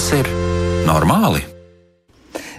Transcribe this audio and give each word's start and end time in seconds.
Tas 0.00 0.14
ir 0.16 0.28
normāli? 0.88 1.42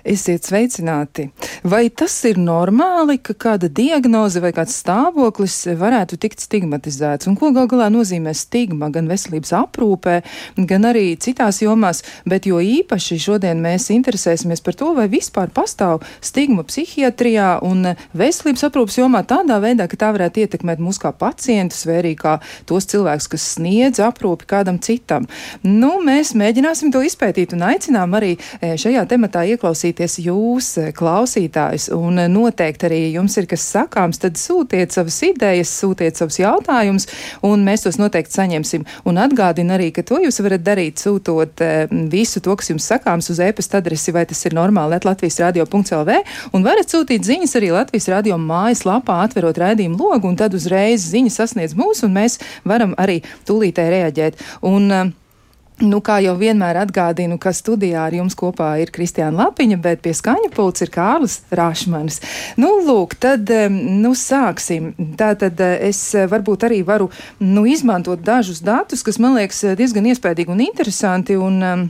Esiet 0.05 0.45
sveicināti! 0.45 1.23
Vai 1.63 1.89
tas 1.89 2.13
ir 2.27 2.39
normāli, 2.41 3.17
ka 3.21 3.35
kāda 3.37 3.69
diagnoze 3.69 4.41
vai 4.41 4.51
kāds 4.55 4.77
stāvoklis 4.81 5.55
varētu 5.77 6.17
tikt 6.21 6.41
stigmatizēts? 6.43 7.27
Un 7.29 7.37
ko 7.39 7.51
gal 7.55 7.67
galā 7.71 7.89
nozīmē 7.93 8.33
stigma 8.37 8.89
gan 8.93 9.09
veselības 9.11 9.53
aprūpē, 9.59 10.15
gan 10.69 10.87
arī 10.89 11.13
citās 11.21 11.61
jomās, 11.61 12.01
bet 12.25 12.47
jo 12.49 12.61
īpaši 12.63 13.19
šodien 13.21 13.61
mēs 13.63 13.89
interesēsimies 13.93 14.63
par 14.65 14.77
to, 14.79 14.93
vai 14.97 15.07
vispār 15.11 15.51
pastāv 15.53 16.05
stigma 16.23 16.65
psihiatrijā 16.67 17.59
un 17.67 17.93
veselības 18.17 18.65
aprūpas 18.69 18.99
jomā 19.01 19.23
tādā 19.27 19.59
veidā, 19.63 19.89
ka 19.91 19.99
tā 19.99 20.11
varētu 20.15 20.45
ietekmēt 20.45 20.81
mūs 20.81 21.01
kā 21.01 21.13
pacientus 21.13 21.85
vai 21.89 21.99
arī 22.01 22.15
kā 22.19 22.37
tos 22.69 22.89
cilvēkus, 22.91 23.29
kas 23.35 23.47
sniedz 23.57 24.01
aprūpi 24.03 24.49
kādam 24.49 24.81
citam. 24.81 25.27
Nu, 25.63 25.97
mēs 26.05 26.33
mēģināsim 26.37 26.93
to 26.93 27.03
izpētīt 27.05 27.53
un 27.57 27.67
aicinām 27.69 28.17
arī 28.17 28.33
eh, 28.37 28.77
šajā 28.79 29.05
tematā 29.11 29.45
ieklausīt 29.53 29.81
klausīties 29.81 30.19
jūs, 30.21 30.77
eh, 30.77 30.91
klausītājs, 31.41 31.89
un 31.93 32.19
eh, 32.19 32.29
noteikti 32.29 32.87
arī 32.87 32.99
jums 33.15 33.37
ir 33.37 33.47
kas 33.47 33.63
sakāms, 33.73 34.19
tad 34.21 34.37
sūtiet 34.37 34.91
savas 34.91 35.21
idejas, 35.23 35.69
sūtiet 35.81 36.15
savus 36.15 36.39
jautājumus, 36.39 37.07
un 37.43 37.63
mēs 37.65 37.83
tos 37.85 37.97
noteikti 37.97 38.33
saņemsim. 38.35 38.85
Un 39.05 39.17
atgādinu 39.17 39.73
arī, 39.73 39.91
ka 39.91 40.03
to 40.03 40.19
jūs 40.21 40.41
varat 40.41 40.63
darīt, 40.63 41.01
sūtot 41.01 41.61
eh, 41.61 41.87
visu 42.11 42.41
to, 42.41 42.55
kas 42.55 42.69
jums 42.69 42.87
sakāms 42.87 43.29
uz 43.31 43.39
e-pasta 43.39 43.79
adresi, 43.81 44.11
vai 44.11 44.25
tas 44.25 44.43
ir 44.45 44.53
normāli, 44.53 44.99
Latvijas 45.01 45.39
radio.lv, 45.41 46.19
un 46.53 46.63
varat 46.63 46.91
sūtīt 46.91 47.25
ziņas 47.25 47.55
arī 47.57 47.71
Latvijas 47.73 48.09
radio 48.11 48.37
mājas 48.37 48.85
lapā, 48.85 49.21
atverot 49.25 49.57
raidījumu 49.57 49.97
logu, 49.97 50.29
un 50.29 50.37
tad 50.37 50.53
uzreiz 50.53 51.07
ziņas 51.11 51.41
sasniedz 51.41 51.75
mūs, 51.77 52.03
un 52.05 52.13
mēs 52.15 52.39
varam 52.67 52.93
arī 53.01 53.21
tūlītē 53.47 53.87
reaģēt. 53.91 54.41
Un, 54.67 55.13
Nu, 55.81 55.97
kā 56.05 56.19
jau 56.21 56.35
vienmēr 56.37 56.77
atgādinu, 56.83 57.39
ka 57.41 57.53
studijā 57.55 58.03
ar 58.05 58.13
jums 58.13 58.35
kopā 58.37 58.75
ir 58.83 58.91
Kristiāna 58.93 59.47
Lapiņa, 59.47 59.79
bet 59.81 60.03
pie 60.05 60.13
skaņa 60.13 60.51
pults 60.53 60.85
ir 60.85 60.91
Kārlis 60.93 61.39
Rāšmanis. 61.49 62.21
Nu, 62.61 62.75
lūk, 62.85 63.15
tad, 63.21 63.49
nu, 63.71 64.13
sāksim. 64.17 64.91
Tātad 65.17 65.61
es 65.79 66.03
varbūt 66.29 66.67
arī 66.69 66.81
varu, 66.85 67.09
nu, 67.41 67.65
izmantot 67.65 68.21
dažus 68.21 68.61
datus, 68.65 69.01
kas 69.05 69.17
man 69.21 69.39
liekas 69.39 69.63
diezgan 69.79 70.11
iespaidīgi 70.11 70.53
un 70.53 70.61
interesanti. 70.67 71.39
Un, 71.41 71.57
um, 71.65 71.89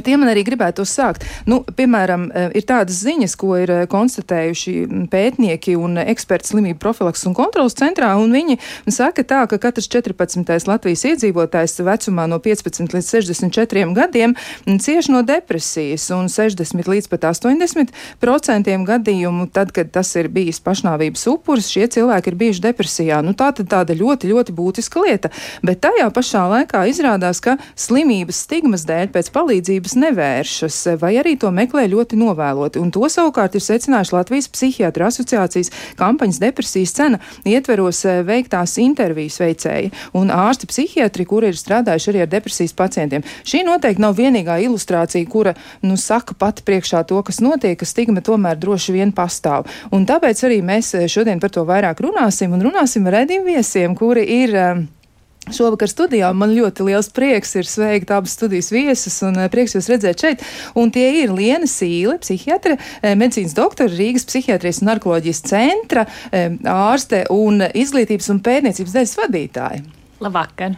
Tie 0.00 0.16
man 0.16 0.30
arī 0.32 0.44
gribētu 0.46 0.86
sākt. 0.88 1.26
Nu, 1.46 1.62
piemēram, 1.64 2.30
eh, 2.32 2.50
ir 2.54 2.64
tādas 2.68 3.02
ziņas, 3.04 3.36
ko 3.36 3.56
ir 3.60 3.70
eh, 3.70 3.86
konstatējuši 3.86 5.08
pētnieki 5.12 5.76
un 5.76 5.98
eksperti 6.00 6.52
slimību 6.52 6.78
profilaks 6.78 7.26
un 7.26 7.34
kontrolas 7.34 7.76
centrā, 7.76 8.14
un 8.16 8.32
viņi 8.32 8.58
saka 8.88 9.22
tā, 9.22 9.42
ka 9.50 9.58
katrs 9.58 9.88
14. 9.88 10.66
Latvijas 10.68 11.04
iedzīvotājs 11.04 11.82
vecumā 11.84 12.28
no 12.30 12.38
15 12.38 12.94
līdz 12.94 13.10
64 13.10 13.92
gadiem 13.94 14.36
cieš 14.82 15.08
no 15.12 15.22
depresijas, 15.26 16.08
un 16.14 16.28
60 16.32 16.88
līdz 16.88 17.08
pat 17.08 17.28
80 17.30 17.92
procentiem 18.22 18.86
gadījumu, 18.86 19.48
tad, 19.52 19.72
kad 19.74 19.90
tas 19.94 20.10
ir 20.16 20.28
bijis 20.32 20.60
pašnāvības 20.62 21.26
upuris, 21.30 21.70
šie 21.72 21.88
cilvēki 21.92 22.32
ir 22.32 22.38
bijuši 22.40 22.64
depresijā. 22.68 23.20
Nu, 23.24 23.34
tā 23.38 23.52
tad 23.56 23.70
tāda 23.72 23.96
ļoti, 23.96 24.30
ļoti 24.32 24.54
būtiska 24.56 25.02
lieta, 25.02 25.32
bet 25.62 25.82
tajā 25.84 26.08
pašā 26.14 26.44
laikā 26.50 26.84
izrādās, 26.90 27.40
ka 27.42 27.58
slimības 27.78 28.44
stigmas 28.46 28.86
dēļ 28.88 29.12
pēc 29.14 29.30
palīdzības 29.34 29.81
palīdzības 29.82 29.96
nevēršas, 29.98 30.98
vai 31.00 31.16
arī 31.18 31.36
to 31.38 31.50
meklē 31.50 31.88
ļoti 31.90 32.16
novēloti. 32.16 32.78
Un 32.78 32.90
to 32.90 33.02
savukārt 33.08 33.54
ir 33.54 33.62
secinājuši 33.62 34.14
Latvijas 34.14 34.48
psihiatra 34.48 35.08
asociācijas 35.08 35.70
kampaņas 35.98 36.38
depresijas 36.38 36.92
cena 36.94 37.18
ietveros 37.44 38.04
eh, 38.04 38.22
veiktās 38.22 38.78
intervijas 38.78 39.40
veicēji 39.40 39.90
un 40.14 40.30
ārsti 40.30 40.66
psihiatri, 40.66 41.26
kuri 41.26 41.50
ir 41.50 41.58
strādājuši 41.58 42.10
arī 42.10 42.22
ar 42.22 42.30
depresijas 42.30 42.72
pacientiem. 42.72 43.22
Šī 43.44 43.64
noteikti 43.66 44.02
nav 44.02 44.16
vienīgā 44.16 44.60
ilustrācija, 44.62 45.26
kura, 45.28 45.54
nu, 45.82 45.96
saka 45.96 46.34
pati 46.34 46.62
priekšā 46.62 47.04
to, 47.06 47.20
kas 47.22 47.40
notiek, 47.40 47.78
ka 47.78 47.86
stigma 47.86 48.22
tomēr 48.22 48.58
droši 48.58 48.94
vien 48.94 49.12
pastāv. 49.12 49.66
Un 49.92 50.06
tāpēc 50.06 50.46
arī 50.46 50.62
mēs 50.62 50.94
eh, 50.94 51.08
šodien 51.10 51.40
par 51.40 51.50
to 51.50 51.66
vairāk 51.66 52.02
runāsim 52.02 52.54
un 52.54 52.62
runāsim 52.62 53.06
ar 53.08 53.22
redzījumu 53.22 53.54
viesiem, 53.56 53.96
kuri 53.98 54.26
ir 54.42 54.58
um, 54.58 54.84
Šovakar 55.50 55.90
studijā 55.90 56.28
man 56.38 56.52
ļoti 56.54 56.84
liels 56.86 57.08
prieks 57.10 57.56
ir 57.58 57.66
sveikt 57.66 58.12
abas 58.14 58.36
studijas 58.36 58.70
viesus 58.70 59.16
un 59.26 59.40
eh, 59.42 59.48
prieks 59.50 59.74
jūs 59.74 59.88
redzēt 59.90 60.22
šeit. 60.22 60.44
Un 60.78 60.92
tie 60.94 61.08
ir 61.24 61.32
Liena 61.34 61.66
Sīle, 61.66 62.14
psihiatre, 62.22 62.76
eh, 63.02 63.16
medicīnas 63.18 63.56
doktora, 63.58 63.90
Rīgas 63.90 64.28
psihiatrijas 64.28 64.82
un 64.84 64.92
narkoloģijas 64.92 65.42
centra 65.50 66.06
eh, 66.30 66.54
ārste 66.70 67.24
un 67.34 67.66
izglītības 67.66 68.30
un 68.30 68.40
pētniecības 68.46 68.94
daļas 68.94 69.18
vadītāja. 69.18 69.84
Labvakar! 70.22 70.76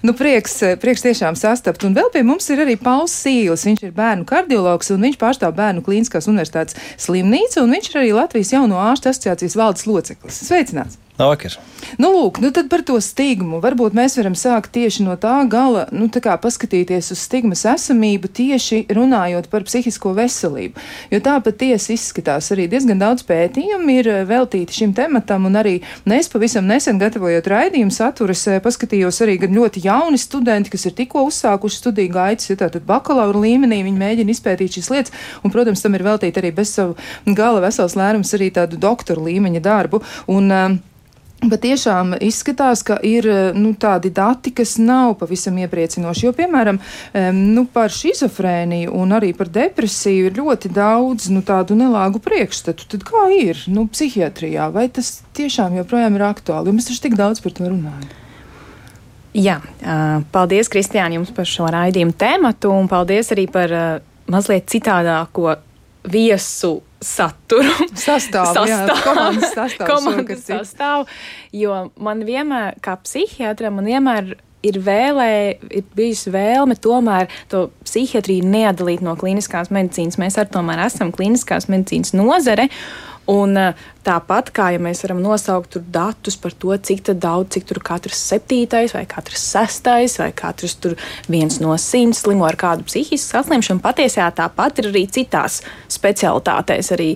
Nu, 0.00 0.14
prieks, 0.16 0.62
prieks 0.80 1.04
tiešām 1.04 1.36
sastapt. 1.36 1.84
Un 1.84 1.92
vēl 1.92 2.08
pie 2.14 2.24
mums 2.24 2.48
ir 2.48 2.64
arī 2.64 2.78
Pauls 2.80 3.12
Sīls. 3.12 3.66
Viņš 3.68 3.84
ir 3.84 3.96
bērnu 3.96 4.24
kardiologs 4.24 4.94
un 4.94 5.04
viņš 5.04 5.20
pārstāv 5.20 5.52
bērnu 5.58 5.84
klīniskās 5.84 6.30
universitātes 6.32 6.80
slimnīcu. 7.04 7.60
Un 7.66 7.76
viņš 7.76 7.92
ir 7.92 8.00
arī 8.00 8.14
Latvijas 8.16 8.56
jauno 8.56 8.80
ārstu 8.80 9.12
asociācijas 9.12 9.60
valdes 9.60 9.84
loceklis. 9.90 10.46
Sveicināts! 10.48 10.96
Labvakar! 11.16 11.54
Nu, 11.96 12.10
lūk, 12.12 12.42
nu 12.44 12.50
tad 12.52 12.66
par 12.68 12.82
to 12.84 12.98
stigmu. 13.00 13.56
Varbūt 13.64 13.94
mēs 13.96 14.18
varam 14.18 14.34
sākt 14.36 14.74
tieši 14.74 15.06
no 15.06 15.14
tā 15.20 15.32
gala, 15.48 15.86
nu, 15.94 16.10
tā 16.12 16.20
kā 16.20 16.34
paskatīties 16.40 17.08
uz 17.14 17.20
stigmas 17.24 17.62
esamību, 17.68 18.28
tieši 18.36 18.82
runājot 18.92 19.46
par 19.48 19.64
psihisko 19.64 20.12
veselību. 20.16 20.82
Jo 21.14 21.20
tā 21.24 21.38
patiesi 21.44 21.94
izskatās 21.96 22.50
arī 22.52 22.66
diezgan 22.68 23.00
daudz 23.00 23.24
pētījumu 23.28 23.94
ir 23.94 24.10
eh, 24.12 24.18
veltīti 24.28 24.76
šim 24.76 24.92
tematam, 24.96 25.46
un 25.48 25.56
arī 25.56 25.78
es 26.18 26.28
pavisam 26.32 26.68
nesen 26.68 27.00
gatavojot 27.00 27.48
raidījumu 27.48 27.94
saturus, 27.96 28.42
eh, 28.50 28.60
paskatījos 28.64 29.22
arī 29.24 29.38
gan 29.46 29.56
ļoti 29.56 29.86
jauni 29.86 30.20
studenti, 30.20 30.72
kas 30.74 30.84
ir 30.90 30.96
tikko 30.98 31.24
uzsākuši 31.30 31.80
studiju 31.80 32.12
gaitas, 32.18 32.50
ja 32.50 32.58
tātad 32.60 32.84
bakalaura 32.88 33.40
līmenī 33.46 33.80
viņi 33.86 34.02
mēģina 34.02 34.36
izpētīt 34.36 34.76
šīs 34.76 34.92
lietas, 34.92 35.16
un, 35.40 35.54
protams, 35.54 35.80
tam 35.80 35.96
ir 35.96 36.04
veltīti 36.04 36.44
arī 36.44 36.52
bez 36.60 36.74
savu 36.76 36.98
gala 37.24 37.64
vesels 37.64 37.96
lērums 37.96 38.36
arī 38.36 38.50
tādu 38.52 38.76
doktoru 38.80 39.24
līmeņa 39.30 39.64
darbu. 39.64 40.02
Un, 40.36 40.52
uh, 40.52 40.76
Bet 41.36 41.60
tiešām 41.66 42.14
izskatās, 42.24 42.80
ka 42.86 42.96
ir 43.04 43.26
nu, 43.54 43.74
tādi 43.76 44.08
dati, 44.14 44.54
kas 44.56 44.78
nav 44.80 45.18
pavisam 45.20 45.58
iepriecinoši. 45.60 46.24
Jo, 46.24 46.32
piemēram, 46.36 46.78
nu, 47.36 47.66
par 47.72 47.92
schizofrēniju 47.92 48.94
un 48.96 49.12
arī 49.12 49.34
par 49.36 49.50
depresiju 49.52 50.30
ir 50.30 50.40
ļoti 50.40 50.72
daudz 50.72 51.28
nu, 51.34 51.42
tādu 51.46 51.76
nelāgu 51.76 52.22
priekšstatu. 52.24 52.88
Tad 52.94 53.04
kā 53.06 53.26
ir 53.36 53.60
nu, 53.68 53.84
psihiatrijā? 53.92 54.70
Vai 54.72 54.88
tas 54.88 55.18
tiešām 55.36 55.76
joprojām 55.82 56.16
ir 56.16 56.24
aktuāli? 56.24 56.72
Jo 56.72 56.78
mēs 56.78 56.88
taču 56.88 57.04
tik 57.04 57.20
daudz 57.20 57.44
par 57.44 57.54
to 57.58 57.68
runājam. 57.68 58.08
Jā, 59.36 59.58
paldies, 60.32 60.72
Kristiāna, 60.72 61.18
jums 61.18 61.34
par 61.36 61.44
šo 61.44 61.68
raidījumu 61.68 62.16
tēmatu 62.16 62.72
un 62.72 62.88
paldies 62.88 63.28
arī 63.36 63.44
par 63.52 63.74
mazliet 64.32 64.70
citādāko 64.72 65.58
viesu 66.08 66.78
saturu. 67.06 67.72
Sastāvu, 67.94 68.52
sastāvu. 68.56 68.70
Jā, 68.70 69.00
komandas 69.06 69.54
sastāvu. 69.54 69.88
komandas 69.94 70.46
sastāvu 70.50 71.06
jo 71.60 71.76
man 72.02 72.24
vienmēr, 72.26 72.76
kā 72.84 72.96
psihiatram, 73.02 73.78
man 73.78 73.88
vienmēr 73.88 74.34
ir, 74.66 74.78
vēlē, 74.82 75.30
ir 75.70 75.88
bijusi 75.96 76.32
vēlme 76.34 76.76
tomēr 76.82 77.30
to 77.52 77.66
psihiatriju 77.86 78.46
neatdalīt 78.50 79.04
no 79.04 79.16
kliniskās 79.18 79.70
medicīnas. 79.74 80.18
Mēs 80.20 80.38
arī 80.40 80.52
tomēr 80.56 80.86
esam 80.88 81.12
kliniskās 81.14 81.70
medicīnas 81.72 82.16
nozare. 82.16 82.68
Un 83.30 83.58
Tāpat 84.06 84.52
kā 84.54 84.68
ja 84.70 84.78
mēs 84.78 85.00
varam 85.02 85.18
nosaukt 85.18 85.80
datus 85.90 86.36
par 86.38 86.52
to, 86.54 86.70
cik 86.78 87.08
daudz, 87.18 87.56
cik 87.56 87.64
tur 87.66 87.80
katrs 87.82 88.20
septītais, 88.28 88.92
vai 88.94 89.02
katrs 89.10 89.42
sestais, 89.42 90.14
vai 90.20 90.28
katrs 90.30 90.76
viens 91.26 91.56
no 91.58 91.74
simts 91.80 92.20
slimo 92.22 92.46
ar 92.46 92.54
kādu 92.60 92.86
psihisku 92.86 93.34
saslimšanu, 93.34 93.82
patiesībā 93.82 94.28
tāpat 94.38 94.78
ir 94.78 94.90
arī 94.92 95.02
citās 95.10 95.58
specialitātēs. 95.90 96.92
Arī, 96.94 97.08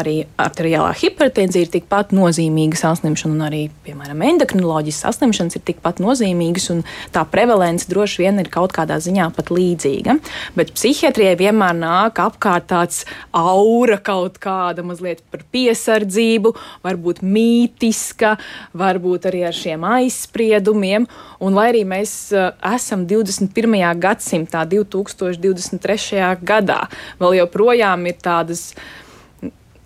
arī 0.00 0.14
arteriālā 0.40 0.94
hipertenzija 0.96 1.66
ir 1.66 1.72
tikpat 1.74 2.14
nozīmīga 2.16 2.80
saslimšana, 2.80 3.36
un 3.36 3.44
arī, 3.50 3.60
piemēram, 3.84 4.24
endokrinoloģijas 4.30 5.02
saslimšanas 5.04 5.60
ir 5.60 5.66
tikpat 5.68 6.00
nozīmīgas, 6.00 6.70
un 6.72 6.80
tā 7.12 7.26
prevalence 7.28 7.90
droši 7.92 8.24
vien 8.24 8.40
ir 8.40 8.48
kaut 8.52 8.72
kādā 8.76 8.96
ziņā 9.04 9.28
pat 9.36 9.52
līdzīga. 9.52 10.16
Bet 10.56 10.72
psihiatrijai 10.78 11.36
vienmēr 11.44 11.76
nāk 11.76 12.24
apkārt 12.24 12.70
tāds 12.72 13.04
aura 13.36 14.00
kaut 14.00 14.40
kāda 14.40 14.86
mazliet 14.86 15.20
par 15.28 15.44
piesardzību 15.52 16.37
ticību, 16.38 16.54
varbūt 16.84 17.22
mītiska, 17.22 18.36
varbūt 18.74 19.28
arī 19.28 19.44
ar 19.48 19.54
šiem 19.54 19.84
aizspriedumiem. 19.84 21.06
Un 21.40 21.54
lai 21.54 21.70
arī 21.72 21.84
mēs 21.84 22.32
uh, 22.32 22.52
esam 22.74 23.06
21. 23.06 23.98
gadsimtā, 23.98 24.64
2023. 24.66 26.38
gadā, 26.42 26.88
vēl 27.18 27.42
joprojām 27.42 28.06
ir 28.06 28.16
tādas 28.22 28.74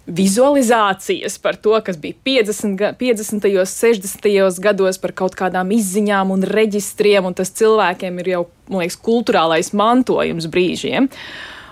vizualizācijas 0.03 1.39
par 1.39 1.57
to, 1.63 1.77
kas 1.85 1.97
bija 1.97 2.15
50, 2.27 2.97
50. 2.99 3.47
un 3.47 3.67
60. 3.67 4.61
gados 4.61 4.99
par 4.99 5.13
kaut 5.15 5.37
kādām 5.39 5.71
izziņām 5.71 6.33
un 6.35 6.43
reģistriem, 6.43 7.25
un 7.25 7.35
tas 7.35 7.53
cilvēkiem 7.55 8.19
ir 8.19 8.33
jau, 8.35 8.43
man 8.69 8.83
liekas, 8.83 8.99
kultūrālais 8.99 9.71
mantojums 9.73 10.51
brīžiem. 10.51 11.07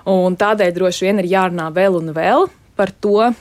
Un 0.09 0.38
tādēļ 0.38 0.71
droši 0.73 1.09
vien 1.09 1.21
ir 1.21 1.29
jārunā 1.29 1.69
vēl 1.75 1.99
un 1.99 2.15
vēl 2.17 2.47
par 2.79 2.94
to, 3.03 3.32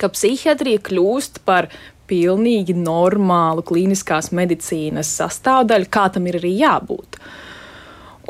ka 0.00 0.10
psihiatrija 0.12 0.82
kļūst 0.88 1.42
par 1.48 1.70
pilnīgi 2.10 2.76
normālu 2.76 3.64
klīniskās 3.66 4.30
medicīnas 4.36 5.10
sastāvdaļu, 5.20 5.88
kā 5.90 6.08
tam 6.12 6.28
ir 6.28 6.40
arī 6.40 6.52
jābūt. 6.60 7.18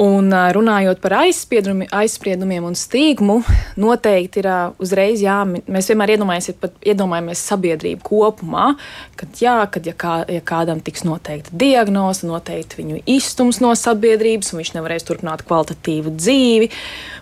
Un 0.00 0.32
runājot 0.32 0.98
par 0.98 1.20
aizspriedumiem 1.20 2.64
un 2.66 2.74
stīgumu, 2.74 3.36
noteikti 3.78 4.40
ir 4.42 4.48
uzreiz 4.82 5.22
jāmin. 5.22 5.62
Mēs 5.70 5.86
vienmēr 5.92 6.16
iedomājamies 6.16 7.42
sabiedrību 7.46 8.02
kopumā, 8.02 8.72
kad, 9.14 9.38
jā, 9.38 9.54
kad 9.70 9.86
ja, 9.86 9.94
kā, 9.94 10.16
ja 10.26 10.42
kādam 10.42 10.82
tiks 10.82 11.06
noteikta 11.06 11.54
diagnoze, 11.54 12.26
noteikti 12.26 12.80
viņu 12.82 13.02
izstums 13.06 13.62
no 13.62 13.70
sabiedrības, 13.78 14.50
un 14.50 14.64
viņš 14.64 14.72
nevarēs 14.74 15.06
turpināt 15.06 15.46
kvalitatīvu 15.46 16.16
dzīvi. 16.18 16.70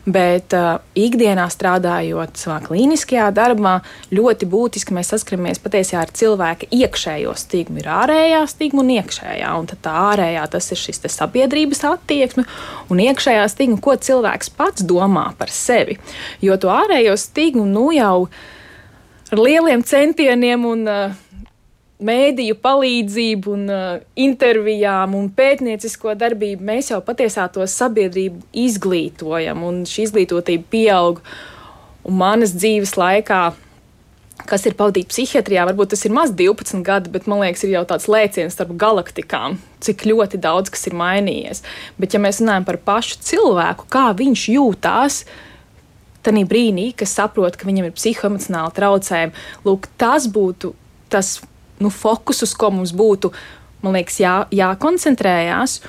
Bet 0.02 0.56
uh, 0.56 0.80
ikdienā 0.98 1.44
strādājot 1.52 2.40
savā 2.40 2.56
klīniskajā 2.64 3.28
darbā, 3.36 3.76
ļoti 4.10 4.48
būtiski 4.50 4.96
mēs 4.96 5.12
saskaramies 5.12 5.60
patiesībā 5.62 6.00
ar 6.02 6.10
cilvēka 6.18 6.72
iekšējo 6.75 7.36
stigmu. 7.38 7.84
Ir 7.84 7.92
ārējā 8.00 8.40
stigma 8.50 8.82
un 8.82 8.90
iekšējā. 8.96 9.52
Un 9.60 9.70
tā 9.70 9.94
ārējā 10.08 10.48
tas 10.56 10.72
ir 10.75 10.80
šis 10.80 11.04
sabiedrības 11.12 11.84
attieksme, 11.92 12.48
un 12.91 13.03
iekšējā 13.03 13.44
stigma, 13.50 13.81
ko 13.82 13.97
cilvēks 13.97 14.53
pats 14.56 14.87
domā 14.87 15.31
par 15.38 15.53
sevi. 15.53 15.99
Jo 16.44 16.59
to 16.61 16.73
ārējo 16.73 17.17
stigmu 17.20 17.67
nu 17.69 17.91
jau 17.97 18.29
ar 19.32 19.41
lieliem 19.41 19.85
centieniem 19.87 20.67
un 20.69 20.85
uh, 20.91 21.14
mēdīju 22.03 22.59
palīdzību, 22.62 23.55
un, 23.56 23.64
uh, 23.70 24.03
intervijām 24.19 25.17
un 25.19 25.31
pētniecisko 25.32 26.17
darbību 26.19 26.67
mēs 26.69 26.93
jau 26.93 27.00
patiesībā 27.05 27.49
to 27.55 27.67
sabiedrību 27.69 28.43
izglītojam, 28.64 29.64
un 29.64 29.82
šī 29.88 30.09
izglītotība 30.09 30.69
pieaug. 30.73 31.23
Un 32.03 32.17
manas 32.19 32.50
dzīves 32.56 32.97
laikā, 32.99 33.53
kas 34.48 34.66
ir 34.68 34.76
pavadīta 34.78 35.12
psihiatrijā, 35.12 35.64
varbūt 35.68 35.92
tas 35.94 36.04
ir 36.06 36.14
maz 36.14 36.32
12 36.38 36.82
gadi, 36.86 37.12
bet 37.12 37.28
man 37.30 37.42
liekas, 37.44 37.64
ir 37.66 37.76
jau 37.76 37.84
tāds 37.88 38.08
lēciens 38.10 38.56
starp 38.56 38.74
galaktikām, 38.80 39.58
cik 39.84 40.06
ļoti 40.08 40.40
daudz 40.42 40.72
kas 40.72 40.86
ir 40.90 40.96
mainījies. 40.98 41.62
Bet, 42.00 42.14
ja 42.14 42.20
mēs 42.22 42.42
runājam 42.42 42.68
par 42.68 42.80
pašu 42.82 43.20
cilvēku, 43.24 43.88
kā 43.92 44.10
viņš 44.18 44.44
jūtās, 44.56 45.22
tajā 46.22 46.44
brīdī, 46.46 46.90
kas 46.96 47.16
saprot, 47.18 47.58
ka 47.58 47.66
viņam 47.66 47.88
ir 47.88 47.96
psihoemocionāli 47.96 48.76
traucējumi, 48.78 49.48
lūk, 49.66 49.90
tas 49.98 50.28
būtu 50.30 50.74
tas 51.12 51.40
nu, 51.82 51.90
fokus, 51.90 52.42
uz 52.46 52.54
ko 52.56 52.70
mums 52.72 52.94
būtu 52.96 53.32
liekas, 53.82 54.18
jā, 54.22 54.36
jākoncentrējās. 54.54 55.80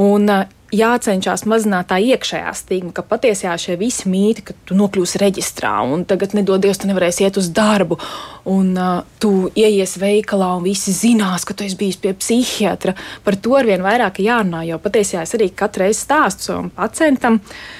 Un, 0.00 0.28
jācenšas 0.74 1.46
mazināt 1.50 1.90
tā 1.90 1.98
iekšējā 2.02 2.52
stigma, 2.56 2.92
ka 2.94 3.04
patiesībā 3.06 3.56
šie 3.60 3.76
visi 3.80 4.10
mīti, 4.10 4.44
ka 4.46 4.56
tu 4.68 4.76
nokļūsi 4.78 5.20
reģistrā 5.22 5.72
un 5.86 6.06
tagad, 6.08 6.36
nedodies, 6.38 6.80
tu 6.80 6.90
nevarēsi 6.90 7.26
iet 7.26 7.40
uz 7.40 7.50
darbu, 7.56 7.98
un 8.50 8.70
uh, 8.78 9.02
tu 9.22 9.50
ieies 9.58 9.96
veikalā 10.00 10.52
un 10.58 10.64
visi 10.66 10.94
zinās, 10.94 11.44
ka 11.48 11.56
tu 11.56 11.66
esi 11.66 11.78
bijis 11.80 12.00
pie 12.00 12.14
psihiatra. 12.16 12.94
Par 13.26 13.36
to 13.36 13.58
arvien 13.58 13.84
vairāk 13.84 14.22
jārunā, 14.24 14.64
jo 14.70 14.80
patiesībā 14.82 15.26
es 15.26 15.36
arī 15.38 15.50
katru 15.54 15.86
reizi 15.86 16.04
stāstu 16.06 16.50
savam 16.50 16.72
pacientam. 16.74 17.40
Uh, 17.40 17.76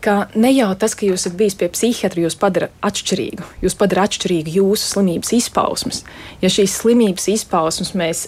ka 0.00 0.28
ne 0.38 0.50
jau 0.54 0.70
tas, 0.78 0.94
ka 0.94 1.06
jūs 1.06 1.24
esat 1.24 1.36
bijis 1.38 1.56
pie 1.58 1.68
psihiatra, 1.72 2.22
jūs 2.24 2.38
padara 2.38 2.70
atšķirīgu. 2.86 3.46
Jūs 3.64 3.76
padara 3.78 4.06
atšķirīgu 4.08 4.54
jūsu 4.58 4.92
slimības 4.94 5.34
izpausmes. 5.40 6.02
Ja 6.42 6.50
šīs 6.52 6.76
slimības 6.82 7.28
izpausmes 7.34 7.94
mēs 7.98 8.26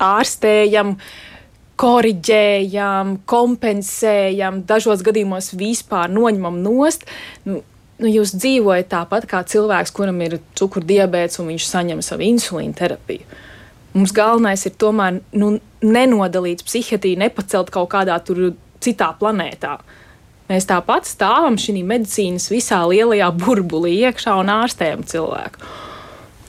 ārstējam, 0.00 0.96
korrigējam, 1.80 3.16
kompensējam, 3.28 4.62
dažos 4.68 5.04
gadījumos 5.06 5.54
vispār 5.56 6.12
noņemam 6.12 6.58
nost, 6.64 7.06
nu, 7.48 7.62
nu, 8.00 8.10
jūs 8.10 8.34
dzīvojat 8.36 8.90
tāpat 8.92 9.28
kā 9.30 9.42
cilvēks, 9.48 9.94
kuram 9.96 10.20
ir 10.26 10.40
cukurdibēts 10.58 11.40
un 11.40 11.54
viņš 11.54 11.68
saņem 11.70 12.02
savu 12.04 12.26
insulīnu 12.28 12.76
terapiju. 12.76 13.24
Mums 13.96 14.12
galvenais 14.14 14.62
ir 14.68 14.76
tomēr 14.78 15.18
nu, 15.34 15.56
nenodalīt 15.82 16.62
psihiatriju, 16.66 17.18
nepacelt 17.24 17.72
kaut 17.74 17.90
kādā 17.94 18.20
citā 18.80 19.10
planētā. 19.18 19.78
Mēs 20.50 20.66
tāpat 20.66 21.06
stāvam 21.06 21.56
šī 21.60 21.80
medicīnas 21.86 22.48
visā 22.50 22.80
lielajā 22.90 23.30
burbulī 23.38 23.96
iekšā 24.06 24.34
un 24.40 24.50
ārstējam 24.50 25.04
cilvēku. 25.06 25.62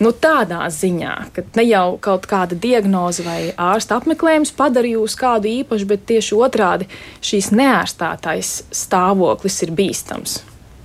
Nu, 0.01 0.09
tādā 0.18 0.65
ziņā, 0.74 1.15
ka 1.36 1.44
ne 1.59 1.65
jau 1.68 1.98
kaut 2.01 2.25
kāda 2.30 2.57
diagnoze 2.57 3.21
vai 3.21 3.51
ārsta 3.53 4.00
apmeklējums 4.01 4.53
padara 4.57 4.89
jūs 4.95 5.13
kādu 5.19 5.51
īpašu, 5.62 5.89
bet 5.92 6.07
tieši 6.09 6.39
otrādi 6.42 6.89
šīs 7.21 7.51
neārstātais 7.53 8.56
stāvoklis 8.74 9.62
ir 9.62 9.75
bīstams. 9.77 10.39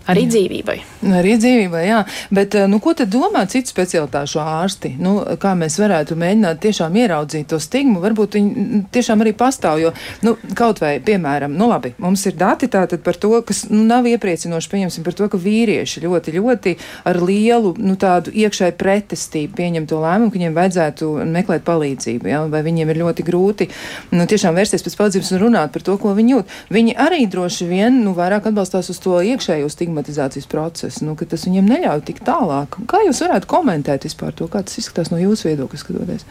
Arī 0.06 0.22
jā. 0.26 0.30
dzīvībai. 0.36 0.76
Arī 1.18 1.34
dzīvībai, 1.40 1.82
jā. 1.86 2.00
Bet, 2.30 2.54
eh, 2.54 2.66
nu, 2.70 2.78
ko 2.82 2.94
tad 2.94 3.10
domā 3.10 3.42
citu 3.50 3.72
specialitāšu 3.72 4.38
ārsti? 4.38 4.92
Nu, 5.02 5.18
kā 5.42 5.54
mēs 5.58 5.78
varētu 5.82 6.14
mēģināt 6.18 6.60
tiešām 6.62 6.94
ieraudzīt 6.94 7.48
to 7.50 7.58
stigmu? 7.62 7.98
Varbūt 8.04 8.38
viņi 8.38 8.82
tiešām 8.94 9.24
arī 9.24 9.32
pastāv, 9.34 9.80
jo, 9.82 9.92
nu, 10.22 10.36
kaut 10.54 10.78
vai, 10.82 10.96
piemēram, 11.02 11.56
nu, 11.58 11.66
labi, 11.72 11.94
mums 11.98 12.22
ir 12.30 12.36
dati 12.38 12.68
tātad 12.70 13.02
par 13.02 13.18
to, 13.18 13.32
kas, 13.46 13.64
nu, 13.72 13.82
nav 13.88 14.06
iepriecinoši, 14.06 14.70
pieņemsim, 14.70 15.06
par 15.06 15.16
to, 15.18 15.28
ka 15.32 15.40
vīrieši 15.42 16.04
ļoti, 16.06 16.36
ļoti 16.38 16.76
ar 17.10 17.20
lielu, 17.22 17.74
nu, 17.82 17.96
tādu 17.98 18.30
iekšēju 18.30 18.78
pretestību 18.78 19.58
pieņem 19.58 19.90
to 19.90 19.98
lēmumu, 20.04 20.30
ka 20.30 20.38
viņiem 20.38 20.54
vajadzētu 20.54 21.10
meklēt 21.34 21.66
palīdzību, 21.66 22.30
jā, 22.30 22.44
vai 22.52 22.62
viņiem 22.66 22.94
ir 22.94 23.02
ļoti 23.02 23.26
grūti, 23.26 23.68
nu, 24.14 24.28
tiešām 24.30 24.54
vērsties 24.54 24.86
pēc 24.86 24.98
palīdzības 25.02 25.34
un 25.34 25.42
runāt 25.42 25.74
par 25.74 25.82
to, 25.82 25.98
ko 25.98 26.14
viņi 26.14 26.36
jūt. 26.36 26.56
Viņi 26.78 26.96
arī 27.08 27.24
droši 27.30 27.66
vien, 27.66 28.02
nu, 28.06 28.14
vairāk 28.14 28.46
atbalstās 28.52 28.90
uz 28.94 29.02
to 29.02 29.18
iekšējo 29.34 29.70
stigmu 29.72 29.95
stigmatizācijas 29.96 30.46
procesu, 30.46 31.04
nu, 31.04 31.16
ka 31.16 31.26
tas 31.26 31.46
viņiem 31.46 31.68
neļauj 31.70 32.02
tik 32.06 32.20
tālāk. 32.24 32.76
Kā 32.88 33.02
jūs 33.06 33.22
varētu 33.24 33.48
komentēt 33.48 34.04
vispār 34.04 34.34
to, 34.34 34.48
kā 34.48 34.62
tas 34.62 34.78
izskatās 34.78 35.10
no 35.10 35.18
jūsu 35.18 35.48
viedokļa 35.48 35.80
skatoties? 35.80 36.26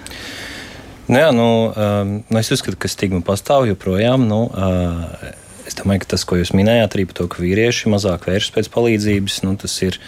Nu, 1.07 1.19
jā, 1.19 1.31
nu, 1.33 1.49
um, 1.69 2.13
nu, 2.29 2.39
es 2.39 2.51
uzskatu, 2.51 2.77
ka 2.77 2.89
stigma 2.89 3.21
pastāv 3.25 3.67
joprojām. 3.69 4.25
Nu, 4.27 4.45
uh, 4.49 5.33
es 5.65 5.77
domāju, 5.77 6.03
ka 6.03 6.15
tas, 6.15 6.25
ko 6.25 6.37
jūs 6.37 6.53
minējāt, 6.53 6.97
arī 6.97 7.05
par 7.09 7.19
to, 7.19 7.27
ka 7.29 7.41
vīrieši 7.41 7.91
mazāk 7.93 8.25
vēršas 8.29 8.55
pēc 8.55 8.71
palīdzības, 8.73 9.41
nu, 9.45 9.55
tas 9.61 9.77
ir 9.85 9.99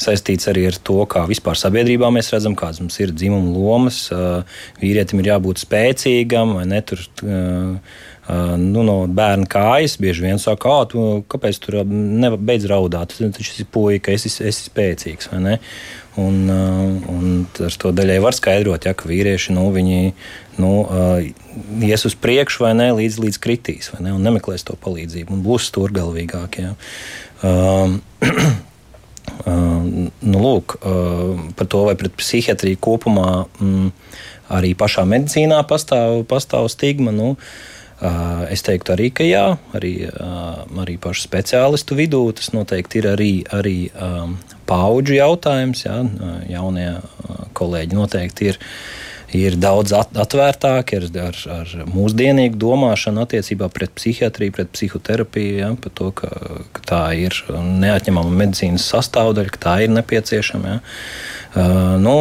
saistīts 0.00 0.48
arī 0.48 0.64
ar 0.70 0.78
to, 0.80 1.02
kā 1.10 1.26
vispār 1.28 1.58
sabiedrībā 1.60 2.08
mēs 2.14 2.32
redzam, 2.32 2.56
kādas 2.58 2.80
mums 2.82 2.98
ir 3.02 3.14
dzimuma 3.14 3.52
lomas. 3.54 4.06
Uh, 4.14 4.42
vīrietim 4.82 5.22
ir 5.22 5.34
jābūt 5.34 5.62
spēcīgam 5.66 6.56
vai 6.58 6.66
ne 6.70 6.82
tur. 6.86 7.04
Uh, 7.22 8.06
nu, 8.60 8.82
no 8.86 8.96
bērna 9.10 9.46
kājas 9.50 9.96
bieži 10.00 10.22
vien 10.26 10.38
saka, 10.38 10.70
ah, 10.70 10.84
tu, 10.88 11.24
kāpēc 11.30 11.58
tu 11.62 11.82
nebeidz 11.82 12.64
raudāt? 12.70 13.16
Taču 13.18 13.54
esi 13.54 13.64
puika, 13.64 14.12
esi, 14.14 14.30
esi 14.46 14.68
spēcīgs. 14.68 15.30
Un, 16.20 16.36
un 16.50 17.24
ar 17.64 17.72
to 17.80 17.88
daļai 17.96 18.18
var 18.22 18.34
skaidrot, 18.36 18.86
ja, 18.86 18.92
ka 18.98 19.08
vīrieši 19.08 19.54
nu, 19.56 19.64
viņi, 19.74 20.12
nu, 20.60 20.72
ies 21.86 22.02
uz 22.06 22.14
priekšu 22.18 22.66
vai 22.66 22.74
ne, 22.78 22.90
līdz, 22.98 23.14
līdz 23.24 23.38
kritīs, 23.42 23.92
ne, 23.98 24.10
un 24.14 24.22
nemeklēs 24.26 24.66
to 24.68 24.74
palīdzību, 24.84 25.28
un 25.34 25.40
būs 25.46 25.62
stūrgalvīgākie. 25.72 26.62
Ja. 26.68 26.72
Um, 27.46 27.90
nu, 30.30 30.38
lūk, 30.44 30.66
par 31.56 31.66
to, 31.72 31.80
vai 31.88 31.96
pret 31.98 32.12
psihiatriju 32.20 32.78
kopumā 32.82 33.30
m, 33.62 33.90
arī 34.52 34.70
pašā 34.78 35.02
medicīnā 35.08 35.62
pastāv, 35.70 36.10
pastāv 36.28 36.68
stigma. 36.74 37.10
Nu, 37.14 37.28
uh, 37.32 37.78
Es 38.50 38.62
teiktu 38.64 38.94
arī, 38.94 39.10
ka 39.12 39.24
jā, 39.26 39.44
arī, 39.76 39.92
arī 40.80 40.96
pašu 41.00 41.26
speciālistu 41.26 41.98
vidū 41.98 42.22
tas 42.36 42.48
noteikti 42.54 43.02
ir 43.02 43.10
arī, 43.12 43.32
arī 43.52 43.76
paudžu 44.68 45.18
jautājums. 45.18 45.84
Jā, 45.84 45.98
jaunie 46.48 46.88
kolēģi 47.58 47.98
noteikti 47.98 48.48
ir, 48.54 48.58
ir 49.36 49.58
daudz 49.60 49.92
atvērtāki 49.92 51.02
ar, 51.02 51.06
ar, 51.26 51.42
ar 51.58 51.76
mūsdienīgu 51.92 52.56
domāšanu 52.64 53.26
attiecībā 53.26 53.68
pret 53.74 53.92
psihiatriju, 54.00 54.56
pret 54.56 54.72
psihoterapiju, 54.72 55.60
jā, 55.60 55.70
par 55.84 55.96
to, 56.00 56.10
ka, 56.16 56.32
ka 56.78 56.88
tā 56.94 57.04
ir 57.20 57.36
neatņemama 57.84 58.32
medicīnas 58.46 58.88
sastāvdaļa, 58.94 59.56
ka 59.58 59.64
tā 59.68 59.78
ir 59.84 59.92
nepieciešama. 59.98 60.72
Jā. 60.72 60.82
Uh, 61.50 61.96
nu, 62.00 62.16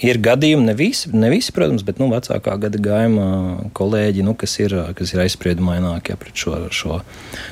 Ir 0.00 0.20
gadījumi, 0.24 0.64
ne 0.70 0.74
visi, 0.76 1.10
ne 1.12 1.28
visi 1.32 1.52
protams, 1.52 1.84
bet 1.84 1.98
nu, 2.00 2.08
vecākā 2.12 2.54
gada 2.62 2.80
gājuma 2.80 3.70
kolēģi, 3.76 4.24
nu, 4.24 4.32
kas 4.38 4.56
ir, 4.62 4.74
kas 4.96 5.12
ir 5.12 5.24
aizspriedumainākie 5.26 6.16
pret 6.20 6.40
šo, 6.40 6.56
šo, 6.72 7.00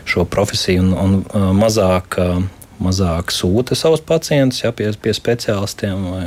šo 0.09 0.25
profesiju 0.25 0.87
un, 0.87 0.95
un 1.29 1.59
mazāk 1.59 2.21
mazāk 2.79 3.33
sūta 3.35 3.75
savus 3.75 4.03
pacientus 4.07 4.63
ja, 4.63 4.73
pie, 4.73 4.91
pie 5.03 5.15
speciālistiem, 5.17 6.05
vai 6.15 6.27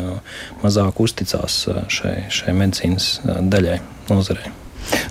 mazāk 0.63 0.99
uzticās 0.99 1.63
šai, 1.87 2.17
šai 2.27 2.57
medicīnas 2.59 3.13
daļai, 3.23 3.79
nozarei. 4.11 4.60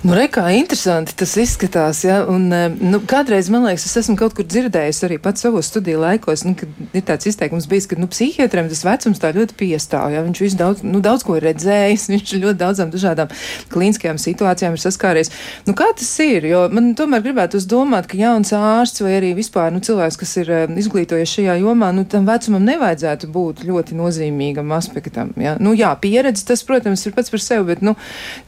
Nu, 0.01 0.15
re, 0.17 0.25
kā 0.33 0.47
interesanti 0.55 1.13
tas 1.17 1.35
izskatās. 1.37 1.99
Ja? 2.05 2.21
Un, 2.29 2.47
eh, 2.53 2.73
nu, 2.73 2.99
kādreiz 3.05 3.51
man 3.53 3.67
liekas, 3.67 3.85
es 3.85 3.99
esmu 4.01 4.15
kaut 4.17 4.33
kur 4.33 4.45
dzirdējis 4.49 5.03
arī 5.05 5.19
pats 5.21 5.45
savos 5.45 5.69
studiju 5.69 5.99
laikos, 6.01 6.41
nu, 6.47 6.55
kad 6.57 6.95
ir 6.97 7.03
tāds 7.05 7.29
izteikums 7.29 7.67
bijis, 7.69 7.85
ka 7.89 7.99
nu, 8.01 8.09
psihiatram 8.09 8.69
tas 8.71 8.81
vecums 8.85 9.21
tā 9.21 9.29
ļoti 9.35 9.57
piestāv. 9.59 10.09
Ja? 10.15 10.23
Viņš 10.25 10.57
daudz, 10.57 10.81
nu, 10.81 11.03
daudz 11.05 11.25
ko 11.27 11.37
ir 11.37 11.45
redzējis, 11.49 12.07
viņš 12.15 12.33
ļoti 12.33 12.59
daudzām 12.63 12.89
dažādām 12.93 13.29
klīniskajām 13.71 14.17
situācijām 14.21 14.77
ir 14.77 14.81
saskāries. 14.81 15.29
Nu, 15.69 15.77
kā 15.77 15.91
tas 15.97 16.09
ir? 16.25 16.49
Jo 16.49 16.65
man 16.73 16.91
tomēr 16.97 17.21
gribētu 17.27 17.61
uzdomāt, 17.61 18.09
ka 18.09 18.17
jauns 18.17 18.53
ārsts 18.57 19.05
vai 19.05 19.13
arī 19.19 19.31
vispār 19.37 19.69
nu, 19.73 19.83
cilvēks, 19.85 20.17
kas 20.17 20.33
ir 20.41 20.49
uh, 20.49 20.65
izglītojies 20.81 21.37
šajā 21.37 21.59
jomā, 21.61 21.91
nu, 21.93 22.07
tam 22.09 22.25
vecumam 22.25 22.65
nevajadzētu 22.65 23.29
būt 23.31 23.63
ļoti 23.69 24.01
nozīmīgam 24.01 24.73
aspektam. 24.73 25.29
Ja? 25.37 25.55
Nu, 25.61 25.75
jā, 25.77 25.93
pieredze 26.01 26.47
tas, 26.49 26.65
protams, 26.65 27.05
ir 27.05 27.15
pats 27.15 27.29
par 27.33 27.43
sevi, 27.43 27.69
bet 27.69 27.85
nu, 27.85 27.93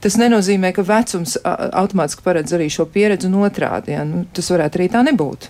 tas 0.03 0.17
nenozīmē, 0.17 0.73
ka 0.73 0.85
vecums 0.87 1.12
vecums 1.13 1.37
automātiski 1.45 2.23
paredz 2.25 2.53
arī 2.55 2.69
šo 2.73 2.87
pieredzi 2.89 3.29
un 3.29 3.41
otrādi. 3.45 3.93
Ja? 3.95 4.03
Nu, 4.07 4.25
tas 4.33 4.49
varētu 4.51 4.79
arī 4.79 4.89
tā 4.91 5.03
nebūt. 5.05 5.49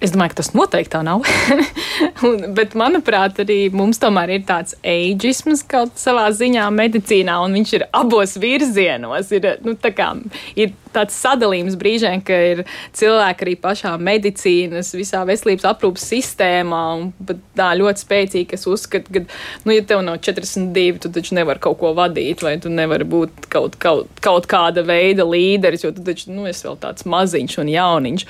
Es 0.00 0.14
domāju, 0.14 0.32
ka 0.32 0.38
tas 0.38 0.54
noteikti 0.56 0.94
tā 0.94 1.02
nav. 1.04 1.26
un, 2.26 2.38
bet, 2.56 2.72
manuprāt, 2.78 3.42
arī 3.42 3.58
mums 3.74 3.98
tomēr 4.00 4.30
ir 4.38 4.44
tāds 4.48 4.72
aģisms 4.80 5.60
kaut 5.68 5.98
savā 6.00 6.24
ziņā 6.32 6.70
medicīnā, 6.72 7.34
un 7.44 7.58
viņš 7.58 7.72
ir 7.76 7.84
abos 7.96 8.38
virzienos. 8.40 9.28
Ir, 9.36 9.48
nu, 9.66 9.74
tā 9.76 9.90
kā, 9.92 10.08
ir 10.56 10.72
tāds 10.94 11.18
sadalījums 11.20 11.76
brīžiem, 11.80 12.22
ka 12.24 12.38
ir 12.54 12.62
cilvēki 12.96 13.44
arī 13.44 13.58
pašā 13.60 13.92
medicīnas, 14.00 14.94
visā 14.96 15.20
veselības 15.28 15.68
aprūpas 15.68 16.08
sistēmā, 16.14 16.80
un 17.02 17.36
tā 17.60 17.68
ļoti 17.82 18.04
spēcīgi, 18.06 18.48
kas 18.54 18.64
uzskata, 18.72 19.18
ka, 19.18 19.24
nu, 19.66 19.76
ja 19.76 19.84
tev 19.84 20.00
nav 20.06 20.16
42, 20.24 20.96
tu 21.04 21.12
taču 21.12 21.36
nevari 21.36 21.60
kaut 21.60 21.76
ko 21.84 21.92
vadīt, 21.98 22.40
vai 22.46 22.56
tu 22.62 22.72
nevari 22.72 23.04
būt 23.04 23.52
kaut, 23.52 23.76
kaut, 23.84 24.08
kaut 24.24 24.48
kāda 24.48 24.86
veida 24.88 25.28
līderis, 25.28 25.84
jo 25.84 25.92
tu 25.92 26.08
taču, 26.08 26.32
nu, 26.32 26.48
esi 26.48 26.64
vēl 26.70 26.80
tāds 26.88 27.04
maziņš 27.04 27.60
un 27.60 27.72
jauniņš. 27.76 28.28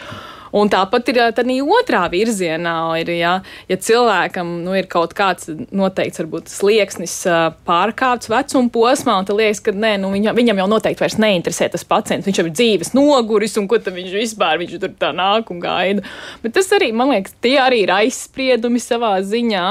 Un 0.57 0.71
tāpat 0.71 1.11
ir 1.13 1.21
arī 1.29 1.59
otrā 1.63 2.03
virzienā. 2.11 2.77
Ir, 3.01 3.13
ja, 3.21 3.35
ja 3.71 3.79
cilvēkam 3.79 4.53
nu, 4.65 4.75
ir 4.79 4.89
kaut 4.91 5.15
kāds 5.19 5.51
noteikts 5.71 6.23
varbūt, 6.23 6.51
slieksnis 6.51 7.15
pārkāpts 7.69 8.31
vecuma 8.33 8.73
posmā, 8.75 9.21
un 9.21 9.31
liekas, 9.39 9.63
ka 9.65 9.75
nē, 9.75 9.95
nu, 10.03 10.11
viņam, 10.15 10.37
viņam 10.37 10.63
jau 10.63 10.69
noteikti 10.75 11.05
vairs 11.05 11.19
neinteresē 11.23 11.71
tas 11.73 11.87
pacients. 11.87 12.27
Viņš 12.27 12.43
jau 12.43 12.47
ir 12.49 12.57
dzīves 12.57 12.95
noguris, 12.99 13.57
un 13.61 13.71
ko 13.71 13.79
viņš 13.81 14.17
vispār 14.17 14.59
viņš 14.61 14.79
tur 14.83 14.97
tā 15.01 15.13
nāk 15.17 15.53
un 15.55 15.63
gaida. 15.63 16.05
Bet 16.43 16.57
tas 16.59 16.71
arī, 16.77 16.91
man 16.97 17.15
liekas, 17.15 17.37
tie 17.45 17.57
arī 17.63 17.85
ir 17.85 17.95
aizspriedumi 17.95 18.83
savā 18.83 19.17
ziņā, 19.23 19.67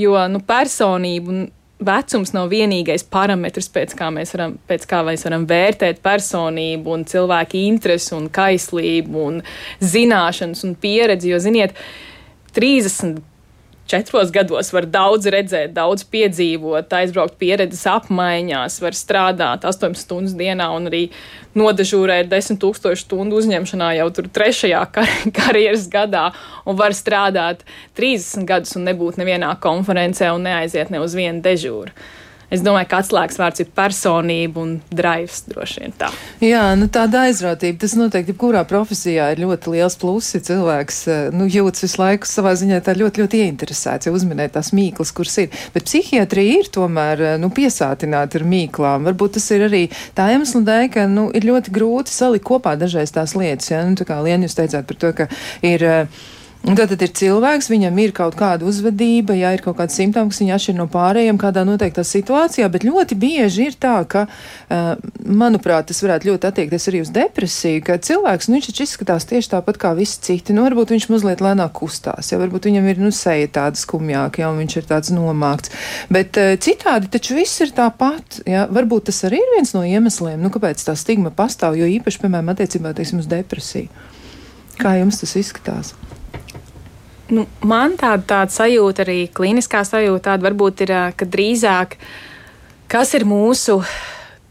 jo 0.00 0.18
nu, 0.32 0.42
personību 0.46 1.40
vecums 1.80 2.34
nav 2.36 2.50
vienīgais 2.52 3.04
parametrs, 3.10 3.70
pēc 3.72 3.94
kā 3.98 4.10
mēs 4.14 4.34
varam, 4.36 4.58
pēc 4.68 4.86
kā 4.90 5.00
mēs 5.06 5.24
varam 5.26 5.46
vērtēt 5.48 6.02
personību 6.04 6.94
un 6.94 7.06
cilvēku 7.08 7.60
interesi 7.64 8.14
un 8.16 8.28
kaislību 8.32 9.26
un 9.26 9.40
zināšanas 9.80 10.64
un 10.68 10.76
pieredzi. 10.80 11.32
Jo, 11.32 11.40
ziniet, 11.42 11.76
30 12.56 13.20
četros 13.90 14.30
gados 14.34 14.70
var 14.72 14.86
daudz 14.86 15.26
redzēt, 15.32 15.74
daudz 15.74 16.04
piedzīvot, 16.12 16.92
aizbraukt 17.00 17.36
pieredzes 17.40 17.82
apmaiņās, 17.90 18.78
var 18.84 18.96
strādāt 18.96 19.66
8 19.66 19.98
stundas 19.98 20.36
dienā 20.38 20.68
un 20.76 20.86
arī 20.90 21.02
nodežūrēt 21.58 22.30
10 22.30 22.60
tūkstošu 22.62 23.04
stundu 23.06 23.40
uzņemšanā 23.40 23.90
jau 23.98 24.08
tur 24.14 24.30
trešajā 24.30 24.84
kar 24.94 25.10
karjeras 25.40 25.88
gadā 25.90 26.28
un 26.64 26.78
var 26.78 26.94
strādāt 26.96 27.66
30 27.98 28.46
gadus 28.48 28.78
un 28.78 28.86
nebūt 28.90 29.18
nevienā 29.20 29.56
konferencē 29.62 30.30
un 30.36 30.46
neaiziet 30.46 30.94
ne 30.94 31.02
uz 31.02 31.18
vienu 31.18 31.42
dežūru. 31.44 31.94
Es 32.50 32.64
domāju, 32.66 32.88
ka 32.90 32.98
atslēgas 32.98 33.38
vārds 33.38 33.62
ir 33.62 33.68
personība 33.78 34.58
un 34.64 34.72
drives 34.90 35.44
droši 35.46 35.84
vien 35.84 35.92
tā. 35.94 36.08
Jā, 36.42 36.64
nu 36.78 36.88
tāda 36.90 37.24
aizrautība, 37.28 37.78
tas 37.84 37.94
noteikti 37.94 38.34
jebkurā 38.34 38.64
profesijā 38.66 39.28
ir 39.30 39.42
ļoti 39.44 39.74
liels 39.76 39.94
pluss, 40.00 40.34
ja 40.34 40.42
cilvēks 40.48 40.98
eh, 41.06 41.20
nu, 41.30 41.46
jūtas 41.46 41.86
visu 41.86 42.00
laiku 42.02 42.26
savā 42.26 42.56
ziņā 42.58 42.80
tā 42.86 42.96
ļoti, 42.98 43.22
ļoti 43.22 43.42
ieinteresēts, 43.44 44.08
ja 44.08 44.14
uzminēt 44.16 44.56
tās 44.56 44.72
mīklas, 44.74 45.14
kuras 45.14 45.38
ir. 45.44 45.54
Bet 45.76 45.86
psihiatrija 45.86 46.58
ir 46.64 46.72
tomēr, 46.74 47.24
eh, 47.28 47.38
nu, 47.38 47.52
piesātināta 47.54 48.40
ar 48.40 48.46
mīklām. 48.50 49.06
Varbūt 49.06 49.38
tas 49.38 49.46
ir 49.54 49.68
arī 49.68 49.84
tā 50.18 50.32
iemesla 50.34 50.64
dēļ, 50.66 50.90
ka, 50.96 51.06
nu, 51.12 51.28
ir 51.30 51.46
ļoti 51.46 51.76
grūti 51.78 52.16
salikt 52.16 52.48
kopā 52.50 52.74
dažreiz 52.80 53.14
tās 53.14 53.38
lietas, 53.38 53.70
ja, 53.70 53.84
nu, 53.86 53.94
tā 53.94 54.08
kā 54.10 54.18
Lien, 54.26 54.42
jūs 54.42 54.58
teicāt 54.58 54.90
par 54.90 54.98
to, 54.98 55.14
ka 55.22 55.30
ir. 55.62 55.86
Uh, 55.86 56.28
Un 56.60 56.76
tad, 56.76 56.90
tad 56.92 57.00
ir 57.00 57.12
cilvēks, 57.16 57.70
viņam 57.72 57.98
ir 58.02 58.10
kaut 58.12 58.34
kāda 58.36 58.66
uzvedība, 58.68 59.32
ja 59.32 59.54
ir 59.56 59.62
kaut 59.64 59.78
kāda 59.78 59.94
simptoma, 59.94 60.28
kas 60.28 60.42
viņu 60.42 60.52
atšķir 60.52 60.74
no 60.76 60.84
pārējiem 60.92 61.38
kādā 61.40 61.62
noteiktā 61.64 62.04
situācijā, 62.04 62.66
bet 62.68 62.84
ļoti 62.84 63.16
bieži 63.16 63.70
ir 63.70 63.78
tā, 63.80 63.94
ka, 64.04 64.26
uh, 64.28 64.90
manuprāt, 65.24 65.88
tas 65.88 66.02
varētu 66.04 66.28
ļoti 66.28 66.48
attiekties 66.50 66.86
arī 66.92 67.00
uz 67.00 67.12
depresiju, 67.16 67.80
ka 67.86 67.96
cilvēks, 68.04 68.50
nu, 68.50 68.58
viņš 68.58 68.68
taču 68.68 68.84
izskatās 68.84 69.26
tieši 69.30 69.52
tāpat 69.54 69.80
kā 69.80 69.94
visi 69.96 70.20
citi, 70.26 70.52
nu, 70.52 70.66
varbūt 70.66 70.92
viņš 70.92 71.06
mazliet 71.14 71.40
lēnāk 71.46 71.72
kustās, 71.80 72.28
ja 72.28 72.42
varbūt 72.42 72.68
viņam 72.68 72.92
ir, 72.92 73.00
nu, 73.06 73.14
seja 73.16 73.48
tāda 73.56 73.80
skumjāka, 73.80 74.44
ja, 74.44 74.52
un 74.52 74.60
viņš 74.60 74.76
ir 74.82 74.88
tāds 74.92 75.14
nomākts, 75.16 75.72
bet 76.12 76.36
uh, 76.36 76.52
citādi 76.60 77.08
taču 77.16 77.40
viss 77.40 77.64
ir 77.64 77.72
tāpat, 77.72 78.42
ja, 78.44 78.66
varbūt 78.68 79.08
tas 79.08 79.24
arī 79.30 79.40
ir 79.40 79.56
viens 79.56 79.72
no 79.72 79.86
iemesliem, 79.88 80.36
nu, 80.44 80.52
kāpēc 80.52 80.84
tā 80.84 80.92
stigma 80.92 81.32
pastāv, 81.32 81.80
jo 81.80 81.88
īpaši, 81.88 82.20
piemēram, 82.20 82.52
attiecībā, 82.52 82.92
teiksim, 83.00 83.24
uz 83.24 83.32
depresiju. 83.32 83.88
Kā 84.80 84.98
jums 85.00 85.24
tas 85.24 85.38
izskatās? 85.40 85.96
Nu, 87.30 87.46
man 87.62 87.94
tāda, 88.00 88.24
tāda 88.26 88.54
sajūta, 88.54 89.04
arī 89.04 89.20
kliniskā 89.30 89.84
sajūta, 89.86 90.32
tāda 90.32 90.48
varbūt 90.48 90.82
ir, 90.86 90.92
ka 91.14 91.28
drīzāk 91.30 91.94
kas 92.90 93.14
ir 93.14 93.22
mūsu 93.28 93.78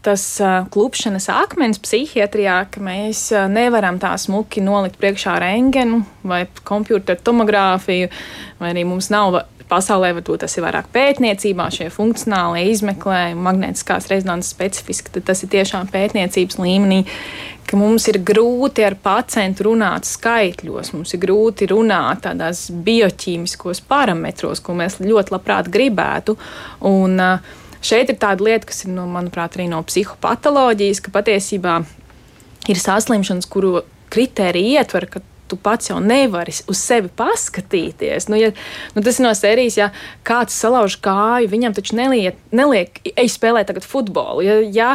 tas 0.04 0.24
uh, 0.40 0.64
klupšanas 0.72 1.28
akmens 1.32 1.80
psihiatrijā, 1.82 2.62
ka 2.72 2.82
mēs 2.84 3.26
uh, 3.34 3.46
nevaram 3.52 4.00
tā 4.00 4.14
smuki 4.20 4.62
nolikt 4.64 5.00
priekšā 5.00 5.36
rengenu 5.42 6.02
vai 6.24 6.46
kompjutoru 6.64 7.20
tomogrāfiju, 7.24 8.10
vai 8.60 8.74
arī 8.74 8.86
mums 8.88 9.10
nav 9.12 9.42
pasaulē, 9.70 10.10
varbūt 10.16 10.42
tas 10.44 10.56
ir 10.56 10.64
vairāk 10.64 10.90
pētniecībā, 10.94 11.68
šie 11.74 11.88
funkcionālie 11.94 12.66
izmeklējumi, 12.72 13.44
magnētiskās 13.46 14.08
rezonanses 14.10 14.54
specifiski, 14.56 15.12
tad 15.14 15.28
tas 15.30 15.44
ir 15.44 15.52
tiešām 15.52 15.90
pētniecības 15.92 16.58
līmenī, 16.58 17.04
ka 17.70 17.78
mums 17.78 18.08
ir 18.10 18.18
grūti 18.26 18.82
ar 18.82 18.96
pacientu 18.98 19.68
runāt 19.68 20.08
skaitļos, 20.08 20.90
mums 20.96 21.14
ir 21.14 21.22
grūti 21.22 21.70
runāt 21.70 22.24
tādās 22.26 22.66
bioķīmiskos 22.88 23.84
parametros, 23.90 24.62
ko 24.64 24.74
mēs 24.80 24.98
ļoti 25.04 25.36
labprāt 25.36 25.70
gribētu. 25.70 26.34
Un, 26.90 27.20
šeit 27.84 28.12
ir 28.12 28.18
tāda 28.20 28.46
lieta, 28.46 28.68
kas 28.70 28.84
ir, 28.84 28.92
no, 28.96 29.06
manuprāt, 29.10 29.56
arī 29.56 29.68
no 29.70 29.80
psihopatoloģijas, 29.86 31.02
ka 31.04 31.14
patiesībā 31.14 31.80
ir 32.70 32.80
saslimšanas, 32.80 33.48
kuru 33.50 33.80
kritērija 34.10 34.82
ietver, 34.82 35.06
ka 35.10 35.22
tu 35.50 35.58
pats 35.58 35.90
jau 35.90 35.98
nevari 36.02 36.54
uz 36.70 36.78
sevi 36.78 37.10
paskatīties. 37.18 38.28
Nu, 38.30 38.38
ja, 38.38 38.52
nu, 38.94 39.02
tas 39.02 39.18
ir 39.18 39.26
no 39.26 39.32
sērijas, 39.34 39.78
ja 39.80 39.88
kāds 40.26 40.54
salauž 40.54 41.00
kāju, 41.02 41.50
viņam 41.50 41.74
taču 41.76 41.98
neliek, 41.98 42.38
neliek 42.54 43.00
ej 43.10 43.32
spēlēt 43.34 43.70
tagad 43.70 43.86
futbolu. 43.86 44.44
Ja, 44.46 44.60
ja 44.62 44.90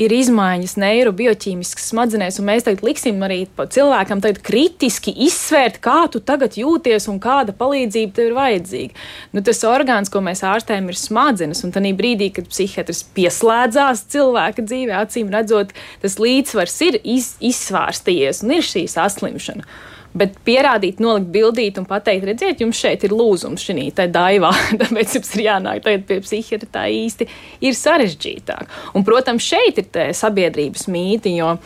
ir 0.00 0.12
izmaiņas 0.12 0.76
neirobioķīmiskas 0.80 1.88
smadzenēs, 1.92 2.38
un 2.40 2.48
mēs 2.50 2.66
tagad 2.66 2.84
liksim 2.84 3.22
arī 3.24 3.42
cilvēkam 3.56 4.20
kritiski 4.44 5.14
izsvērt, 5.26 5.80
kā 5.84 6.04
tu 6.12 6.20
tagad 6.20 6.58
jūties 6.60 7.08
un 7.12 7.20
kāda 7.22 7.54
palīdzība 7.56 8.16
tev 8.16 8.30
ir 8.30 8.36
vajadzīga. 8.36 9.06
Nu, 9.32 9.42
tas 9.46 9.64
orgāns, 9.68 10.12
ko 10.12 10.22
mēs 10.24 10.44
ārstējam, 10.46 10.90
ir 10.92 11.00
smadzenes, 11.00 11.64
un 11.64 11.74
tajā 11.74 11.94
brīdī, 11.96 12.30
kad 12.36 12.48
psihiatrs 12.52 13.04
pieslēdzās 13.16 14.06
cilvēka 14.12 14.66
dzīvē, 14.68 15.00
acīm 15.00 15.32
redzot, 15.32 15.72
tas 16.04 16.20
līdzsvars 16.20 16.80
ir 16.90 17.00
iz, 17.02 17.34
izsvārstījies 17.40 18.44
un 18.44 18.58
ir 18.58 18.66
šī 18.66 18.86
saslimšana. 18.92 19.64
Bet 20.16 20.38
pierādīt, 20.46 21.00
nolikt 21.02 21.28
bildīt 21.34 21.80
un 21.80 21.86
pateikt, 21.88 22.26
redziet, 22.30 22.62
jums 22.64 22.78
šeit 22.80 23.04
ir 23.06 23.14
lūzums 23.16 23.62
šī 23.66 23.90
daivā, 23.94 24.52
tāpēc 24.80 25.18
jums 25.18 25.34
ir 25.36 25.44
jānāk 25.46 25.84
pie 26.06 26.20
psihiatra 26.24 26.68
tā 26.72 26.84
īsti 26.92 27.28
ir 27.64 27.76
sarežģītāk. 27.76 28.72
Un, 28.96 29.04
protams, 29.06 29.44
šeit 29.44 29.80
ir 29.82 30.14
sabiedrības 30.16 30.86
mīti, 30.92 31.36
jo 31.40 31.56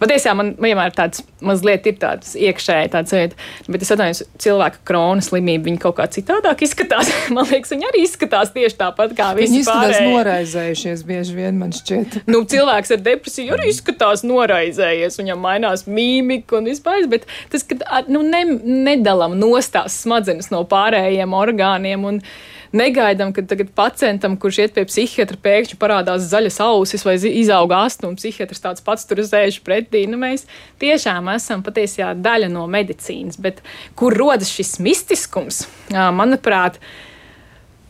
patiesībā 0.00 0.36
man 0.38 0.54
vienmēr 0.60 0.94
tāds 0.96 1.24
mazliet 1.44 1.86
ir 1.88 1.98
tāds 2.00 2.34
iekšēji 2.38 2.92
tāds 2.92 3.14
vieta, 3.14 3.38
bet 3.68 3.84
es 3.84 3.92
atvainojos, 3.94 4.22
cilvēka 4.42 4.82
krona 4.88 5.24
slimība, 5.24 5.66
viņa 5.68 5.82
kaut 5.84 5.96
kā 6.00 6.06
citādāk 6.12 6.64
izskatās. 6.66 7.10
man 7.36 7.48
liekas, 7.50 7.72
viņa 7.74 7.90
arī 7.90 8.04
izskatās 8.06 8.52
tieši 8.54 8.78
tāpat 8.80 9.14
kā 9.18 9.30
visi 9.38 9.50
viņi 9.50 9.62
izskatās 9.64 9.96
pārējie. 9.96 10.14
noraizējušies 10.14 11.04
bieži 11.08 11.36
vien, 11.38 11.60
man 11.60 11.74
šķiet. 11.76 12.20
nu, 12.30 12.42
cilvēks 12.50 12.94
ar 12.96 13.04
depresiju 13.06 13.56
arī 13.56 13.70
izskatās 13.72 14.24
noraizējies, 14.26 15.18
viņam 15.20 15.44
mainās 15.44 15.86
mīmika 15.88 16.60
un 16.60 16.70
vispār, 16.70 17.08
bet 17.10 17.26
tas, 17.52 17.64
ka 17.66 17.80
nu, 18.08 18.22
ne, 18.26 18.44
nedalam 18.86 19.36
nostās 19.38 20.00
smadzenes 20.04 20.50
no 20.52 20.64
pārējiem 20.68 21.36
orgāniem. 21.36 22.08
Un, 22.12 22.24
Negaidām, 22.70 23.32
ka 23.34 23.42
tagad 23.50 23.72
pacientam, 23.74 24.36
kurš 24.38 24.60
iet 24.62 24.76
pie 24.76 24.84
psihiatra, 24.86 25.34
pēkšņi 25.42 25.74
parādās 25.80 26.28
zaļas 26.30 26.60
ausis 26.62 27.02
vai 27.02 27.16
izauga 27.18 27.80
astu, 27.88 28.06
un 28.06 28.14
psihiatrs 28.14 28.62
tāds 28.62 28.84
pats 28.86 29.08
tur 29.10 29.18
sēž 29.26 29.58
pretī. 29.66 30.04
Nu, 30.06 30.20
mēs 30.22 30.44
tiešām 30.78 31.32
esam 31.34 31.64
patiesībā 31.66 32.12
daļa 32.22 32.46
no 32.52 32.68
medicīnas, 32.70 33.40
bet 33.42 33.58
kur 33.98 34.14
rodas 34.14 34.52
šis 34.54 34.76
mistiskums, 34.86 35.64
manuprāt, 35.90 36.78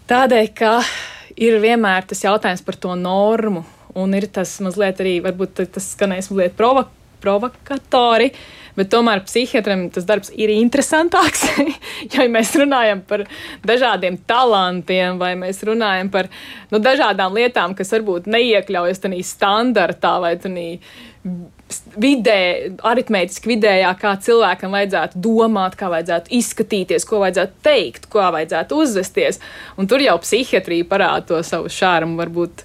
tādēļ, 0.09 0.49
ka 0.57 0.73
ir 1.37 1.61
vienmēr 1.61 2.09
tas 2.09 2.25
jautājums 2.25 2.65
par 2.65 2.81
to 2.81 2.97
normu, 2.97 3.67
un 4.01 4.17
ir 4.17 4.31
tas 4.33 4.57
mazliet 4.65 5.05
arī, 5.05 5.19
varbūt 5.29 5.61
tas 5.77 5.93
skanēs 5.93 6.33
mazliet 6.33 6.57
provo 6.57 6.89
provokatori. 7.21 8.31
Bet 8.81 8.89
tomēr 8.95 9.21
psihiatram 9.27 9.85
tas 9.93 10.09
darbs 10.09 10.33
ir 10.33 10.53
interesantāks. 10.55 11.45
ja 12.15 12.25
mēs 12.33 12.55
runājam 12.57 13.05
par 13.05 13.27
dažādiem 13.67 14.17
talantiem, 14.31 15.21
vai 15.21 15.35
mēs 15.37 15.61
runājam 15.69 16.09
par 16.13 16.31
nu, 16.73 16.81
dažādām 16.81 17.37
lietām, 17.37 17.77
kas 17.77 17.93
varbūt 17.93 18.31
neiekļaujas 18.33 19.05
tādā 19.05 19.23
standartā 19.27 20.17
vai 20.25 20.35
tādā 20.41 20.69
vidē, 22.01 22.41
aritmētiski 22.89 23.53
vidējā, 23.53 23.91
kā 24.01 24.15
cilvēkam 24.25 24.73
vajadzētu 24.75 25.21
domāt, 25.23 25.77
kā 25.79 25.91
vajadzētu 25.93 26.33
izskatīties, 26.41 27.05
ko 27.07 27.21
vajadzētu 27.23 27.65
teikt, 27.67 28.09
kā 28.11 28.31
vajadzētu 28.35 28.79
uzvesties. 28.85 29.41
Un 29.77 29.91
tur 29.91 30.03
jau 30.03 30.17
psihiatrija 30.23 30.89
parāda 30.89 31.27
to 31.29 31.43
savu 31.47 31.71
šārumu, 31.73 32.17
varbūt 32.23 32.65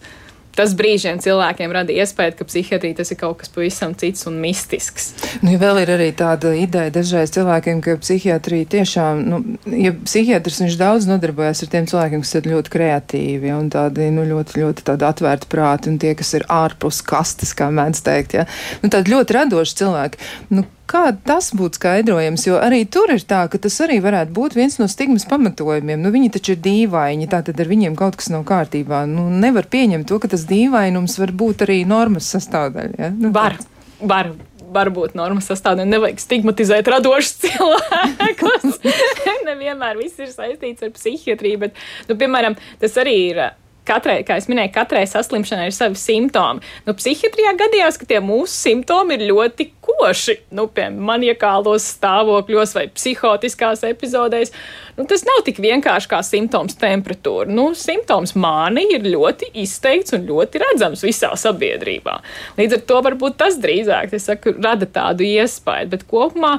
tas 0.58 0.74
brīžiem 0.78 1.20
cilvēkiem 1.24 1.74
rada 1.76 1.94
iespēju, 1.96 2.36
ka 2.40 2.48
psihiatrija 2.48 3.00
tas 3.00 3.12
ir 3.14 3.20
kaut 3.20 3.40
kas 3.42 3.52
pavisam 3.54 3.96
cits 3.98 4.28
un 4.30 4.40
mistisks. 4.44 5.12
Nu, 5.44 5.54
ja 5.54 5.62
vēl 5.62 5.82
ir 5.84 5.94
arī 5.96 6.10
tāda 6.18 6.54
ideja 6.58 6.94
dažreiz 6.96 7.34
cilvēkiem, 7.36 7.82
ka 7.86 7.98
psihiatrija 8.02 8.70
tiešām, 8.76 9.24
nu, 9.30 9.42
ja 9.72 9.94
psihiatrs 9.96 10.62
viņš 10.64 10.80
daudz 10.80 11.10
nodarbojas 11.10 11.66
ar 11.66 11.74
tiem 11.74 11.90
cilvēkiem, 11.92 12.24
kas 12.26 12.38
ir 12.40 12.50
ļoti 12.54 12.76
kreatīvi 12.78 13.54
un 13.56 13.70
tādi, 13.74 14.10
nu, 14.16 14.26
ļoti, 14.30 14.62
ļoti 14.64 14.88
tādi 14.92 15.10
atvērti 15.10 15.52
prāti 15.52 15.92
un 15.92 16.00
tie, 16.02 16.16
kas 16.18 16.34
ir 16.40 16.48
ārpus 16.52 17.04
kastes, 17.06 17.56
kā 17.58 17.70
mēdz 17.74 18.06
teikt, 18.06 18.40
ja. 18.40 18.48
Nu, 18.84 18.92
tādi 18.94 19.14
ļoti 19.16 19.40
radoši 19.40 19.80
cilvēki. 19.84 20.24
Nu, 20.56 20.66
Kā 20.86 21.04
tas 21.26 21.50
būtu 21.58 21.80
skaidrojams? 21.80 22.46
Jo 22.46 22.60
arī 22.62 22.84
tur 22.86 23.10
ir 23.14 23.24
tā, 23.26 23.46
ka 23.50 23.58
tas 23.62 23.78
arī 23.82 23.98
varētu 24.06 24.36
būt 24.38 24.58
viens 24.58 24.78
no 24.78 24.86
stigmas 24.92 25.26
pamatojumiem. 25.30 26.02
Nu, 26.02 26.12
viņi 26.14 26.34
taču 26.38 26.54
ir 26.54 26.62
dīvaini, 26.66 27.30
tā 27.32 27.42
tad 27.48 27.62
ar 27.62 27.72
viņiem 27.72 27.98
kaut 27.98 28.20
kas 28.22 28.30
nav 28.34 28.46
kārtībā. 28.46 29.04
Nu, 29.10 29.28
nevar 29.34 29.66
pieņemt 29.72 30.06
to, 30.12 30.20
ka 30.22 30.30
tas 30.32 30.46
dīvainums 30.50 31.18
var 31.22 31.34
būt 31.34 31.66
arī 31.66 31.80
normas 31.90 32.30
sastāvdaļa. 32.36 33.00
Ja? 33.02 33.10
Nu, 33.18 33.34
var, 33.34 33.58
var 34.02 34.36
varbūt 34.76 35.18
normas 35.18 35.50
sastāvdaļa. 35.50 35.90
Nevajag 35.90 36.22
stigmatizēt 36.22 36.90
radošus 36.92 37.38
cilvēkus. 37.44 38.80
Nevienmēr 39.50 40.00
viss 40.02 40.22
ir 40.22 40.32
saistīts 40.34 40.86
ar 40.86 40.94
psihiatriju, 40.96 41.66
bet, 41.66 41.86
nu, 42.10 42.18
piemēram, 42.20 42.58
tas 42.82 42.98
arī 43.02 43.16
ir 43.32 43.46
katrai, 43.88 44.20
kā 44.26 44.38
jau 44.40 44.52
minēju, 44.52 44.74
katrai 44.76 45.04
saslimšanai 45.10 45.70
ir 45.70 45.76
savi 45.76 46.00
simptomi. 46.00 46.64
Nu, 46.88 46.96
psihiatrijā 46.98 47.54
gadījās, 47.60 48.00
ka 48.02 48.08
tie 48.10 48.22
mūsu 48.24 48.54
simptomi 48.54 49.18
ir 49.18 49.28
ļoti 49.32 49.70
koši, 49.86 50.38
nu, 50.58 50.68
piemēram, 50.72 50.98
maniakālos 51.10 51.86
stāvokļos 51.96 52.76
vai 52.78 52.88
psihotiskās 52.94 53.86
epizodēs. 53.88 54.54
Nu, 54.98 55.06
tas 55.10 55.26
nav 55.28 55.44
tik 55.48 55.62
vienkārši 55.64 56.12
kā 56.12 56.22
simptoms 56.26 56.78
temperatūra. 56.82 57.50
Nu, 57.52 57.70
simptoms 57.78 58.36
mānija 58.40 59.00
ir 59.00 59.08
ļoti 59.14 59.52
izteikts 59.64 60.16
un 60.18 60.28
ļoti 60.30 60.62
redzams 60.66 61.06
visā 61.06 61.32
sabiedrībā. 61.40 62.20
Līdz 62.60 62.80
ar 62.80 62.86
to 62.90 63.00
varbūt 63.10 63.40
tas 63.42 63.60
drīzāk 63.62 64.16
saku, 64.22 64.56
rada 64.64 64.88
tādu 64.90 65.28
iespēju, 65.28 65.92
bet 65.94 66.06
kopumā 66.10 66.58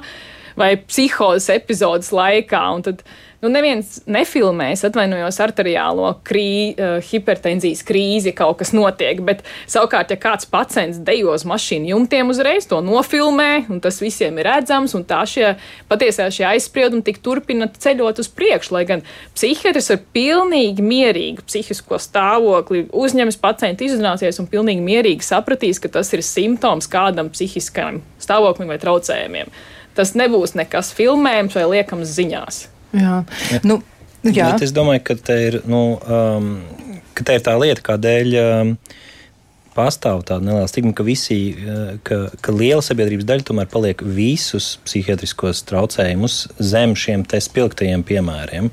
vai 0.56 0.74
psihozes 0.80 1.50
epizodes 1.52 2.12
laikā. 2.16 2.64
Tad, 2.86 3.02
nu, 3.46 3.52
neviens 3.54 4.00
nefilmēs, 4.10 4.82
atvainojos, 4.88 5.38
arteriālo 5.42 6.10
krī, 6.26 6.74
uh, 6.74 6.96
hipertenzijas 7.06 7.84
krīzi, 7.86 8.34
kaut 8.36 8.58
kas 8.60 8.72
notiek. 8.76 9.22
Bet 9.26 9.44
savukārt, 9.70 10.10
ja 10.10 10.18
kāds 10.20 10.48
pacients 10.50 10.98
dejo 11.06 11.34
uz 11.34 11.46
mašīnu 11.48 11.92
jumtiem 11.92 12.32
uzreiz 12.32 12.66
to 12.68 12.80
nofilmē, 12.84 13.66
un 13.72 13.80
tas 13.84 14.00
visiem 14.02 14.40
ir 14.40 14.48
redzams, 14.50 14.96
un 14.98 15.06
tā 15.06 15.22
šie 15.28 15.54
patiesā 15.90 16.28
šie 16.34 16.46
aizspriedumi 16.50 17.04
tik 17.06 17.22
turpina 17.24 17.68
ceļot 17.70 18.22
uz 18.22 18.30
priekšu, 18.34 18.74
lai 18.76 18.84
gan 18.88 19.04
psihiatrs 19.36 19.92
ar 19.94 20.02
pilnīgi 20.16 20.84
mierīgu 20.84 21.46
psihisko 21.46 22.00
stāvokli 22.02 22.86
uzņems 22.90 23.40
pacientu 23.42 23.86
izrunāsies 23.86 24.42
un 24.42 24.50
pilnīgi 24.50 24.84
mierīgi 24.84 25.26
sapratīs, 25.26 25.80
ka 25.82 25.92
tas 25.98 26.12
ir 26.16 26.24
simptoms 26.26 26.90
kādam 26.90 27.30
psihiskam 27.32 28.02
stāvoklim 28.22 28.72
vai 28.72 28.80
traucējumiem. 28.82 29.52
Tas 29.96 30.12
nebūs 30.18 30.56
nekas 30.58 30.92
filmējams 30.96 31.56
vai 31.56 31.68
liekams 31.72 32.16
ziņās. 32.18 32.66
Jā. 32.96 33.16
Nu, 33.66 33.80
jā. 34.24 34.52
Bet 34.54 34.64
es 34.66 34.74
domāju, 34.76 35.04
ka 35.06 35.18
tā 35.28 35.36
ir, 35.48 35.60
nu, 35.68 35.82
um, 36.02 36.54
ka 37.16 37.26
tā 37.26 37.38
ir 37.38 37.44
tā 37.46 37.56
lieta, 37.60 37.84
kādēļ. 37.92 38.38
Um, 38.44 38.78
pastāv 39.76 40.22
tāda 40.24 40.40
neliela 40.40 40.68
stigma, 40.70 40.94
ka, 40.96 41.04
visi, 41.04 41.36
uh, 41.52 41.96
ka, 42.06 42.30
ka 42.40 42.54
liela 42.54 42.80
sabiedrības 42.84 43.26
daļa 43.28 43.46
tomēr 43.50 43.68
paliek 43.68 44.00
visus 44.16 44.70
psihiatriskos 44.86 45.60
traucējumus 45.68 46.38
zem 46.64 46.94
šiem 46.96 47.26
spilgtajiem 47.28 48.04
piemēriem. 48.06 48.70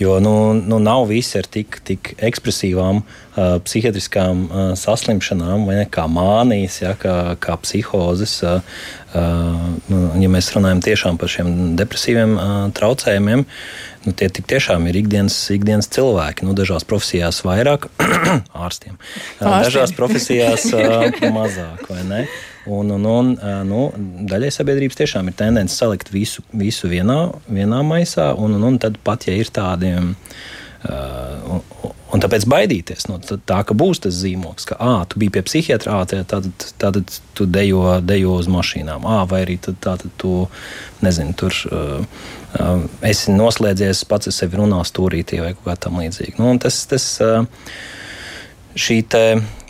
Jo 0.00 0.16
nu, 0.24 0.34
nu, 0.56 0.78
nav 0.80 1.10
visi 1.10 1.36
ar 1.40 1.44
tik, 1.44 1.82
tik 1.84 2.14
ekspresīvām 2.30 3.02
uh, 3.02 3.58
psihiatriskām 3.66 4.46
uh, 4.46 4.62
saslimšanām, 4.80 5.68
vai 5.68 5.82
ne 5.82 5.86
kā 5.92 6.06
mānijas, 6.08 6.80
ja, 6.80 6.94
kā, 6.96 7.36
kā 7.42 7.60
psihozes. 7.60 8.38
Uh, 8.40 8.80
ja 9.14 10.30
mēs 10.30 10.50
runājam 10.54 10.82
tiešām 10.84 11.18
par 11.18 11.30
šiem 11.32 11.48
depresīviem 11.78 12.36
traucējumiem, 12.76 13.42
nu, 14.06 14.12
tie 14.14 14.28
tiešām 14.30 14.86
ir 14.90 15.00
ikdienas, 15.00 15.36
ikdienas 15.54 15.90
cilvēki. 15.90 16.46
Nu, 16.46 16.54
dažās 16.58 16.86
profesijās 16.86 17.42
vairāk, 17.46 17.88
ārstiem, 18.66 19.00
uh, 19.40 19.58
dažās 19.66 19.94
profesijās 19.98 20.68
mazāk, 21.38 21.84
vai 21.90 22.06
ne? 22.06 22.22
Un, 22.70 22.92
un, 22.92 23.06
un 23.08 23.30
nu, 23.66 23.86
daļai 24.30 24.50
sabiedrības 24.54 24.98
tiešām 25.00 25.30
ir 25.30 25.38
tendence 25.38 25.74
salikt 25.74 26.12
visu, 26.12 26.44
visu 26.52 26.90
vienā, 26.92 27.22
vienā 27.48 27.80
maisā, 27.86 28.30
un, 28.36 28.58
un, 28.58 28.68
un 28.68 28.76
tad 28.82 29.00
pat, 29.04 29.26
ja 29.26 29.38
ir 29.40 29.50
tādi. 29.54 29.96
Uh, 30.80 31.96
un, 32.10 32.22
tāpēc 32.22 32.46
baidīties 32.50 33.08
no 33.10 33.18
tā, 33.22 33.60
ka 33.66 33.76
būs 33.76 34.02
tas 34.04 34.16
zīmoks, 34.20 34.66
ka, 34.70 34.78
ah, 34.82 35.04
tu 35.08 35.20
biji 35.22 35.34
pie 35.36 35.44
psihiatra, 35.46 36.00
ah, 36.00 36.24
tad, 36.28 36.50
tad 36.80 37.00
tu 37.38 37.46
dejo, 37.46 37.84
dejo 38.04 38.36
uz 38.40 38.50
mašīnām, 38.50 39.06
ah, 39.08 39.22
vai 39.30 39.44
arī 39.46 39.56
tad, 39.62 39.78
tā, 39.84 39.96
tad 40.02 40.12
tu, 40.20 40.34
nezinu, 41.04 41.36
tur 41.38 41.56
uh, 41.70 42.26
uh, 42.58 42.84
esi 43.06 43.34
noslēdzies 43.36 44.04
pats 44.10 44.30
ar 44.30 44.36
sevi 44.36 44.60
runā 44.60 44.82
stūrītī 44.88 45.40
vai 45.44 45.54
kaut 45.54 45.70
kā 45.70 45.78
tam 45.86 46.00
līdzīga. 46.02 46.38
Nu, 46.42 46.52
tas, 46.62 46.82
tas, 46.90 47.06
uh, 47.24 47.46
šī 48.78 49.00
te 49.10 49.24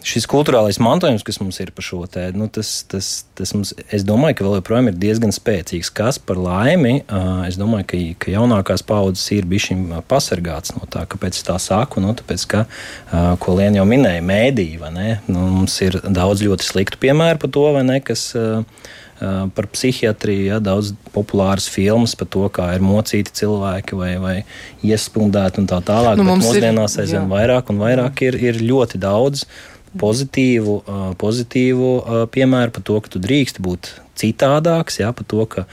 šis 0.06 0.26
kultūrālais 0.30 0.78
mantojums, 0.82 1.24
kas 1.26 1.40
mums 1.42 1.58
ir 1.62 1.72
par 1.76 1.84
šo 1.84 2.02
te, 2.10 2.26
nu, 2.36 2.46
tas, 2.52 2.70
tas, 2.88 3.10
tas 3.38 3.52
mums, 3.56 3.72
es 3.92 4.04
domāju, 4.06 4.38
ka 4.38 4.46
vēl 4.46 4.56
joprojām 4.58 4.90
ir 4.90 4.98
diezgan 5.00 5.34
spēcīgs. 5.34 5.92
Kas 5.96 6.20
par 6.22 6.40
laimi, 6.40 7.00
es 7.48 7.58
domāju, 7.60 7.88
ka, 7.90 8.00
ka 8.24 8.34
jaunākās 8.34 8.84
paudzes 8.86 9.26
ir 9.36 9.48
bijušas 9.50 10.04
pasargāts 10.10 10.76
no 10.76 10.88
tā, 10.90 11.04
kāpēc 11.10 11.40
tā 11.46 11.58
saku. 11.62 12.02
Nu, 12.04 12.14
tāpēc, 12.18 12.46
ka, 12.50 12.64
ko 13.42 13.58
Lienu 13.58 13.82
jau 13.82 13.88
minēja, 13.88 14.24
mēdīja, 14.24 14.94
nu, 15.28 15.44
mums 15.60 15.76
ir 15.84 16.00
daudz 16.06 16.44
ļoti 16.46 16.66
sliktu 16.70 17.00
piemēru 17.02 17.42
par 17.42 17.54
to, 17.56 17.68
ne, 17.84 18.00
kas 18.04 18.30
par 19.54 19.66
psihiatriju, 19.68 20.46
ja, 20.48 20.58
daudz 20.64 20.94
populāras 21.12 21.66
filmas 21.68 22.14
par 22.16 22.28
to, 22.32 22.46
kā 22.48 22.70
ir 22.76 22.84
mocīti 22.84 23.34
cilvēki 23.42 23.98
vai, 23.98 24.14
vai 24.22 24.36
iespundēti 24.86 25.60
un 25.60 25.68
tā 25.68 25.82
tālāk. 25.84 26.16
Nu, 26.20 26.38
mūsdienās 26.40 26.96
aizvien 27.02 27.28
vairāk 27.28 27.68
un 27.72 27.82
vairāk 27.82 28.24
ir, 28.24 28.38
ir 28.40 28.62
ļoti 28.64 29.00
daudz 29.02 29.44
pozitīvu, 29.98 30.76
pozitīvu 31.18 31.90
piemēru 32.35 32.74
par 32.76 32.85
to, 32.87 33.00
ka 33.03 33.11
tu 33.11 33.22
drīkst 33.22 33.59
būt 33.64 33.94
citādāks, 34.20 35.00
jā, 35.03 35.11
par 35.16 35.26
to, 35.26 35.46
ka, 35.50 35.64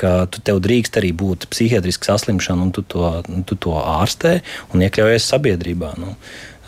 ka 0.00 0.12
tu 0.32 0.42
tev 0.44 0.60
drīkst 0.64 0.98
arī 1.00 1.12
būt 1.16 1.46
psihiatriski 1.52 2.10
saslimšana, 2.10 2.66
un 2.66 2.72
tu 2.74 2.82
to, 2.82 3.12
tu 3.46 3.58
to 3.60 3.76
ārstē 3.78 4.40
un 4.74 4.86
iekļaujies 4.86 5.28
sabiedrībā. 5.34 5.94
Nu. 6.00 6.16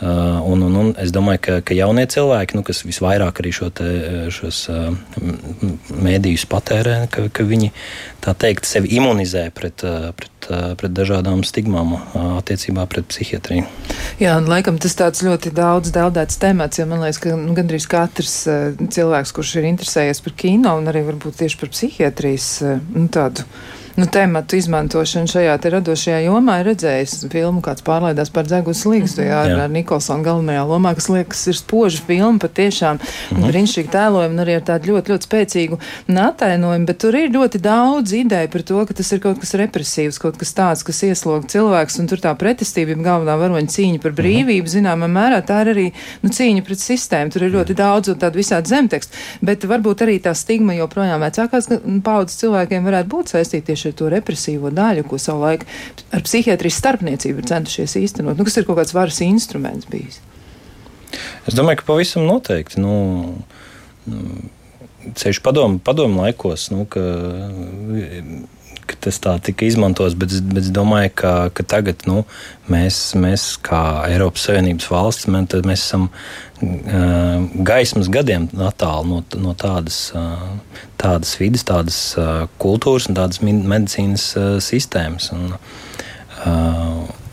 Uh, 0.01 0.41
un, 0.49 0.61
un, 0.61 0.73
un 0.75 0.87
es 0.97 1.11
domāju, 1.13 1.39
ka, 1.45 1.55
ka 1.63 1.75
jaunie 1.77 2.03
cilvēki, 2.09 2.57
nu, 2.57 2.63
kas 2.65 2.81
visvairāk 2.83 3.37
arī 3.39 3.51
šo 3.53 3.67
te, 3.77 3.85
šos 4.33 4.63
uh, 4.73 4.89
mēdījus 5.93 6.47
patērē, 6.49 6.95
ka, 7.13 7.27
ka 7.31 7.45
viņi 7.45 7.69
tā 8.25 8.33
teikt 8.41 8.65
sevi 8.67 8.89
imunizē 8.97 9.45
pret, 9.55 9.85
uh, 9.85 10.09
pret, 10.17 10.49
pret 10.81 10.95
dažādām 10.97 11.45
stigmām 11.47 11.93
attiecībā 12.39 12.87
pret 12.89 13.07
psihiatriju. 13.13 13.67
Jā, 14.19 14.33
un 14.41 14.49
laikam 14.49 14.81
tas 14.81 14.97
tāds 14.97 15.21
ļoti 15.23 15.53
daudz 15.55 15.93
deldēts 15.95 16.41
temats, 16.41 16.81
jo 16.81 16.89
man 16.89 17.05
liekas, 17.05 17.21
ka 17.23 17.37
nu, 17.37 17.53
gandrīz 17.55 17.85
katrs 17.87 18.35
cilvēks, 18.81 19.31
kurš 19.37 19.55
ir 19.61 19.69
interesējies 19.69 20.25
par 20.25 20.35
kino 20.41 20.73
un 20.81 20.89
arī 20.91 21.05
varbūt 21.05 21.39
tieši 21.45 21.61
par 21.61 21.71
psihiatrijas 21.77 22.49
nu, 22.65 23.05
tādu 23.13 23.45
nu, 23.95 24.05
tematu 24.05 24.57
izmantošanu 24.57 25.29
šajā 25.29 25.57
radošajā 25.73 26.23
jomā 26.25 26.59
ir 26.61 26.69
redzējis 26.71 27.27
filmu, 27.31 27.61
kāds 27.65 27.83
pārlaidās 27.85 28.31
par 28.33 28.47
dzegus 28.49 28.83
līgstu, 28.89 29.21
jā, 29.27 29.43
ar, 29.45 29.65
ar 29.65 29.71
Nikolsonu 29.73 30.25
galvenajā 30.25 30.63
lomā, 30.67 30.95
kas 30.97 31.09
liekas 31.13 31.43
ir 31.51 31.57
spoža 31.59 32.01
filma, 32.07 32.39
patiešām 32.41 32.97
mm 32.97 33.37
-hmm. 33.37 33.51
brīnišķīgi 33.51 33.93
tēlojumi 33.93 34.33
un 34.33 34.43
arī 34.45 34.55
ar 34.57 34.65
tādu 34.69 34.93
ļoti, 34.93 35.13
ļoti 35.13 35.27
spēcīgu 35.29 35.79
atainojumu, 36.23 36.85
bet 36.85 36.97
tur 36.97 37.15
ir 37.15 37.29
ļoti 37.29 37.61
daudz 37.61 38.13
ideju 38.13 38.49
par 38.49 38.61
to, 38.61 38.85
ka 38.85 38.93
tas 38.93 39.11
ir 39.11 39.19
kaut 39.19 39.39
kas 39.39 39.53
represīvs, 39.53 40.19
kaut 40.19 40.37
kas 40.37 40.53
tāds, 40.53 40.83
kas 40.83 41.03
ieslog 41.03 41.45
cilvēks, 41.45 41.99
un 41.99 42.07
tur 42.07 42.17
tā 42.17 42.33
pretestība, 42.35 42.95
galvenā 42.95 43.37
varoņa 43.37 43.69
cīņa 43.75 44.01
par 44.01 44.11
brīvību, 44.11 44.67
zināmā 44.67 45.07
mērā 45.07 45.41
tā 45.45 45.61
ir 45.61 45.73
arī 45.75 45.87
nu, 46.21 46.29
cīņa 46.29 46.63
pret 46.65 46.79
sistēmu. 46.79 47.31
Tur 47.31 47.43
ir 47.43 47.51
ļoti 47.51 47.73
daudz 47.75 48.09
un 48.09 48.19
tādu 48.19 48.41
visādi 48.41 48.69
zemtekstu, 48.69 49.13
bet 49.41 49.65
varbūt 49.65 50.01
arī 50.05 50.19
tā 50.23 50.33
stigma 50.33 50.73
joprojām 50.73 51.21
vecākās 51.21 51.69
paudzes 52.03 52.39
cilvēkiem 52.41 52.83
varētu 52.83 53.09
būt 53.09 53.33
saistīta 53.35 53.65
tieši 53.73 53.82
tieši 53.83 53.91
ar 53.91 53.99
to 53.99 54.09
represīvo 54.11 54.71
daļu, 54.71 55.05
ko 55.07 55.19
savulaik 55.19 55.65
ar 56.13 56.23
psihiatrijas 56.23 56.79
starpniecību 56.79 57.41
ir 57.43 57.49
centušies 57.49 57.97
īstenot. 57.99 58.37
Nu, 58.37 58.47
kas 58.47 58.57
ir 58.57 58.67
kaut 58.67 58.79
kāds 58.79 58.95
varas 58.95 59.19
instruments 59.21 59.87
bijis? 59.89 60.21
Es 61.47 61.53
domāju, 61.53 61.81
ka 61.81 61.89
pavisam 61.91 62.25
noteikti. 62.27 62.81
Nu, 62.81 63.35
nu 64.07 64.51
Ceļš 65.03 65.41
padomu, 65.43 65.81
padomu 65.83 66.21
laikos, 66.23 66.69
nu, 66.71 66.85
ka, 66.87 67.01
ka 68.87 68.97
tas 69.07 69.19
tā 69.23 69.35
tika 69.43 69.67
izmantots, 69.67 70.15
bet, 70.19 70.35
bet 70.49 70.63
es 70.65 70.71
domāju, 70.73 71.11
ka, 71.21 71.33
ka 71.55 71.65
tagad 71.75 72.05
nu, 72.09 72.23
mēs, 72.71 72.99
mēs, 73.19 73.47
kā 73.63 73.81
Eiropas 74.09 74.47
Savienības 74.47 74.89
valsts, 74.91 75.29
mēs, 75.31 75.55
mēs 75.67 75.85
esam 75.87 76.09
gaismas 77.67 78.07
gadiem 78.11 78.47
attālu 78.63 79.09
no, 79.09 79.23
no 79.43 79.55
tādas, 79.59 79.97
tādas 81.01 81.33
vidas, 81.39 81.65
tādas 81.67 81.97
kultūras 82.61 83.09
un 83.11 83.19
tādas 83.19 83.41
medicīnas 83.43 84.29
sistēmas. 84.63 85.31
Un, 85.35 85.57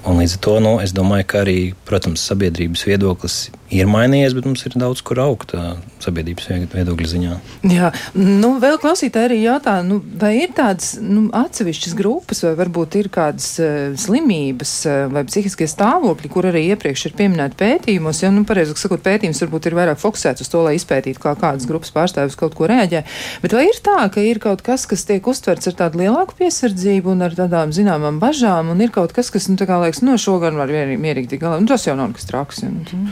un 0.08 0.20
līdz 0.20 0.36
ar 0.36 0.42
to 0.46 0.58
nu, 0.64 0.74
es 0.84 0.94
domāju, 0.96 1.28
ka 1.30 1.42
arī 1.44 1.58
protams, 1.88 2.24
sabiedrības 2.30 2.86
viedoklis 2.88 3.40
ir 3.70 3.86
mainījies, 3.90 4.34
bet 4.34 4.46
mums 4.48 4.64
ir 4.66 4.74
daudz 4.78 5.02
kur 5.06 5.20
augt 5.22 5.54
sabiedrības 6.02 6.48
viedokļa 6.72 7.08
ziņā. 7.10 7.34
Jā, 7.70 7.90
nu, 8.16 8.52
vēl 8.62 8.78
klausītāji 8.82 9.28
arī 9.28 9.38
jautā, 9.44 9.76
nu, 9.86 10.00
vai 10.20 10.32
ir 10.40 10.54
tādas 10.56 10.94
nu, 11.02 11.26
atsevišķas 11.36 11.94
grupas, 11.98 12.42
vai 12.46 12.54
varbūt 12.58 12.96
ir 13.00 13.10
kādas 13.12 13.52
uh, 13.62 13.92
slimības 14.00 14.74
uh, 14.88 15.02
vai 15.12 15.22
psihiskie 15.28 15.68
stāvokļi, 15.70 16.30
kur 16.32 16.48
arī 16.50 16.64
iepriekš 16.72 17.06
ir 17.10 17.16
pieminēti 17.20 17.58
pētījumos. 17.60 18.22
Ja, 18.24 18.32
nu, 18.34 18.46
pareizi 18.48 18.74
sakot, 18.80 19.04
pētījums 19.04 19.42
varbūt 19.44 19.70
ir 19.70 19.78
vairāk 19.78 20.00
fokusēts 20.02 20.44
uz 20.44 20.50
to, 20.50 20.64
lai 20.66 20.74
izpētītu, 20.78 21.22
kā 21.22 21.36
kādas 21.38 21.68
grupas 21.70 21.94
pārstāvis 21.94 22.38
kaut 22.40 22.56
ko 22.58 22.70
rēģē. 22.70 23.04
Bet 23.44 23.54
vai 23.54 23.66
ir 23.68 23.78
tā, 23.84 23.98
ka 24.10 24.24
ir 24.24 24.42
kaut 24.42 24.64
kas, 24.66 24.88
kas 24.90 25.06
tiek 25.08 25.26
uztverts 25.30 25.70
ar 25.70 25.78
tādu 25.84 26.02
lielāku 26.02 26.38
piesardzību 26.40 27.14
un 27.14 27.28
ar 27.28 27.36
tādām 27.38 27.74
zināmām 27.76 28.18
bažām, 28.22 28.72
un 28.72 28.82
ir 28.82 28.94
kaut 28.94 29.14
kas, 29.16 29.30
kas, 29.30 29.50
nu, 29.52 29.60
tā 29.60 29.68
kā 29.68 29.78
liekas, 29.90 30.02
no 30.06 30.16
šo 30.20 30.38
gan 30.42 30.56
var 30.60 30.70
mierīgi 30.70 31.34
tik 31.34 31.42
galā. 31.42 31.60
Nu, 31.60 31.68
tas 31.68 31.84
jau 31.86 31.96
nav 31.98 32.12
nekas 32.12 32.28
traks. 32.28 32.62
Ja, 32.64 32.70
nu, 32.72 33.04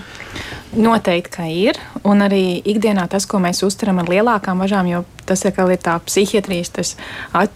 Noteikti, 0.78 1.32
ka 1.32 1.46
ir. 1.50 1.78
Un 2.06 2.22
arī 2.24 2.60
ikdienā 2.68 3.06
tas, 3.10 3.26
ko 3.28 3.40
mēs 3.42 3.62
uztveram 3.66 4.02
ar 4.02 4.10
lielākām 4.12 4.60
bažām, 4.62 4.88
jo 4.90 5.02
tas 5.28 5.44
ir 5.48 5.54
tā 5.84 5.98
psihiatrijas, 6.04 6.72
tas 6.76 6.94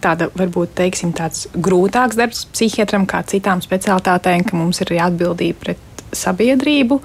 tāda, 0.03 0.29
varbūt 0.37 0.75
teiksim, 0.77 1.13
tāds 1.17 1.47
grūtāks 1.53 2.19
darbs 2.19 2.45
psihiatram 2.53 3.07
kā 3.09 3.23
citām 3.29 3.61
specialitātēm, 3.65 4.45
ka 4.49 4.57
mums 4.57 4.81
ir 4.83 4.95
jāatbildība 4.97 5.59
pret 5.63 6.03
sabiedrību. 6.13 6.99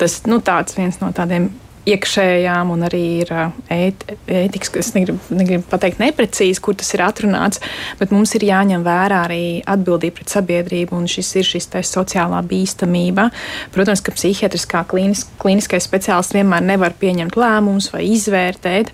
Tas 0.00 0.22
nu, 0.30 0.40
viens 0.78 0.98
no 1.02 1.10
tādiem 1.14 1.50
iekšējām, 1.88 2.70
un 2.74 2.84
arī 2.84 3.02
ir 3.22 3.32
ēt, 3.72 4.04
ētikas, 4.28 4.72
kas 4.74 4.92
negribu, 4.96 5.20
negribu 5.32 5.64
pateikt 5.70 6.00
neprecīzi, 6.02 6.60
kur 6.62 6.76
tas 6.78 6.92
ir 6.96 7.04
atrunāts, 7.06 7.62
bet 8.00 8.12
mums 8.14 8.34
ir 8.36 8.44
jāņem 8.50 8.84
vērā 8.84 9.24
arī 9.28 9.42
atbildība 9.64 10.20
pret 10.20 10.34
sabiedrību, 10.36 10.96
un 10.98 11.08
šis 11.10 11.32
ir 11.40 11.48
šis 11.48 11.70
sociālā 11.88 12.42
bīstamība. 12.46 13.30
Protams, 13.74 14.04
ka 14.04 14.14
psihiatriskā 14.16 14.84
klīnis, 14.90 15.26
klīniskais 15.40 15.88
speciālists 15.88 16.36
vienmēr 16.36 16.64
nevar 16.74 16.96
pieņemt 17.00 17.38
lēmumus 17.40 17.90
vai 17.94 18.06
izvērtēt. 18.12 18.92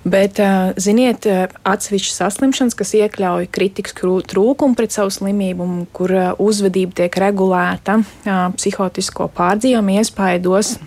Bet, 0.00 0.38
ziniet, 0.80 1.26
atsevišķas 1.68 2.22
saslimšanas, 2.22 2.76
kas 2.78 2.94
iekļauj 2.96 3.50
kritikas 3.52 3.92
trūkumu 3.98 4.78
pret 4.78 4.94
savu 4.94 5.12
slimību, 5.12 5.66
kur 5.92 6.14
uzvedība 6.40 7.02
tiek 7.02 7.18
regulēta 7.20 7.98
psihotisko 8.56 9.28
pārdzīvumu 9.36 9.98
iespaidos, 10.00 10.78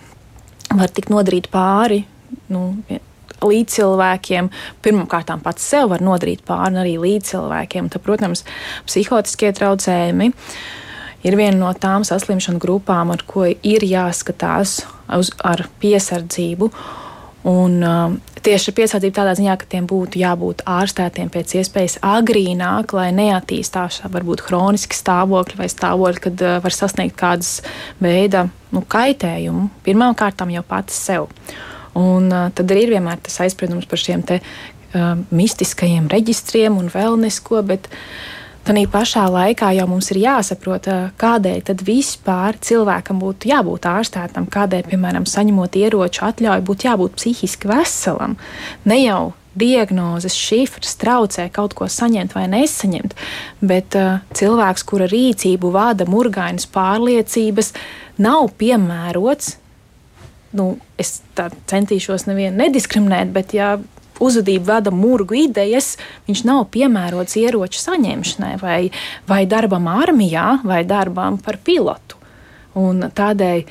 var 0.80 0.94
tikt 0.94 1.12
nodarīt 1.14 1.50
pāri. 1.54 2.04
Nu, 2.52 2.70
Līdz 3.44 3.74
cilvēkiem, 3.76 4.48
pirmkārt, 4.86 5.34
pats 5.44 5.66
sev 5.68 5.90
var 5.92 6.04
nodarīt 6.04 6.46
pāri, 6.48 6.78
arī 6.80 6.94
līdz 7.02 7.34
cilvēkiem. 7.34 7.90
Tad, 7.92 8.04
protams, 8.06 8.46
psihotiskie 8.88 9.52
traucējumi 9.58 10.30
ir 11.28 11.36
viena 11.40 11.58
no 11.58 11.72
tām 11.76 12.06
saslimšanu 12.08 12.62
grupām, 12.64 13.12
ar 13.12 13.26
ko 13.28 13.50
ir 13.52 13.84
jāskatās 13.84 14.86
uz, 15.18 15.34
ar 15.44 15.66
piesardzību. 15.84 16.72
Un, 17.52 17.78
uh, 17.84 18.16
tieši 18.44 18.72
ar 18.72 18.78
piesardzību 18.80 19.18
tādā 19.18 19.36
ziņā, 19.36 19.58
ka 19.60 19.68
tiem 19.76 19.88
būtu 19.92 20.22
jābūt 20.22 20.64
ārstētiem 20.70 21.32
pēc 21.34 21.58
iespējas 21.60 22.00
agrīnāk, 22.08 22.96
lai 22.96 23.10
neattīstās 23.16 24.06
varbūt 24.08 24.48
hroniski 24.48 24.96
stāvokļi 24.96 25.60
vai 25.60 25.72
stāvokļi, 25.72 26.24
kad 26.30 26.44
uh, 26.48 26.60
var 26.64 26.76
sasniegt 26.76 27.20
kādas 27.20 27.58
veida 28.04 28.48
nu, 28.74 28.84
kaitējumu 28.84 29.70
pirmkārt 29.86 30.44
jau 30.50 30.64
pats 30.68 31.00
sev. 31.08 31.30
Un, 31.94 32.32
uh, 32.34 32.50
tad 32.56 32.72
arī 32.74 32.88
ir 32.88 32.96
vienmēr 32.98 33.22
tas 33.22 33.40
aizspriedums 33.46 33.86
par 33.86 34.02
šiem 34.02 34.24
te, 34.26 34.40
uh, 34.42 35.14
mistiskajiem 35.30 36.10
reģistriem 36.10 36.78
un 36.78 36.90
vēl 36.90 37.20
nesko. 37.22 37.62
Bet, 37.70 37.88
uh, 37.92 38.42
Tad 38.64 38.78
pašā 38.88 39.26
laikā 39.28 39.74
jau 39.76 39.86
mums 39.92 40.08
ir 40.14 40.22
jāsaprot, 40.22 40.86
kādēļ 41.20 41.58
tad 41.68 41.82
vispār 41.84 42.56
cilvēkam 42.64 43.20
būtu 43.20 43.50
jābūt 43.50 43.90
ārstētam, 43.92 44.46
kādēļ, 44.48 44.86
piemēram, 44.88 45.26
saņemot 45.28 45.76
ieroču 45.76 46.24
atļauju, 46.30 46.64
būtu 46.70 46.88
jābūt 46.88 47.18
psihiski 47.20 47.68
veselam. 47.68 48.38
Ne 48.88 49.02
jau 49.02 49.34
diagnozes, 49.60 50.36
šifras 50.38 50.96
traucē 51.02 51.48
kaut 51.54 51.76
ko 51.78 51.88
saņemt 51.92 52.36
vai 52.38 52.46
nesaņemt, 52.52 53.16
bet 53.62 53.98
uh, 54.00 54.22
cilvēks, 54.38 54.86
kura 54.90 55.10
rīcību 55.12 55.74
vada 55.74 56.08
murgainas 56.10 56.68
pārliecības, 56.74 57.74
nav 58.22 58.50
piemērots. 58.60 59.58
Nu, 60.54 60.76
es 61.02 61.20
centīšos 61.40 62.28
nevienu 62.30 62.60
nediskriminēt, 62.62 63.32
bet 63.34 63.56
ja 63.58 63.76
uzvedību 64.22 64.68
vada 64.68 64.92
murgu 64.94 65.38
idejas, 65.48 65.96
viņš 66.28 66.44
nav 66.48 66.68
piemērots 66.74 67.38
ieroču 67.42 67.82
saņemšanai 67.82 68.56
vai, 68.62 68.80
vai 69.30 69.44
darbam 69.50 69.90
armijā 69.92 70.60
vai 70.64 70.84
darbam 70.88 71.40
par 71.42 71.60
pilotu. 71.66 72.20
Un 72.80 73.06
tādēļ, 73.14 73.66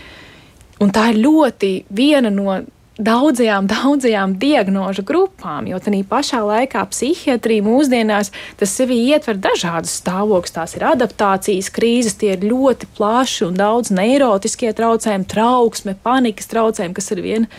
un 0.82 0.94
tā 0.94 1.08
ir 1.12 1.22
ļoti 1.24 1.72
viena 1.90 2.30
no 2.30 2.60
daudzajām, 3.04 3.66
daudzajām 3.70 4.36
diagnožu 4.40 5.04
grupām, 5.06 5.66
jo 5.70 5.78
tādā 5.82 6.02
pašā 6.08 6.42
laikā 6.46 6.84
psihiatrija 6.90 7.64
mūsdienās 7.66 8.32
tas 8.60 8.74
sevi 8.78 8.98
ietver 9.10 9.38
dažādas 9.42 9.94
stāvokļus. 10.00 10.54
Tās 10.56 10.76
ir 10.78 10.86
adaptācijas 10.92 11.70
krīzes, 11.74 12.16
tie 12.20 12.34
ir 12.36 12.46
ļoti 12.46 12.88
plaši 12.96 13.46
un 13.48 13.58
daudz 13.58 13.92
neirotiskie 13.94 14.72
traucējumi, 14.76 15.28
trauksme, 15.30 15.96
panikas 16.04 16.50
traucējumi, 16.52 16.96
kas 16.98 17.12
ar 17.14 17.22
vienu 17.24 17.50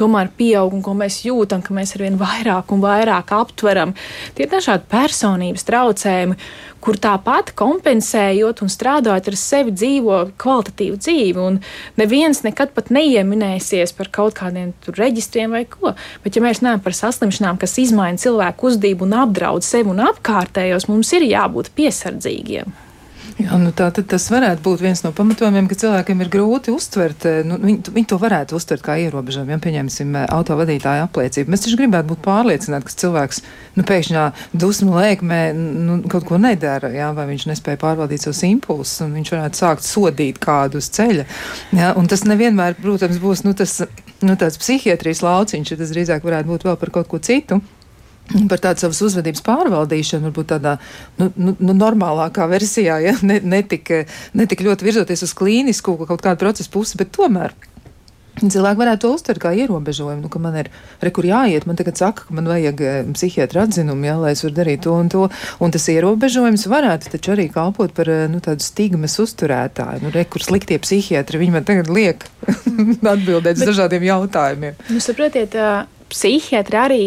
tomēr 0.00 0.32
pieaug 0.36 0.74
un 0.76 0.84
ko 0.84 0.96
mēs 0.98 1.22
jūtam, 1.26 1.64
ka 1.64 1.76
mēs 1.76 1.96
ar 1.96 2.06
vien 2.06 2.18
vairāk 2.20 2.74
un 2.74 2.84
vairāk 2.84 3.32
aptveram. 3.36 3.94
Tie 4.36 4.46
ir 4.46 4.52
dažādi 4.52 4.88
personības 4.90 5.66
traucējumi 5.68 6.38
kur 6.84 6.98
tāpat 7.00 7.52
kompensējot 7.58 8.62
un 8.64 8.72
strādājot 8.72 9.30
ar 9.30 9.38
sevi 9.38 9.74
dzīvo 9.76 10.18
kvalitatīvu 10.40 10.98
dzīvi. 11.00 11.46
Un 11.46 11.60
neviens 12.00 12.42
nekad 12.46 12.74
pat 12.76 12.92
neieminēsies 12.94 13.94
par 13.96 14.10
kaut 14.14 14.38
kādiem 14.40 14.72
reģistriem 14.88 15.56
vai 15.56 15.64
ko. 15.70 15.94
Bet, 16.24 16.36
ja 16.36 16.44
mēs 16.44 16.62
runājam 16.62 16.84
par 16.84 16.96
saslimšanām, 16.96 17.60
kas 17.60 17.78
izmaina 17.82 18.20
cilvēku 18.20 18.72
uzdību 18.72 19.08
un 19.08 19.18
apdraud 19.24 19.66
sevi 19.66 19.92
un 19.92 20.04
apkārtējos, 20.10 20.88
mums 20.90 21.12
ir 21.16 21.28
jābūt 21.30 21.74
piesardzīgiem. 21.76 22.89
Jā, 23.38 23.56
nu 23.60 23.70
tā 23.76 23.86
tad 23.94 24.08
tas 24.10 24.24
varētu 24.32 24.62
būt 24.64 24.82
viens 24.82 25.02
no 25.04 25.12
pamatojumiem, 25.14 25.68
ka 25.70 25.76
cilvēkiem 25.78 26.22
ir 26.24 26.30
grūti 26.32 26.72
uztvert, 26.74 27.24
eh, 27.28 27.40
nu, 27.46 27.58
viņi, 27.62 27.92
viņi 27.94 28.08
to 28.10 28.18
varētu 28.20 28.56
uztvert 28.58 28.82
kā 28.84 28.96
ierobežojumu, 29.04 29.54
ja 29.54 29.58
pieņemsim 29.62 30.16
eh, 30.18 30.26
autovadītāju 30.34 31.04
apliecību. 31.06 31.52
Mēs 31.52 31.64
taču 31.64 31.78
gribētu 31.80 32.10
būt 32.10 32.22
pārliecināti, 32.26 32.88
ka 32.88 32.98
cilvēks, 33.04 33.42
nu, 33.78 33.86
pēkšņā 33.86 34.26
dusmu 34.64 34.96
lēkmē, 34.98 35.40
nu, 35.56 36.00
kaut 36.10 36.26
ko 36.28 36.40
nedara, 36.42 36.92
jā, 36.96 37.10
vai 37.16 37.28
viņš 37.30 37.48
nespēja 37.52 37.80
pārvaldīt 37.84 38.26
savus 38.26 38.42
impulsus, 38.48 39.00
un 39.06 39.16
viņš 39.20 39.34
varētu 39.36 39.62
sākt 39.62 39.86
sodīt 39.86 40.40
kādu 40.42 40.82
uz 40.82 40.90
ceļa. 40.96 41.26
Jā, 41.76 41.92
un 42.00 42.10
tas 42.10 42.26
nevienmēr, 42.28 42.80
protams, 42.80 43.20
būs, 43.22 43.44
nu, 43.46 43.54
tas, 43.58 43.82
nu, 44.24 44.36
tāds 44.40 44.60
psihiatrijas 44.60 45.22
lauciņš, 45.26 45.74
ja 45.74 45.80
tas 45.84 45.94
drīzāk 45.94 46.26
varētu 46.26 46.50
būt 46.50 46.66
vēl 46.68 46.80
par 46.80 46.98
kaut 46.98 47.12
ko 47.12 47.22
citu 47.22 47.62
par 48.50 48.62
tādu 48.62 48.84
savas 48.84 49.00
uzvedības 49.08 49.44
pārvaldīšanu, 49.46 50.28
varbūt 50.28 50.52
tādā 50.54 50.76
nu, 51.20 51.30
nu, 51.36 51.56
nu, 51.58 51.74
normālākā 51.76 52.46
versijā, 52.50 53.00
ja 53.02 53.16
ne, 53.26 53.40
netik, 53.42 53.90
netik 54.38 54.64
ļoti 54.66 54.86
virzoties 54.86 55.26
uz 55.26 55.34
klīnisku 55.36 55.98
kaut 56.04 56.22
kādu 56.22 56.40
procesu 56.44 56.72
pusi, 56.72 56.98
bet 57.00 57.12
tomēr. 57.16 57.56
Cilvēki 58.40 58.80
varētu 58.80 59.02
to 59.04 59.10
uztvert 59.12 59.40
kā 59.42 59.50
ierobežojumu, 59.58 60.22
nu, 60.24 60.30
ka 60.32 60.40
man 60.40 60.54
ir 60.62 60.70
rekur 61.04 61.26
jāiet, 61.28 61.66
man 61.68 61.76
tagad 61.76 61.98
saka, 62.00 62.24
ka 62.24 62.36
man 62.36 62.48
vajag 62.48 62.80
eh, 62.80 63.00
psihiatra 63.12 63.66
atzinumu, 63.66 64.06
jā, 64.08 64.14
lai 64.16 64.32
es 64.32 64.44
varu 64.46 64.56
darīt 64.56 64.84
to 64.86 64.94
un 64.96 65.10
to. 65.12 65.26
Un 65.60 65.74
tas 65.74 65.88
ierobežojums 65.92 66.64
varētu 66.70 67.12
taču 67.12 67.34
arī 67.34 67.50
kalpot 67.52 67.92
par 67.96 68.08
eh, 68.08 68.24
nu, 68.32 68.40
tādu 68.44 68.64
stigmas 68.64 69.18
uzturētāju. 69.20 70.06
Nu, 70.06 70.14
rekur 70.14 70.46
sliktie 70.46 70.80
psihiatri, 70.80 71.42
viņi 71.42 71.56
man 71.58 71.68
tagad 71.68 71.92
liek 71.92 72.24
atbildēt 73.14 73.60
uz 73.60 73.66
dažādiem 73.74 74.08
jautājumiem. 74.08 74.78
Nu, 74.88 75.02
saprotiet, 75.04 75.58
psihiatri 76.10 76.80
arī 76.80 77.02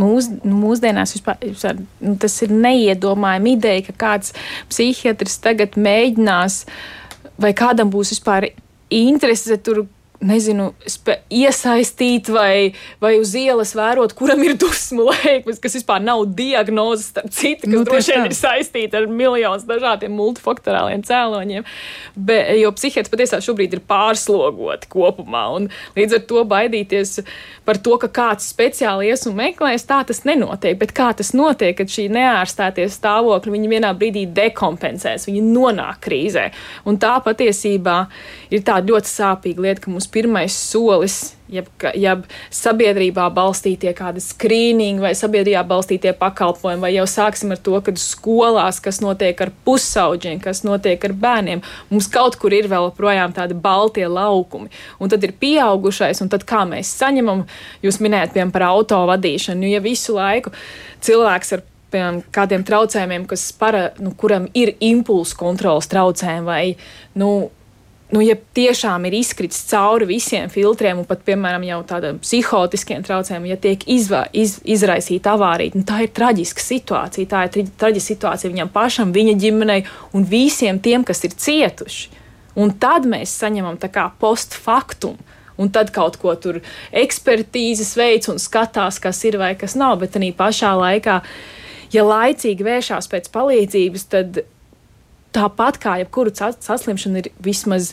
mūs, 0.00 0.28
nu, 0.42 0.58
mūsdienās 0.62 1.14
vispār, 1.16 1.38
vispār, 1.42 1.80
nu, 2.02 2.16
tas 2.20 2.36
ir 2.44 2.54
neiedomājama 2.54 3.54
ideja, 3.54 3.86
ka 3.88 3.96
kāds 4.04 4.34
psihiatrs 4.70 5.38
tagad 5.44 5.78
mēģinās, 5.80 6.62
vai 7.40 7.52
kādam 7.56 7.90
būs 7.92 8.14
vispār 8.14 8.50
interese 8.94 9.58
tur 9.64 9.84
nezinu, 10.24 10.70
iesaistīt 11.32 12.30
vai, 12.32 12.72
vai 13.02 13.14
uz 13.20 13.34
ielas 13.38 13.74
vērot, 13.76 14.14
kuram 14.16 14.42
ir 14.46 14.56
dusmu 14.60 15.08
lēkmes, 15.10 15.60
kas 15.62 15.78
vispār 15.78 16.02
nav 16.04 16.24
diagnozes, 16.36 17.10
starp 17.12 17.32
citu, 17.34 17.68
kas 17.68 17.74
nu, 17.74 17.84
droši 17.86 18.14
vien 18.14 18.28
ir 18.28 18.36
saistīta 18.38 19.00
ar 19.00 19.08
miljonus 19.10 19.66
dažādiem 19.68 20.14
multifaktorāliem 20.16 21.04
cēloņiem. 21.06 21.66
Be, 22.14 22.38
jo 22.60 22.72
psihiatri 22.76 23.12
patiesībā 23.12 23.42
šobrīd 23.44 23.76
ir 23.78 23.84
pārslogoti 23.88 24.90
kopumā, 24.92 25.44
un 25.58 25.68
līdz 25.98 26.18
ar 26.18 26.24
to 26.30 26.44
baidīties 26.48 27.20
par 27.64 27.80
to, 27.80 27.96
ka 28.00 28.10
kāds 28.12 28.48
speciāli 28.52 29.08
ies 29.10 29.24
un 29.28 29.36
meklēs, 29.38 29.86
tā 29.88 30.02
tas 30.06 30.22
nenotiek. 30.28 30.76
Bet 30.80 30.92
kā 30.96 31.10
tas 31.16 31.32
notiek, 31.36 31.76
kad 31.78 31.90
šī 31.90 32.06
neārstātie 32.12 32.86
stāvokļi 32.92 33.54
viņi 33.54 33.72
vienā 33.72 33.92
brīdī 33.96 34.26
dekompensēs, 34.36 35.28
viņi 35.28 35.44
nonāk 35.48 36.02
krīzē. 36.04 36.50
Un 36.88 37.00
tā 37.00 37.16
patiesībā 37.24 37.98
ir 38.54 38.64
tāda 38.66 38.92
ļoti 38.92 39.10
sāpīga 39.10 39.64
lieta, 39.64 39.84
ka 39.84 39.92
mums 39.92 40.08
pirmais 40.14 40.54
solis, 40.54 41.34
jeb, 41.50 41.66
jeb 41.98 42.22
sabiedrībā 42.54 43.26
balstītie 43.34 43.90
kādi 43.96 44.22
skrīningi 44.22 45.02
vai 45.02 45.12
sabiedrībā 45.18 45.64
balstītie 45.68 46.14
pakalpojumi, 46.18 46.82
vai 46.84 46.92
jau 46.94 47.06
sāksim 47.10 47.54
ar 47.54 47.60
to, 47.66 47.74
ka 47.84 47.94
skolās, 47.98 48.80
kas 48.84 49.00
notiek 49.04 49.42
ar 49.44 49.52
pusauģiem, 49.66 50.38
kas 50.44 50.62
notiek 50.66 51.04
ar 51.08 51.16
bērniem, 51.26 51.64
mums 51.90 52.08
kaut 52.12 52.38
kur 52.40 52.54
ir 52.54 52.70
vēl 52.70 52.92
projām 52.96 53.34
tādi 53.36 53.58
baltie 53.58 54.06
laukumi. 54.08 54.70
Un 55.02 55.12
tad 55.12 55.26
ir 55.26 55.34
pieaugušais, 55.40 56.22
un 56.24 56.32
tad 56.32 56.46
kā 56.48 56.62
mēs 56.68 56.94
saņemam, 57.02 57.44
jūs 57.84 58.00
minējat, 58.04 58.34
piemēram, 58.36 58.54
par 58.54 58.68
auto 58.70 59.04
vadīšanu, 59.10 59.66
jo 59.66 59.78
ja 59.78 59.84
visu 59.84 60.16
laiku 60.16 60.54
cilvēks 61.04 61.56
ar 61.56 61.66
piemēram, 61.94 62.22
kādiem 62.34 62.64
traucējumiem, 62.66 63.26
kas 63.30 63.50
para, 63.58 63.88
nu, 64.02 64.14
kuram 64.18 64.48
ir 64.58 64.74
impulsu 64.82 65.38
kontrols 65.38 65.90
traucējumi 65.92 66.48
vai, 66.48 66.64
nu, 67.20 67.30
nu, 68.12 68.20
ja 68.24 68.36
tiešām 68.56 69.06
ir 69.08 69.16
izkritis 69.18 69.62
cauri 69.70 70.06
visiem 70.08 70.50
filtriem, 70.52 71.00
un 71.00 71.08
pat, 71.08 71.22
piemēram, 71.26 71.64
jau 71.66 71.80
tādiem 71.88 72.18
psihotiskiem 72.22 73.04
traucējumiem, 73.06 73.54
ja 73.54 73.60
tiek 73.60 73.86
izvā, 73.90 74.24
iz, 74.36 74.58
izraisīta 74.64 75.34
avārija, 75.34 75.74
nu, 75.78 75.84
tā 75.88 76.02
ir 76.04 76.12
traģiska 76.14 76.64
situācija. 76.64 77.30
Tā 77.30 77.46
ir 77.48 77.70
traģiska 77.80 78.14
situācija 78.14 78.52
viņam 78.52 78.72
pašam, 78.74 79.14
viņa 79.14 79.38
ģimenei 79.40 79.80
un 80.14 80.26
visiem 80.28 80.80
tiem, 80.84 81.06
kas 81.06 81.24
ir 81.24 81.36
cietuši. 81.46 82.22
Un 82.60 82.70
tad 82.78 83.08
mēs 83.10 83.32
saņemam 83.40 83.80
tā 83.82 83.90
kā 83.90 84.08
postfaktumu. 84.20 85.18
Un 85.54 85.68
tad 85.70 85.92
kaut 85.94 86.16
ko 86.18 86.32
tur 86.34 86.58
ekspertīzes 86.90 87.92
veids 87.94 88.30
un 88.30 88.40
skatās, 88.42 88.98
kas 89.02 89.20
ir 89.26 89.38
vai 89.38 89.52
kas 89.58 89.76
nav. 89.78 90.00
Bet 90.00 90.16
arī 90.18 90.32
pašā 90.34 90.72
laikā, 90.74 91.20
ja 91.94 92.02
laicīgi 92.06 92.66
vēršās 92.66 93.06
pēc 93.10 93.30
palīdzības, 93.34 94.06
tad 94.10 94.40
tāpat 95.34 95.80
kā 95.82 95.96
jebkuru 96.02 96.32
saslimšanu 96.34 97.22
ir 97.22 97.30
vismaz 97.42 97.92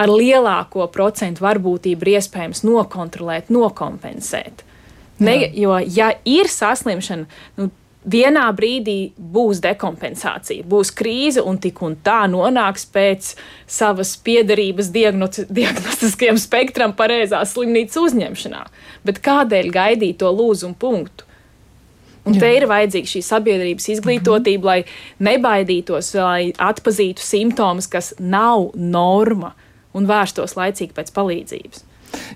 ar 0.00 0.10
lielāko 0.10 0.86
procentu 0.92 1.44
varbūtību 1.44 2.14
iespējams 2.16 2.64
nokontrolēt, 2.66 3.52
nokompensēt. 3.52 4.64
Ne, 5.20 5.36
jo, 5.52 5.74
ja 5.84 6.14
ir 6.24 6.48
saslimšana, 6.48 7.26
nu, 7.60 7.68
vienā 8.08 8.46
brīdī 8.56 9.12
būs 9.16 9.60
dekompensācija, 9.60 10.64
būs 10.68 10.92
krīze, 10.96 11.42
un 11.44 11.58
tik 11.60 11.82
un 11.84 11.98
tā 12.00 12.22
nonāks 12.32 12.86
pēc 12.88 13.34
savas 13.68 14.14
piedarības 14.24 14.88
diagnostiskajam 14.94 16.40
spektram 16.40 16.96
pareizā 16.96 17.42
slimnīcas 17.44 18.00
uzņemšanā. 18.00 18.62
Bet 19.04 19.20
kādēļ 19.24 19.68
gaidīt 19.74 20.22
to 20.22 20.32
lūzumu 20.32 20.78
punktu? 20.80 21.28
Un 22.28 22.36
Jā. 22.36 22.42
te 22.44 22.50
ir 22.58 22.66
vajadzīga 22.68 23.08
šī 23.14 23.22
sabiedrības 23.24 23.86
izglītotība, 23.94 24.66
lai 24.68 24.80
nebaidītos, 25.24 26.12
lai 26.20 26.50
atpazītu 26.52 27.24
simptomus, 27.24 27.88
kas 27.90 28.12
nav 28.20 28.74
norma 28.76 29.54
un 29.96 30.08
vērstos 30.10 30.58
laicīgi 30.58 30.94
pēc 30.96 31.14
palīdzības. 31.16 31.86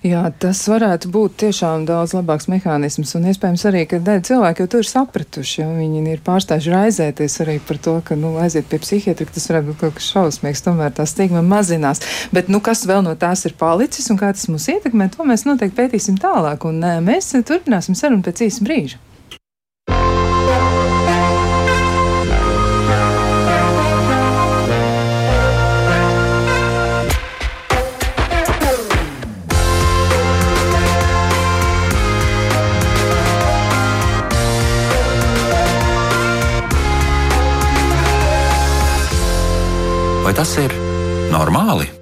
Jā, 0.05 0.21
tas 0.39 0.59
varētu 0.69 1.09
būt 1.11 1.37
tiešām 1.41 1.85
daudz 1.87 2.13
labāks 2.15 2.47
mehānisms, 2.51 3.11
un 3.17 3.25
iespējams 3.31 3.65
arī, 3.69 3.83
ka 3.89 3.99
daļa 4.03 4.23
cilvēki 4.27 4.63
jau 4.63 4.69
to 4.71 4.81
ir 4.81 4.89
sapratuši, 4.89 5.55
jo 5.61 5.69
viņi 5.75 6.03
ir 6.13 6.21
pārstājuši 6.25 6.73
raizēties 6.73 7.37
arī 7.43 7.55
par 7.67 7.79
to, 7.87 7.95
ka, 8.07 8.17
nu, 8.19 8.35
aiziet 8.41 8.69
pie 8.71 8.79
psihiatra, 8.83 9.27
tas 9.35 9.49
varētu 9.51 9.71
būt 9.71 9.81
kaut 9.81 9.97
kas 9.97 10.11
šausmīgs, 10.13 10.63
tomēr 10.67 10.93
tā 10.95 11.07
stigma 11.09 11.43
mazinās. 11.45 12.03
Bet, 12.35 12.51
nu, 12.51 12.61
kas 12.63 12.85
vēl 12.87 13.03
no 13.07 13.15
tās 13.19 13.43
ir 13.49 13.57
palicis 13.59 14.07
un 14.13 14.21
kā 14.21 14.31
tas 14.35 14.47
mūs 14.51 14.69
ietekmē, 14.75 15.09
to 15.15 15.27
mēs 15.27 15.47
noteikti 15.47 15.79
pētīsim 15.81 16.19
tālāk, 16.21 16.67
un 16.69 16.79
mēs 17.05 17.33
turpināsim 17.47 17.97
sarunu 17.97 18.23
pēc 18.25 18.45
īsa 18.47 18.67
brīža. 18.67 19.01
Tas 40.45 40.57
ir 40.61 40.73
normāli? 41.33 41.94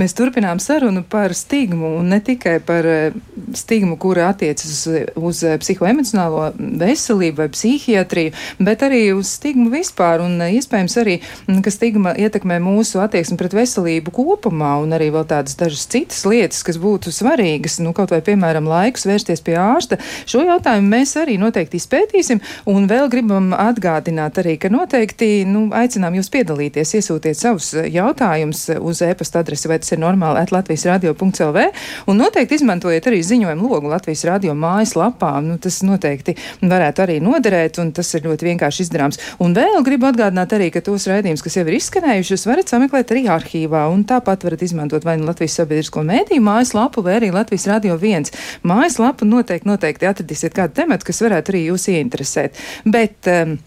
Mēs 0.00 0.14
turpinām 0.16 0.56
sarunu 0.62 1.02
par 1.04 1.34
stigmu 1.36 1.90
un 1.98 2.06
ne 2.14 2.20
tikai 2.24 2.54
par 2.64 2.86
eh, 2.88 3.16
stigmu, 3.56 3.98
kura 4.00 4.30
attiecas 4.30 4.70
uz, 4.70 5.08
uz 5.18 5.40
psihoemocionālo 5.60 6.46
veselību 6.80 7.42
vai 7.42 7.48
psihiatriju, 7.52 8.32
bet 8.64 8.84
arī 8.86 9.02
uz 9.12 9.34
stigmu 9.36 9.68
vispār 9.74 10.22
un 10.24 10.38
eh, 10.40 10.54
iespējams 10.56 10.96
arī, 11.02 11.18
mm, 11.50 11.58
ka 11.66 11.72
stigma 11.74 12.14
ietekmē 12.16 12.56
mūsu 12.64 13.02
attieksmi 13.04 13.36
pret 13.40 13.56
veselību 13.58 14.14
kopumā 14.16 14.70
un 14.80 14.94
arī 14.96 15.10
vēl 15.12 15.26
tādas 15.28 15.58
dažas 15.60 15.84
citas 15.90 16.22
lietas, 16.24 16.62
kas 16.64 16.80
būtu 16.80 17.12
svarīgas, 17.12 17.76
nu 17.84 17.92
kaut 17.96 18.14
vai 18.14 18.22
piemēram 18.24 18.70
laiks 18.70 19.04
vērsties 19.10 19.44
pie 19.44 19.58
ārsta. 19.60 20.00
Šo 20.24 20.46
jautājumu 20.46 20.94
mēs 20.94 21.12
arī 21.20 21.36
noteikti 21.42 21.76
izpētīsim 21.76 22.40
un 22.72 22.88
vēl 22.88 23.10
gribam 23.12 23.52
atgādināt 23.52 24.40
arī, 24.40 24.56
ka 24.62 24.72
noteikti 24.72 25.44
nu, 25.50 25.66
aicinām 25.76 26.16
jūs 26.16 26.32
piedalīties, 26.32 26.96
iesūtiet 27.02 27.36
savus 27.36 27.74
jautājumus 27.84 28.64
uz 28.80 29.04
e-pasta 29.04 29.44
adresi 29.44 29.68
vai 29.68 29.80
tas 29.90 29.96
ir 29.96 30.02
normāli 30.02 30.40
at 30.40 30.52
Latvijas 30.54 30.84
radio.lv. 30.86 31.64
Un 32.06 32.20
noteikti 32.20 32.58
izmantojiet 32.60 33.06
arī 33.10 33.20
ziņojumu 33.26 33.70
logu 33.70 33.90
Latvijas 33.90 34.22
radio 34.28 34.54
mājaslapā. 34.54 35.32
Nu, 35.42 35.58
tas 35.62 35.80
noteikti 35.86 36.36
varētu 36.62 37.04
arī 37.04 37.18
noderēt, 37.24 37.80
un 37.82 37.90
tas 37.96 38.10
ir 38.14 38.26
ļoti 38.28 38.46
vienkārši 38.50 38.86
izdarāms. 38.86 39.20
Un 39.42 39.54
vēl 39.56 39.82
gribu 39.86 40.10
atgādināt 40.10 40.54
arī, 40.54 40.70
ka 40.70 40.82
tos 40.84 41.08
raidījumus, 41.10 41.42
kas 41.42 41.58
jau 41.58 41.66
ir 41.66 41.78
izskanējuši, 41.78 42.34
jūs 42.34 42.46
varat 42.50 42.70
sameklēt 42.70 43.14
arī 43.14 43.24
arhīvā, 43.34 43.86
un 43.90 44.04
tāpat 44.08 44.46
varat 44.46 44.62
izmantot 44.66 45.06
vai 45.06 45.16
nu 45.20 45.26
Latvijas 45.28 45.58
sabiedrisko 45.60 46.04
mēdīju 46.06 46.44
mājaslapu, 46.46 47.04
vai 47.06 47.18
arī 47.18 47.32
Latvijas 47.34 47.66
radio 47.70 47.98
viens 48.00 48.34
mājaslapu. 48.62 49.26
Noteikti, 49.30 49.68
noteikti 49.68 50.10
atradīsiet 50.10 50.54
kādu 50.56 50.78
tematu, 50.82 51.10
kas 51.10 51.22
varētu 51.24 51.54
arī 51.54 51.66
jūs 51.70 51.88
ieinteresēt. 51.90 52.62
Bet, 52.86 53.18
um, 53.30 53.58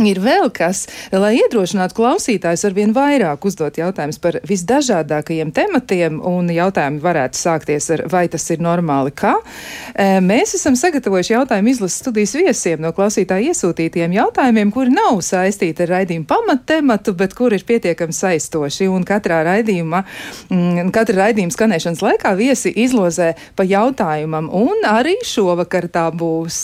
Ir 0.00 0.22
vēl 0.24 0.48
kas, 0.56 0.86
lai 1.12 1.34
iedrošinātu 1.36 1.92
klausītājus 1.98 2.64
ar 2.64 2.72
vien 2.72 2.94
vairāk 2.96 3.44
uzdot 3.44 3.76
jautājumus 3.76 4.16
par 4.22 4.38
visdažādākajiem 4.48 5.50
tematiem, 5.52 6.16
un 6.24 6.48
jautājumi 6.48 7.02
varētu 7.02 7.36
sākties 7.36 7.90
ar, 7.92 8.04
vai 8.08 8.22
tas 8.32 8.46
ir 8.54 8.62
normāli, 8.64 9.12
kā. 9.12 9.34
E, 9.92 10.16
mēs 10.24 10.54
esam 10.56 10.78
sagatavojuši 10.80 11.34
jautājumu 11.34 11.74
izlases 11.74 12.00
studijas 12.00 12.32
viesiem 12.38 12.80
no 12.80 12.94
klausītāju 12.96 13.52
iesūtītiem 13.52 14.16
jautājumiem, 14.16 14.72
kuri 14.72 14.94
nav 14.96 15.20
saistīti 15.26 15.84
ar 15.84 15.92
raidījumu 15.98 16.24
pamattematu, 16.30 17.12
bet 17.18 17.36
kuri 17.36 17.60
ir 17.60 17.66
pietiekami 17.68 18.16
saistoši. 18.16 18.88
Un 18.88 19.04
katrā 19.08 19.42
raidījumā, 19.50 20.04
mm, 20.48 20.88
katra 20.96 21.26
raidījuma 21.26 21.52
skanēšanas 21.52 22.00
laikā 22.06 22.32
viesi 22.40 22.72
izlozē 22.86 23.34
pa 23.60 23.68
jautājumam, 23.68 24.48
un 24.48 24.88
arī 24.88 25.18
šovakar 25.20 25.90
tā 25.92 26.08
būs. 26.16 26.62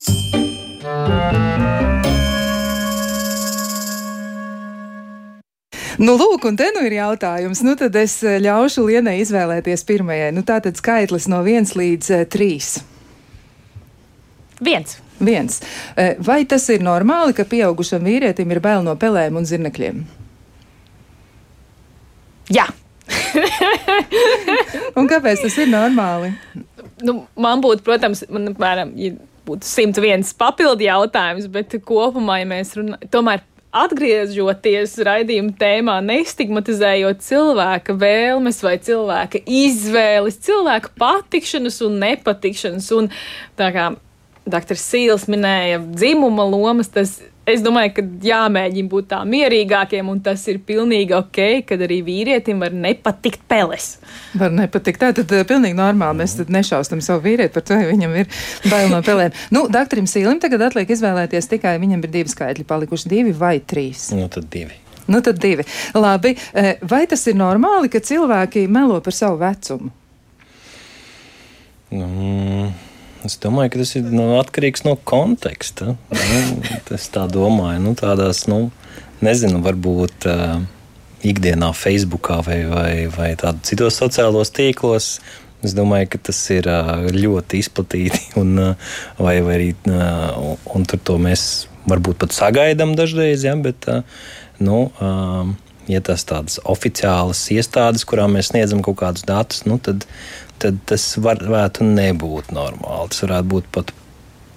Thank 0.00 0.46
you. 0.46 0.67
Nu, 5.98 6.14
lūk, 6.14 6.44
un 6.46 6.54
te 6.54 6.68
nu 6.76 6.84
ir 6.86 6.94
jautājums. 6.94 7.60
Nu, 7.66 7.74
tad 7.78 7.96
es 7.98 8.20
eh, 8.22 8.38
ļaušu 8.42 8.84
Lienai 8.86 9.16
izvēlēties 9.18 9.82
pirmajai. 9.88 10.30
Nu, 10.36 10.44
tā 10.46 10.60
tad 10.62 10.78
skaitlis 10.78 11.26
no 11.30 11.40
1 11.42 11.74
līdz 11.74 12.12
3. 12.30 12.68
Viens. 14.62 14.98
Viens. 15.18 15.58
Eh, 15.98 16.14
vai 16.22 16.44
tas 16.46 16.68
ir 16.70 16.84
normāli, 16.86 17.34
ka 17.34 17.46
pieaugušam 17.50 18.06
vīrietim 18.06 18.54
ir 18.54 18.62
bail 18.62 18.86
no 18.86 18.94
pelēm 18.98 19.40
un 19.40 19.48
zirnekļiem? 19.50 20.04
Jā. 22.54 22.68
un 24.98 25.10
kāpēc 25.10 25.42
tas 25.42 25.58
ir 25.58 25.68
normāli? 25.72 26.30
Nu, 27.02 27.24
man 27.34 27.62
būtu, 27.62 27.82
protams, 27.86 28.22
man, 28.30 28.52
apmēram, 28.54 28.94
ja 28.98 29.18
būtu 29.48 29.68
101 29.68 30.34
papildu 30.38 30.86
jautājums, 30.86 31.48
bet 31.52 31.78
kopumā, 31.84 32.42
ja 32.42 32.50
mēs 32.50 32.76
runājam, 32.78 33.08
tomēr 33.12 33.44
atgriežoties 33.78 34.96
raidījuma 35.04 35.52
tēmā, 35.60 35.98
nestigmatizējot 36.04 37.20
cilvēka 37.24 37.96
vēlmes 38.00 38.62
vai 38.64 38.76
cilvēka 38.80 39.42
izvēles, 39.44 40.40
cilvēka 40.46 40.94
patikšanas 40.98 41.80
un 41.84 41.98
nepatikšanas. 42.02 42.88
Un 42.96 43.10
tā 43.58 43.70
kā 43.74 43.90
dr. 44.48 44.78
Sīls 44.80 45.28
minēja 45.30 45.82
dzimuma 45.84 46.46
lomas, 46.48 46.90
tas 46.92 47.18
es 47.52 47.62
domāju, 47.64 47.92
ka 47.96 48.04
jāmēģina 48.28 48.90
būt 48.92 49.08
tā 49.12 49.20
mierīgākiem, 49.28 50.08
un 50.10 50.22
tas 50.24 50.42
ir 50.50 50.60
pilnīgi 50.66 51.14
ok, 51.16 51.40
kad 51.68 51.82
arī 51.84 52.00
vīrietim 52.06 52.62
var 52.62 52.74
nepatikt 52.74 53.44
peles. 53.50 53.90
Var 54.38 54.52
nepatikt. 54.54 55.00
Tā 55.02 55.12
tad 55.16 55.32
uh, 55.34 55.44
pilnīgi 55.48 55.78
normāli. 55.78 56.20
Mēs 56.22 56.38
tad 56.40 56.52
nešaustam 56.52 57.02
savu 57.04 57.24
vīrieti 57.28 57.54
par 57.54 57.66
to, 57.68 57.78
ja 57.78 57.88
viņam 57.90 58.16
ir 58.22 58.42
bail 58.68 58.90
no 58.92 59.00
pelēm. 59.06 59.36
nu, 59.54 59.66
doktoram 59.72 60.08
Sīlim 60.10 60.42
tagad 60.42 60.66
atliek 60.68 60.90
izvēlēties 60.96 61.50
tikai 61.54 61.76
viņam 61.82 62.04
ir 62.04 62.14
divi 62.18 62.34
skaitļi, 62.34 62.66
palikuši 62.68 63.12
divi 63.12 63.36
vai 63.36 63.58
trīs. 63.60 64.10
Nu, 64.16 64.28
tad 64.32 64.50
divi. 64.52 64.76
Nu, 65.08 65.22
tad 65.24 65.40
divi. 65.40 65.64
Labi. 65.96 66.34
Eh, 66.52 66.74
vai 66.84 67.06
tas 67.08 67.22
ir 67.30 67.38
normāli, 67.38 67.88
ka 67.88 68.02
cilvēki 68.04 68.66
melo 68.68 69.00
par 69.00 69.16
savu 69.16 69.40
vecumu? 69.40 69.88
Nu, 71.88 72.68
Es 73.26 73.34
domāju, 73.42 73.74
ka 73.74 73.82
tas 73.82 73.96
ir 73.98 74.10
nu, 74.14 74.30
atkarīgs 74.38 74.84
no 74.86 74.94
konteksta. 75.08 75.96
Nu, 76.14 76.40
es 76.94 77.08
tā 77.14 77.26
domāju, 77.30 77.82
nu, 77.82 77.94
tādās, 77.98 78.44
nu, 78.50 78.68
nezinu, 79.24 79.62
varbūt. 79.64 80.28
Uh, 80.28 80.66
ikdienā, 81.26 81.72
Facebookā 81.74 82.40
vai, 82.46 82.62
vai, 82.70 82.92
vai 83.10 83.34
citos 83.66 83.98
sociālos 83.98 84.52
tīklos. 84.54 85.18
Es 85.66 85.74
domāju, 85.74 86.12
ka 86.12 86.20
tas 86.30 86.38
ir 86.54 86.68
ļoti 87.14 87.62
izplatīti, 87.64 88.20
un, 88.42 88.54
vai, 89.18 89.38
vai 89.42 89.54
arī 89.56 89.70
un, 89.86 90.84
tur 90.86 91.02
to 91.02 91.18
mēs 91.22 91.66
varbūt 91.88 92.20
pat 92.20 92.36
sagaidām 92.36 92.94
dažreiz, 92.98 93.46
ja, 93.48 93.56
bet 93.58 93.88
nu, 94.62 94.84
ja 95.90 96.02
tas 96.04 96.26
tādas 96.28 96.60
oficiālas 96.68 97.40
iestādes, 97.54 98.06
kurām 98.06 98.36
mēs 98.36 98.52
sniedzam 98.52 98.84
kaut 98.86 99.00
kādus 99.00 99.26
datus, 99.26 99.64
nu, 99.66 99.80
tad, 99.82 100.06
tad 100.62 100.78
tas 100.88 101.04
varētu 101.22 101.86
nebūt 101.86 102.52
normāli. 102.54 103.10
Tas 103.12 103.24
varētu 103.24 103.50
būt 103.54 103.68
pat 103.74 103.92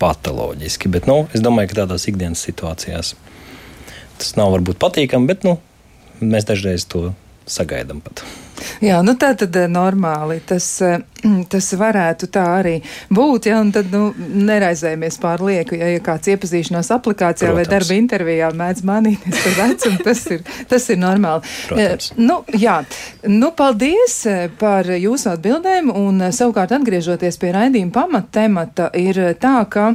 patoloģiski. 0.01 0.89
Bet 0.91 1.09
nu, 1.09 1.23
es 1.35 1.43
domāju, 1.45 1.71
ka 1.71 1.83
tādās 1.83 2.07
ikdienas 2.09 2.43
situācijās 2.47 3.15
tas 4.21 4.35
nav 4.37 4.51
varbūt 4.53 4.77
patīkami, 4.81 5.29
bet 5.29 5.45
nu, 5.47 5.55
mēs 6.21 6.45
dažreiz 6.45 6.85
to 6.89 7.11
sagaidām 7.49 8.01
pat. 8.03 8.23
Jā, 8.81 8.99
nu 9.05 9.15
tā 9.19 9.31
tad 9.37 9.55
eh, 9.57 9.67
normāli 9.71 10.39
tas, 10.47 10.65
eh, 10.85 11.01
tas 11.51 11.69
varētu 11.77 12.29
tā 12.33 12.43
arī 12.59 12.75
būt, 13.13 13.49
ja, 13.49 13.61
un 13.63 13.71
tad, 13.73 13.89
nu, 13.93 14.11
neraizējamies 14.17 15.17
pārlieku, 15.21 15.77
ja, 15.79 15.91
ja 15.95 16.03
kāds 16.03 16.31
iepazīšanās 16.33 16.91
aplikācijā 16.95 17.49
Protams. 17.49 17.57
vai 17.59 17.65
darba 17.71 17.97
intervijā 17.97 18.51
mēdz 18.61 18.85
manīties 18.87 19.41
par 19.45 19.57
vecumu, 19.63 20.03
tas 20.07 20.23
ir, 20.35 20.45
tas 20.69 20.87
ir 20.93 21.01
normāli. 21.01 21.55
Protams. 21.69 22.11
Nu, 22.19 22.41
jā, 22.53 22.77
nu, 23.29 23.51
paldies 23.57 24.19
eh, 24.29 24.45
par 24.61 24.89
jūsu 24.93 25.33
atbildēm, 25.35 25.91
un 25.93 26.29
savukārt 26.33 26.75
atgriežoties 26.77 27.41
pie 27.41 27.55
raidījuma 27.57 27.95
pamattemata, 28.01 28.91
ir 28.97 29.23
tā, 29.41 29.57
ka 29.71 29.91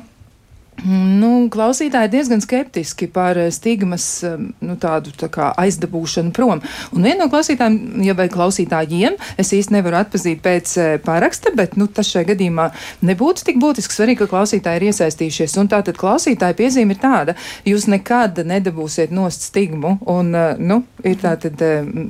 Nu, 0.85 1.47
klausītāji 1.53 2.11
diezgan 2.13 2.43
skeptiski 2.45 3.09
par 3.09 3.39
eh, 3.41 3.49
stigmas 3.55 4.05
eh, 4.27 4.37
nu, 4.37 4.77
tādu 4.81 5.13
tā 5.17 5.29
kā 5.33 5.49
aizdabūšanu 5.57 6.35
prom. 6.37 6.61
Un 6.93 7.07
viena 7.07 7.25
no 7.25 7.31
klausītājiem, 7.33 8.03
ja 8.05 8.17
vai 8.19 8.27
klausītājiem, 8.33 9.17
es 9.41 9.55
īsti 9.57 9.73
nevaru 9.73 10.01
atpazīt 10.03 10.43
pēc 10.45 10.75
eh, 10.83 10.91
pāraksta, 11.03 11.55
bet 11.57 11.79
nu, 11.81 11.89
tas 11.89 12.11
šajā 12.13 12.29
gadījumā 12.33 12.69
nebūtu 13.09 13.47
tik 13.49 13.61
būtisks. 13.63 13.97
Svarīgi, 13.97 14.21
ka 14.21 14.29
klausītāji 14.35 14.83
ir 14.83 14.89
iesaistījušies. 14.91 15.57
Un 15.63 15.71
tātad 15.73 15.97
klausītāja 15.97 16.59
piezīme 16.59 16.93
ir 16.93 17.01
tāda, 17.01 17.37
jūs 17.65 17.89
nekad 17.89 18.43
nedabūsiet 18.45 19.15
nost 19.17 19.49
stigmu. 19.49 19.97
Un, 20.13 20.35
nu, 20.61 20.83
ir 21.07 21.17
tātad 21.23 21.63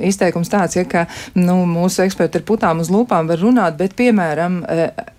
izteikums 0.05 0.51
tāds, 0.51 0.75
ja, 0.79 0.83
ka 0.89 1.07
nu, 1.39 1.61
mūsu 1.71 2.03
eksperti 2.03 2.41
ar 2.41 2.47
putām 2.49 2.83
uz 2.83 2.91
lūpām 2.91 3.31
var 3.31 3.41
runāt, 3.41 3.79
bet, 3.79 3.95
piemēram, 3.99 4.59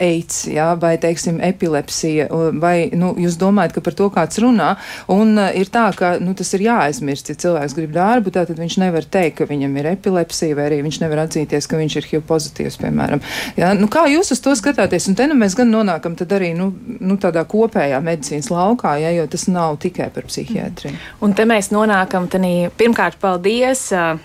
eids, 0.03 0.43
jā, 0.51 0.73
vai, 0.81 0.97
teiksim, 1.01 1.39
epilepsija, 1.47 2.27
vai, 2.59 2.89
nu, 2.97 3.13
jūs 3.15 3.36
jūs 3.37 3.41
domājat, 3.41 3.75
ka 3.75 3.81
par 3.85 3.93
to 3.93 4.09
kāds 4.09 4.39
runā. 4.41 4.75
Un 5.07 5.37
uh, 5.37 5.51
ir 5.53 5.69
tā, 5.69 5.87
ka 5.95 6.17
nu, 6.19 6.33
tas 6.37 6.51
ir 6.53 6.65
jāaizmirst. 6.65 7.29
Ja 7.29 7.35
cilvēks 7.37 7.75
grib 7.77 7.93
darbu, 7.93 8.31
tad 8.33 8.51
viņš 8.57 8.77
nevar 8.81 9.05
teikt, 9.05 9.37
ka 9.37 9.47
viņam 9.49 9.77
ir 9.77 9.91
epilepsija, 9.93 10.57
vai 10.57 10.67
arī 10.69 10.81
viņš 10.85 11.01
nevar 11.03 11.25
atzīties, 11.25 11.67
ka 11.67 11.77
viņš 11.77 11.97
ir 11.97 12.07
HIV 12.11 12.23
pozitīvs, 12.27 12.79
piemēram. 12.81 13.21
Ja? 13.57 13.73
Nu, 13.77 13.89
kā 13.91 14.07
jūs 14.09 14.31
uz 14.33 14.41
to 14.41 14.55
skatāties? 14.57 15.07
Un 15.09 15.17
te 15.17 15.27
nu 15.29 15.37
mēs 15.37 15.57
gan 15.57 15.71
nonākam 15.71 16.17
arī 16.17 16.53
nu, 16.57 16.71
nu, 16.99 17.17
tādā 17.21 17.43
kopējā 17.47 17.99
medicīnas 18.03 18.49
laukā, 18.53 18.97
ja, 19.01 19.13
jo 19.15 19.27
tas 19.31 19.47
nav 19.51 19.77
tikai 19.83 20.09
par 20.13 20.27
psihiatriju. 20.27 20.97
Un 21.23 21.35
te 21.37 21.45
mēs 21.47 21.71
nonākam, 21.73 22.29
tenī, 22.31 22.71
pirmkārt, 22.77 23.19
paldies! 23.21 23.89
Uh, 23.95 24.17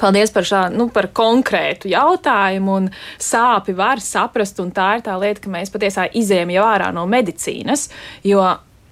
Paldies 0.00 0.32
par 0.34 0.46
šādu 0.46 0.76
nu, 0.80 0.88
par 0.92 1.08
konkrētu 1.16 1.90
jautājumu, 1.92 2.76
un 2.82 2.90
sāpi 3.22 3.76
var 3.76 4.02
saprast, 4.04 4.60
tā 4.76 4.90
ir 4.98 5.06
tā 5.06 5.16
lieta, 5.20 5.42
ka 5.44 5.52
mēs 5.52 5.72
patiesībā 5.74 6.10
izējām 6.20 6.52
jau 6.56 6.68
ārā 6.68 6.92
no 6.94 7.06
medicīnas, 7.10 7.88
jo 8.26 8.44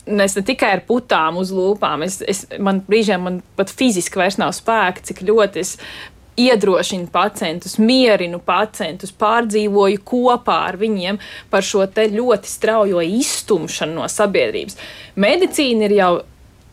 es 0.05 0.37
ne 0.37 0.43
tikai 0.45 0.73
ar 0.77 0.83
putām 0.89 1.39
uz 1.41 1.53
lūpām, 1.55 2.05
es, 2.05 2.21
es, 2.29 2.45
man 2.61 2.83
brīžiem 2.85 3.23
man 3.25 3.39
pat 3.57 3.73
fiziski 3.73 4.21
vairs 4.21 4.37
nav 4.41 4.53
spēka, 4.57 5.05
cik 5.09 5.25
ļoti 5.25 5.63
es 5.65 5.77
iedrošinu 6.37 7.07
pacientus, 7.15 7.77
mierinu 7.79 8.41
pacientus, 8.43 9.13
pārdzīvoju 9.15 10.03
kopā 10.07 10.57
ar 10.69 10.79
viņiem 10.81 11.21
par 11.51 11.63
šo 11.63 11.87
ļoti 11.87 12.51
straujo 12.51 13.03
iztumšanu 13.07 14.01
no 14.01 14.09
sabiedrības. 14.11 14.77
Medicīna 15.15 15.87
ir 15.87 15.97
jau 16.01 16.13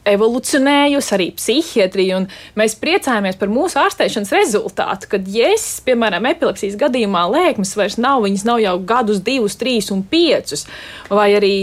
evolucionējusi 0.08 1.14
arī 1.16 1.28
psihiatrija, 1.38 2.22
un 2.22 2.28
mēs 2.58 2.76
priecājamies 2.82 3.38
par 3.40 3.52
mūsu 3.54 3.80
ārstēšanas 3.82 4.34
rezultātu. 4.36 5.12
Kad 5.14 5.30
jēzus, 5.30 5.82
piemēram, 5.86 6.28
epilepsijas 6.32 6.78
gadījumā 6.82 7.28
lēkmes 7.32 7.76
vairs 7.78 8.00
nav, 8.02 8.24
viņas 8.26 8.46
nav 8.48 8.62
jau 8.64 8.76
gadus, 8.94 9.22
divus, 9.26 9.58
trīs 9.62 9.92
un 9.94 10.04
piecus, 10.08 10.66
vai 11.12 11.32
arī 11.38 11.56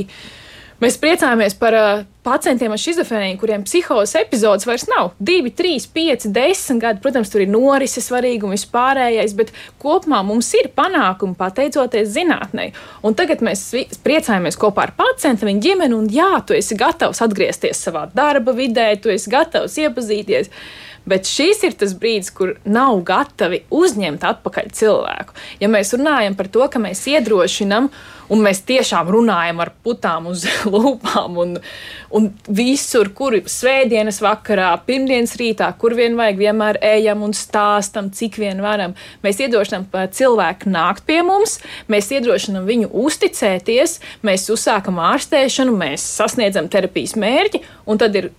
Mēs 0.79 0.95
priecājamies 1.03 1.57
par 1.59 1.75
uh, 1.75 2.03
pacientiem 2.23 2.71
ar 2.71 2.79
schizofrēniju, 2.79 3.38
kuriem 3.41 3.64
psihozes 3.67 4.14
epizodes 4.21 4.67
vairs 4.69 4.85
nav. 4.87 5.09
2, 5.19 5.51
3, 5.59 5.88
5, 5.95 6.27
10 6.37 6.79
gadi, 6.85 7.03
protams, 7.03 7.33
tur 7.33 7.43
ir 7.43 7.51
norise 7.51 7.99
svarīgi 8.05 8.47
un 8.47 8.55
vispārējais, 8.55 9.35
bet 9.41 9.51
kopumā 9.83 10.21
mums 10.27 10.53
ir 10.55 10.71
panākumi 10.79 11.35
pateicoties 11.41 12.12
zinātnē. 12.14 12.69
Un 13.03 13.19
tagad 13.19 13.43
mēs 13.43 13.64
priecājamies 14.07 14.61
kopā 14.61 14.87
ar 14.87 14.95
pacientu, 15.01 15.49
viņa 15.51 15.64
ģimeni, 15.67 15.99
un 15.99 16.07
jā, 16.14 16.31
tu 16.47 16.55
esi 16.55 16.79
gatavs 16.79 17.25
atgriezties 17.27 17.83
savā 17.88 18.07
darba 18.14 18.55
vidē, 18.55 18.93
tu 19.03 19.11
esi 19.11 19.35
gatavs 19.35 19.81
iepazīties. 19.83 20.55
Bet 21.09 21.29
šis 21.29 21.62
ir 21.64 21.77
tas 21.79 21.94
brīdis, 21.97 22.31
kur 22.35 22.57
nav 22.68 23.01
gatavi 23.09 23.62
uzņemt 23.73 24.25
atpakaļ 24.29 24.71
cilvēku. 24.77 25.37
Ja 25.62 25.71
mēs 25.73 25.94
runājam 25.97 26.37
par 26.37 26.51
to, 26.53 26.66
ka 26.68 26.81
mēs 26.83 27.07
iedrošinām, 27.09 27.88
un 28.29 28.42
mēs 28.44 28.61
tiešām 28.68 29.09
runājam 29.12 29.62
ar 29.64 29.71
putām 29.85 30.29
uz 30.29 30.44
lūpām, 30.73 31.38
un, 31.40 31.55
un 32.14 32.29
visur, 32.44 33.09
kur 33.16 33.38
svētdienas 33.49 34.21
vakarā, 34.25 34.71
pirmdienas 34.88 35.37
rītā, 35.40 35.71
kur 35.81 35.97
vien 35.99 36.18
vajag, 36.18 36.42
vienmēr 36.42 36.81
ejam 36.90 37.25
un 37.25 37.33
stāstam, 37.37 38.11
cik 38.14 38.40
vien 38.42 38.61
varam. 38.64 38.97
Mēs 39.25 39.40
iedrošinām 39.44 39.88
cilvēku 40.18 40.73
nākt 40.73 41.07
pie 41.09 41.23
mums, 41.27 41.59
mēs 41.88 42.12
iedrošinām 42.18 42.68
viņu 42.68 42.92
uzticēties, 43.07 43.99
mēs 44.27 44.49
uzsākam 44.53 45.01
ārstēšanu, 45.09 45.77
mēs 45.79 46.05
sasniedzam 46.18 46.68
terapijas 46.68 47.16
mērķi, 47.16 47.64
un 47.88 48.01
tad 48.01 48.21
ir 48.21 48.31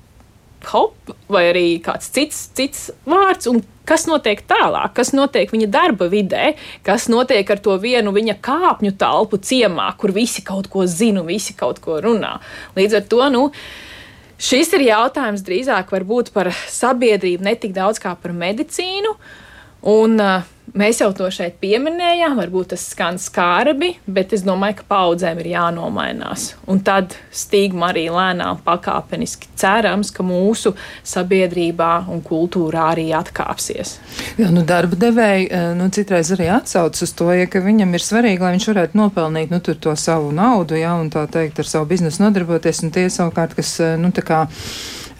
hop, 0.67 1.11
vai 1.31 1.45
arī 1.49 1.65
kāds 1.83 2.09
cits, 2.13 2.47
cits 2.57 2.89
vārds, 3.09 3.49
kas 3.89 4.05
notiek 4.09 4.41
tālāk, 4.49 4.93
kas 4.97 5.13
notiek 5.15 5.51
viņa 5.53 5.69
darba 5.71 6.09
vidē, 6.11 6.53
kas 6.85 7.07
notiek 7.09 7.47
ar 7.49 7.61
to 7.63 7.75
vienu 7.81 8.13
viņa 8.15 8.37
kāpņu 8.45 8.93
telpu 8.99 9.39
ciemā, 9.41 9.89
kur 9.97 10.13
visi 10.15 10.43
kaut 10.45 10.69
ko 10.71 10.85
zina, 10.89 11.23
visi 11.25 11.55
kaut 11.57 11.81
ko 11.83 11.99
runā. 12.03 12.37
Līdz 12.77 12.99
ar 12.99 13.05
to, 13.09 13.21
nu, 13.33 13.43
šis 14.37 14.73
ir 14.77 14.87
jautājums 14.91 15.45
drīzāk 15.47 15.93
par 16.33 16.53
sabiedrību, 16.69 17.45
ne 17.45 17.55
tik 17.55 17.73
daudz 17.77 18.01
kā 18.03 18.15
par 18.19 18.35
medicīnu. 18.35 19.15
Un, 19.87 20.17
uh, 20.19 20.47
Mēs 20.77 20.99
jau 21.01 21.09
to 21.17 21.25
šeit 21.33 21.55
pieminējām, 21.61 22.35
varbūt 22.37 22.73
tas 22.73 22.83
skan 22.91 23.17
skarbi, 23.21 23.93
bet 24.05 24.33
es 24.35 24.43
domāju, 24.45 24.79
ka 24.81 24.85
paudzēm 24.91 25.39
ir 25.41 25.51
jānomainās. 25.55 26.51
Un 26.69 26.81
tad 26.85 27.15
stigma 27.33 27.89
arī 27.89 28.05
lēnām 28.13 28.59
pakāpeniski 28.65 29.49
cerams, 29.57 30.11
ka 30.13 30.25
mūsu 30.25 30.75
sabiedrībā 31.07 31.89
un 32.11 32.21
kultūrā 32.25 32.91
arī 32.93 33.07
atkāpsies. 33.17 33.95
Jā, 34.37 34.51
nu 34.53 34.65
darba 34.67 34.99
devēji 34.99 35.49
nu, 35.79 35.89
citreiz 35.95 36.33
arī 36.37 36.51
atsauc 36.53 37.01
uz 37.01 37.15
to, 37.17 37.31
ja 37.33 37.49
viņam 37.49 37.97
ir 37.97 38.05
svarīgi, 38.05 38.43
lai 38.43 38.53
viņš 38.57 38.69
varētu 38.73 39.01
nopelnīt 39.01 39.55
nu, 39.55 39.61
to 39.65 39.95
savu 39.97 40.29
naudu, 40.35 40.77
ja, 40.77 40.93
un 40.99 41.09
tā 41.13 41.25
teikt 41.31 41.63
ar 41.63 41.71
savu 41.71 41.89
biznesu 41.89 42.27
nodarboties, 42.27 42.83
un 42.85 42.93
tie 42.93 43.09
savukārt, 43.13 43.57
kas, 43.57 43.77
nu, 43.97 44.13
tā 44.13 44.25
kā 44.27 44.45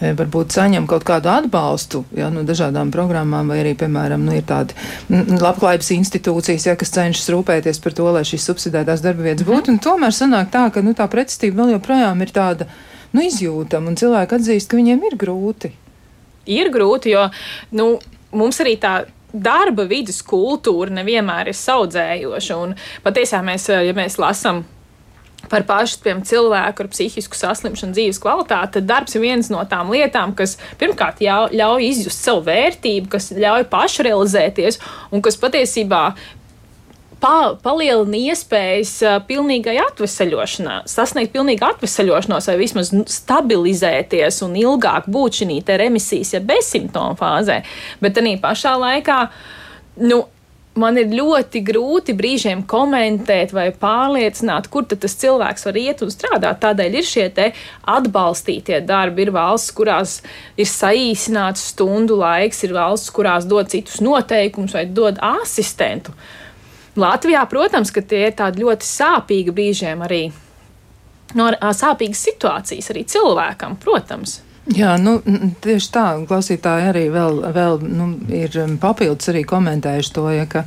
varbūt 0.00 0.54
saņem 0.56 0.86
kaut 0.90 1.04
kādu 1.08 1.30
atbalstu 1.32 2.02
ja, 2.16 2.30
no 2.32 2.44
dažādām 2.46 2.92
programmām, 2.94 3.50
vai 3.52 3.60
arī, 3.62 3.74
piemēram, 3.78 4.24
nu, 4.24 4.34
ir 4.38 4.46
tādi 4.48 4.76
labklājības 5.10 5.92
institūcijas, 5.96 6.66
ja, 6.70 6.76
kas 6.80 6.94
cenšas 6.96 7.28
rūpēties 7.34 7.82
par 7.84 7.96
to, 7.96 8.08
lai 8.16 8.24
šīs 8.28 8.48
subsidētās 8.48 9.04
darba 9.04 9.28
vietas 9.28 9.46
būtu. 9.46 9.74
-hmm. 9.74 9.84
Tomēr 9.84 10.16
sanāk 10.16 10.50
tā, 10.54 10.70
ka 10.72 10.82
nu, 10.82 10.94
tā 10.96 11.08
pretestība 11.08 11.62
vēl 11.62 11.76
joprojām 11.76 12.22
ir 12.22 12.32
tāda 12.32 12.66
nu, 13.12 13.22
izjūtama, 13.22 13.88
un 13.88 13.96
cilvēki 13.96 14.34
atzīst, 14.38 14.70
ka 14.70 14.76
viņiem 14.76 15.06
ir 15.10 15.16
grūti. 15.20 15.72
Ir 16.46 16.70
grūti, 16.72 17.12
jo 17.14 17.28
nu, 17.70 17.98
mums 18.32 18.60
arī 18.60 18.78
tā 18.80 19.04
darba 19.32 19.84
vidas 19.84 20.22
kultūra 20.26 20.90
nevienmēr 20.90 21.50
ir 21.52 21.58
saudzējoša. 21.58 22.56
Un 22.56 22.74
patiesībā 23.04 23.42
mēs, 23.46 23.68
ja 23.68 23.94
mēs 23.96 24.18
lasām 24.18 24.64
par 25.50 25.66
pašu 25.68 26.00
piemēram, 26.04 26.24
cilvēku 26.26 26.84
ar 26.84 26.90
psihisku 26.92 27.38
saslimšanu, 27.38 27.96
dzīves 27.96 28.20
kvalitāti, 28.22 28.78
tad 28.78 28.88
darbs 28.90 29.16
ir 29.16 29.24
viens 29.24 29.50
no 29.52 29.62
tām 29.68 29.92
lietām, 29.92 30.34
kas 30.38 30.56
pirmkārt 30.80 31.22
jau, 31.24 31.48
ļauj 31.52 31.88
izjust 31.90 32.26
savu 32.26 32.44
vērtību, 32.48 33.10
kas 33.12 33.32
ļauj 33.34 33.66
pašrealizēties 33.72 34.80
un 35.10 35.24
kas 35.24 35.38
patiesībā 35.40 36.04
pa, 37.20 37.34
palielina 37.62 38.22
iespējas 38.30 38.94
pilnīgai 39.28 39.76
atvesaļošanai, 39.84 40.80
sasniegt 40.90 41.34
pilnīgu 41.34 41.66
atvesaļošanos, 41.68 42.50
vai 42.50 42.58
vismaz 42.60 42.92
stabilizēties 43.12 44.42
un 44.46 44.56
ilgāk 44.60 45.08
būt 45.10 45.42
šī 45.42 45.60
remisijas, 45.80 46.34
ja 46.36 46.42
bezsimptomu 46.44 47.18
fāzē. 47.20 47.60
Bet 48.02 48.18
arī 48.20 48.36
pašā 48.40 48.76
laikā, 48.80 49.22
nu, 50.06 50.24
man 50.78 50.98
ir 51.00 51.10
ļoti 51.10 51.62
grūti 51.66 52.14
brīžiem 52.16 52.62
komentēt 52.68 53.54
vai 53.54 53.68
pārliecināt, 53.74 54.68
kur 54.70 54.86
tas 54.88 55.16
cilvēks 55.18 55.66
var 55.66 55.78
iet 55.80 56.02
un 56.04 56.12
strādāt. 56.12 56.60
Tādēļ 56.62 56.98
ir 57.00 57.06
šie 57.06 57.26
atbalstītie 57.90 58.80
darbi. 58.86 59.26
Ir 59.26 59.32
valsts, 59.34 59.74
kurās 59.76 60.20
ir 60.56 60.68
saīsināts 60.70 61.70
stundu 61.72 62.20
laiks, 62.20 62.62
ir 62.64 62.76
valsts, 62.76 63.10
kurās 63.14 63.48
dod 63.50 63.70
citus 63.72 64.00
noteikumus 64.04 64.76
vai 64.76 64.86
dod 64.86 65.18
asistentu. 65.20 66.14
Latvijā, 67.00 67.42
protams, 67.48 67.90
ka 67.94 68.02
tie 68.02 68.26
ir 68.28 68.38
tādi 68.38 68.64
ļoti 68.64 68.86
sāpīgi 68.86 69.54
brīžiem 69.54 70.06
arī. 70.06 70.24
No 71.38 71.50
sāpīgas 71.54 72.22
situācijas 72.26 72.90
arī 72.90 73.04
cilvēkam, 73.06 73.76
protams. 73.82 74.40
Jā, 74.68 74.90
nu, 75.00 75.14
tieši 75.64 75.86
tā. 75.88 76.02
Klausītāji 76.28 76.90
arī 76.90 77.02
vēl, 77.10 77.38
vēl 77.56 77.78
nu, 77.80 78.10
ir 78.28 78.52
um, 78.60 78.74
papildus 78.80 79.30
arī 79.32 79.40
komentējuši 79.48 80.10
to, 80.12 80.24
ja, 80.34 80.44
ka 80.50 80.66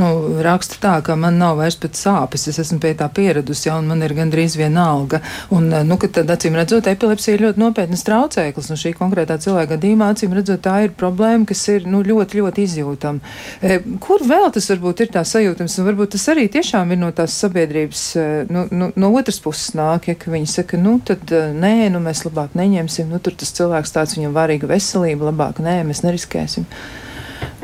nu, 0.00 0.06
raksta 0.42 0.78
tā, 0.80 0.94
ka 1.04 1.12
man 1.20 1.36
nav 1.36 1.58
vairs 1.60 1.76
pēc 1.76 2.00
sāpes, 2.06 2.46
es 2.48 2.58
esmu 2.62 2.80
pie 2.80 2.94
tā 2.96 3.10
pieradusi, 3.12 3.68
ja, 3.68 3.76
un 3.76 3.90
man 3.92 4.00
ir 4.02 4.14
gandrīz 4.16 4.56
viena 4.56 4.86
alga. 4.94 5.20
Un, 5.52 5.68
uh, 5.68 5.84
nu, 5.84 5.98
tad, 6.00 6.32
acīm 6.32 6.56
redzot, 6.56 6.88
epilepsija 6.88 7.36
ir 7.36 7.44
ļoti 7.44 7.60
nopietnas 7.60 8.06
traucēklis, 8.08 8.70
un 8.72 8.80
šī 8.80 8.94
konkrētā 8.96 9.36
cilvēka 9.44 9.74
gadījumā, 9.74 10.08
acīm 10.16 10.32
redzot, 10.38 10.64
tā 10.64 10.78
ir 10.86 10.96
problēma, 10.96 11.44
kas 11.52 11.66
ir 11.68 11.84
nu, 11.84 12.00
ļoti, 12.06 12.40
ļoti 12.40 12.64
izjūtama. 12.64 13.34
E, 13.60 13.78
kur 14.02 14.24
vēl 14.24 14.48
tas 14.56 14.70
varbūt 14.72 15.04
ir 15.04 15.12
tā 15.18 15.26
sajūtams, 15.28 15.76
un 15.78 15.88
varbūt 15.90 16.14
tas 16.16 16.26
arī 16.32 16.48
tiešām 16.48 16.96
ir 16.96 17.02
no 17.04 17.12
tās 17.12 17.36
sabiedrības, 17.44 18.08
e, 18.16 18.26
nu, 18.48 18.64
nu, 18.72 18.90
no 18.96 19.14
otras 19.20 19.42
puses 19.44 19.76
nāk, 19.76 20.08
ja 20.08 20.16
viņi 20.16 20.52
saka, 20.56 20.80
nu, 20.80 20.96
tad 21.04 21.28
e, 21.28 21.44
nē, 21.52 21.92
nu, 21.92 22.00
mēs 22.08 22.24
labāk 22.24 22.56
neņemsim, 22.56 23.12
nu, 23.12 23.20
tur 23.20 23.33
tur 23.34 23.42
tas 23.42 23.54
cilvēks 23.56 23.92
tāds, 23.94 24.14
viņam 24.14 24.34
varīga 24.36 24.70
veselība, 24.70 25.30
labāk 25.32 25.58
nē, 25.64 25.80
mēs 25.88 26.04
neriskēsim. 26.06 26.66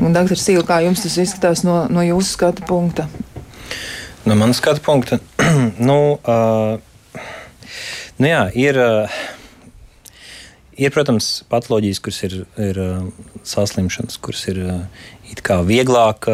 Un, 0.01 0.14
doktor 0.16 0.39
Sīla, 0.41 0.64
kā 0.66 0.81
jums 0.83 1.05
tas 1.05 1.18
izskatās 1.23 1.62
no, 1.66 1.85
no 1.93 2.03
jūsu 2.03 2.35
skatu 2.35 2.66
punkta? 2.66 3.07
No 4.27 4.35
manas 4.35 4.59
skatu 4.59 4.83
punkta, 4.85 5.21
nu, 5.89 6.01
uh, 6.18 7.23
nu 8.18 8.35
jā, 8.35 8.47
ir. 8.59 8.81
Uh, 8.81 9.21
Ir, 10.81 10.89
protams, 10.95 11.43
patoloģijas, 11.53 11.99
kuras 12.01 12.18
ir, 12.25 12.35
ir 12.57 12.79
saslimšanas, 13.45 14.14
kuras 14.25 14.47
ir 14.49 14.62
vieglāk 15.68 16.25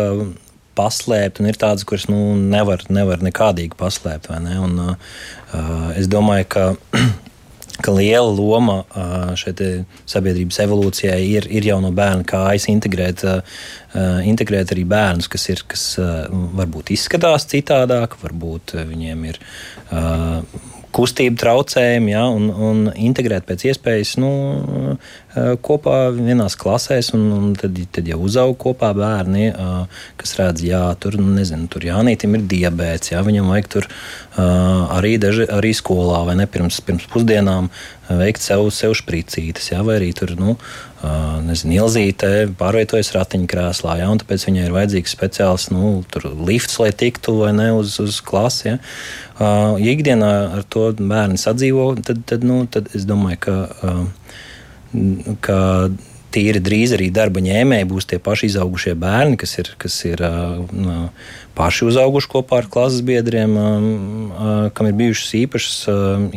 paslēpt, 0.76 1.40
un 1.40 1.48
ir 1.50 1.58
tādas, 1.58 1.86
kuras 1.88 2.06
nu, 2.10 2.36
nevar, 2.36 2.84
nevar 2.92 3.24
nekādīgi 3.24 3.74
paslēpt. 3.80 4.30
Ne? 4.44 4.58
Un, 4.62 4.76
uh, 4.92 5.90
es 5.96 6.06
domāju, 6.12 6.48
ka 6.52 6.66
ka 7.82 7.92
liela 7.92 8.32
loma 8.32 8.78
šeit 9.38 9.60
sabiedrības 10.08 10.60
evolūcijai 10.64 11.18
ir, 11.28 11.48
ir 11.52 11.66
jau 11.68 11.80
no 11.84 11.90
bērna 11.96 12.24
kājas 12.28 12.68
integrēt, 12.72 13.24
integrēt 14.28 14.72
arī 14.72 14.86
bērnus, 14.88 15.28
kas, 15.32 15.48
ir, 15.52 15.64
kas 15.68 15.84
varbūt 16.56 16.94
izskatās 16.96 17.48
citādāk, 17.52 18.16
varbūt 18.22 18.78
viņiem 18.88 19.28
ir 19.32 19.42
kustību 20.96 21.36
traucējumi, 21.40 22.12
ja, 22.14 22.24
un, 22.32 22.48
un 22.50 22.86
integrēt 22.94 23.46
pēc 23.48 23.66
iespējas 23.70 24.14
nu, 24.22 24.30
kopā 25.66 25.98
vienās 26.16 26.56
klasēs, 26.58 27.12
un, 27.16 27.26
un 27.36 27.50
tad, 27.58 27.76
tad 27.92 28.08
jau 28.08 28.18
uzaug 28.24 28.56
kopā 28.60 28.92
bērni, 28.96 29.50
kas 30.20 30.36
redz, 30.40 30.64
jā, 30.64 30.82
tur, 31.02 31.18
nu, 31.20 31.34
nezinu, 31.36 31.68
tur 31.72 31.84
Jānītim 31.86 32.38
ir 32.38 32.46
diabēts, 32.48 33.12
jā, 33.12 33.20
viņam 33.26 33.52
vajag 33.52 33.70
tur 33.76 33.90
arī, 34.40 35.16
daži, 35.20 35.48
arī 35.52 35.74
skolā 35.76 36.24
vai 36.28 36.38
ne 36.40 36.48
pirms, 36.50 36.80
pirms 36.86 37.08
pusdienām 37.12 37.70
veikt 38.08 38.44
sev, 38.44 38.68
sev 38.74 38.96
špricītes, 38.96 39.72
jā, 39.74 39.82
vai 39.84 40.00
arī 40.00 40.12
tur, 40.16 40.32
nu, 40.38 40.56
nezinu, 41.46 41.76
ilzīte 41.80 42.30
pārvietojas 42.58 43.12
ratiņkrēslā, 43.16 43.98
ja, 44.00 44.08
un 44.12 44.20
tāpēc 44.22 44.46
viņai 44.48 44.66
ir 44.66 44.74
vajadzīgs 44.74 45.14
speciāls 45.16 45.68
nu, 45.74 45.92
lifts, 46.46 46.78
lai 46.82 46.90
tiktu 46.96 47.38
vai 47.42 47.52
ne 47.56 47.70
uz, 47.76 47.98
uz 48.02 48.20
klasi. 48.24 48.68
Ja. 48.68 48.78
Ja 49.36 49.92
ikdienā 49.92 50.32
ar 50.58 50.66
to 50.72 50.88
bērni 50.96 51.36
sadzīvo, 51.40 51.90
tad, 52.06 52.22
tad, 52.28 52.44
nu, 52.46 52.62
tad 52.72 52.88
es 52.96 53.04
domāju, 53.08 53.40
ka, 53.46 53.56
ka 55.44 55.58
tīri 56.34 56.60
drīz 56.62 56.94
arī 56.96 57.08
darba 57.14 57.40
ņēmēji 57.44 57.88
būs 57.90 58.08
tie 58.10 58.18
paši 58.22 58.50
izaugušie 58.50 58.94
bērni, 58.98 59.38
kas 59.40 59.56
ir, 59.60 59.70
kas 59.80 59.96
ir 60.08 60.22
paši 61.56 61.86
uzauguši 61.88 62.30
kopā 62.32 62.60
ar 62.62 62.70
klases 62.72 63.04
biedriem, 63.06 63.54
kam 64.76 64.90
ir 64.90 64.96
bijušas 64.98 65.36
īpašas, 65.40 65.76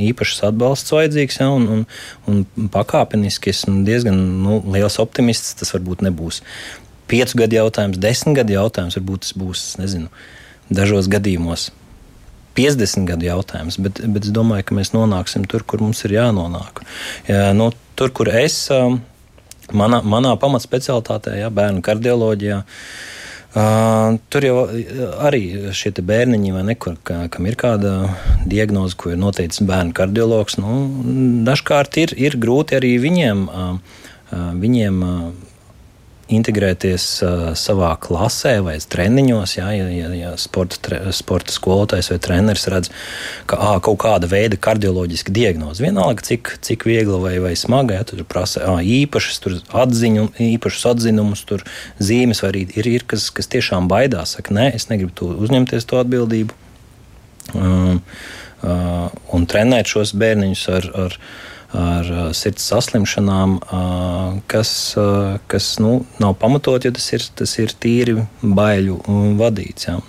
īpašas 0.10 0.46
atbalsts 0.52 0.96
vajadzīgs. 0.96 1.42
Ja, 1.42 1.50
un, 1.56 1.68
un, 1.74 1.88
un 2.30 2.70
pakāpeniski 2.72 3.52
esmu 3.54 3.82
diezgan 3.88 4.22
nu, 4.46 4.62
liels 4.72 5.00
optimists. 5.04 5.58
Tas 5.60 5.74
varbūt 5.76 6.06
nebūs 6.08 6.44
piecu 7.10 7.44
gadu 7.44 7.58
jautājums, 7.58 8.00
desmit 8.02 8.38
gadu 8.38 8.56
jautājums, 8.56 8.98
varbūt 9.00 9.26
tas 9.26 9.36
būs 9.38 9.66
nezinu, 9.82 10.10
dažos 10.70 11.10
gadījumos. 11.12 11.70
50 12.58 13.08
gadu 13.08 13.28
jautājums, 13.28 13.78
bet, 13.80 14.02
bet 14.12 14.26
es 14.28 14.34
domāju, 14.36 14.66
ka 14.68 14.76
mēs 14.76 14.92
nonāksim 14.92 15.46
tur, 15.50 15.64
kur 15.64 15.84
mums 15.84 16.02
ir 16.06 16.18
jānonāk. 16.18 16.82
Ja, 17.30 17.54
nu, 17.56 17.70
tur, 18.00 18.12
kur 18.16 18.30
es 18.34 18.66
manā, 19.78 20.02
manā 20.06 20.36
pamatspecialitātē, 20.40 21.38
ja, 21.42 21.50
bērnu 21.54 21.84
kardioloģijā. 21.86 22.60
Uh, 23.50 24.20
tur 24.30 24.46
jau 24.46 24.58
arī 25.26 25.72
šie 25.74 25.90
bērniņi, 26.06 26.52
ne, 26.68 26.76
kur, 26.78 27.00
ka, 27.02 27.24
kam 27.34 27.48
ir 27.50 27.58
kāda 27.58 27.94
diagnoze, 28.46 28.94
ko 28.94 29.10
ir 29.10 29.18
noteicis 29.18 29.64
bērnu 29.66 29.96
kardiologs, 29.98 30.60
nu, 30.62 30.84
dažkārt 31.48 31.98
ir, 31.98 32.14
ir 32.14 32.38
grūti 32.38 32.78
arī 32.78 32.94
viņiem, 33.02 33.48
uh, 33.50 33.98
viņiem 34.62 35.02
uh, 35.02 35.24
integrēties 36.34 37.06
uh, 37.26 37.44
savā 37.58 37.92
klasē 38.02 38.60
vai 38.66 38.76
treniņos. 38.80 39.56
Jā, 39.58 39.70
ja, 39.76 39.88
ja, 39.92 40.10
ja 40.16 40.32
sporta, 40.42 40.80
tre, 40.86 41.00
sporta 41.16 41.54
skolotājs 41.54 42.12
vai 42.14 42.20
treneris 42.24 42.68
redz, 42.72 42.92
ka 43.50 43.60
ā, 43.60 43.72
kaut 43.86 44.00
kāda 44.04 44.30
veida 44.30 44.60
kardioloģiska 44.62 45.34
diagnoze, 45.36 45.84
vienalga 45.84 46.26
cik, 46.26 46.56
cik 46.66 46.86
viegla 46.90 47.20
vai, 47.24 47.36
vai 47.44 47.56
smaga, 47.60 48.00
ja, 48.00 48.08
tur 48.08 48.24
prasa 48.30 48.64
ā, 48.70 48.78
īpašas 48.86 49.44
tur 49.44 49.60
atziņu, 49.84 50.30
īpašus 50.50 50.88
atzinumus, 50.94 51.46
tur 51.50 51.66
zīmes, 51.98 52.44
vai 52.46 52.54
arī 52.54 52.66
ir, 52.78 52.92
ir 53.00 53.08
kas, 53.10 53.30
kas 53.36 53.50
tiešām 53.52 53.90
baidās, 53.92 54.38
saka, 54.38 54.56
nē, 54.56 54.72
es 54.78 54.90
negribu 54.92 55.16
to 55.18 55.32
uzņemties 55.48 55.90
to 55.90 56.02
atbildību. 56.02 56.66
Uh, 57.50 57.98
uh, 58.62 59.08
un 59.34 59.48
trenēt 59.50 59.90
šos 59.90 60.14
bērniņus 60.20 60.66
ar, 60.76 60.90
ar 61.08 61.16
ar 61.76 62.08
sirds 62.34 62.66
saslimšanām, 62.72 63.58
kas, 64.50 64.72
kas 65.52 65.72
nu, 65.84 66.00
nav 66.22 66.36
pamatot, 66.42 66.86
jo 66.86 66.94
tas 66.96 67.10
ir, 67.14 67.26
tas 67.38 67.58
ir 67.62 67.74
tīri 67.78 68.16
baiļu 68.42 69.00
vadīts. 69.40 69.90
Ja. 69.90 70.00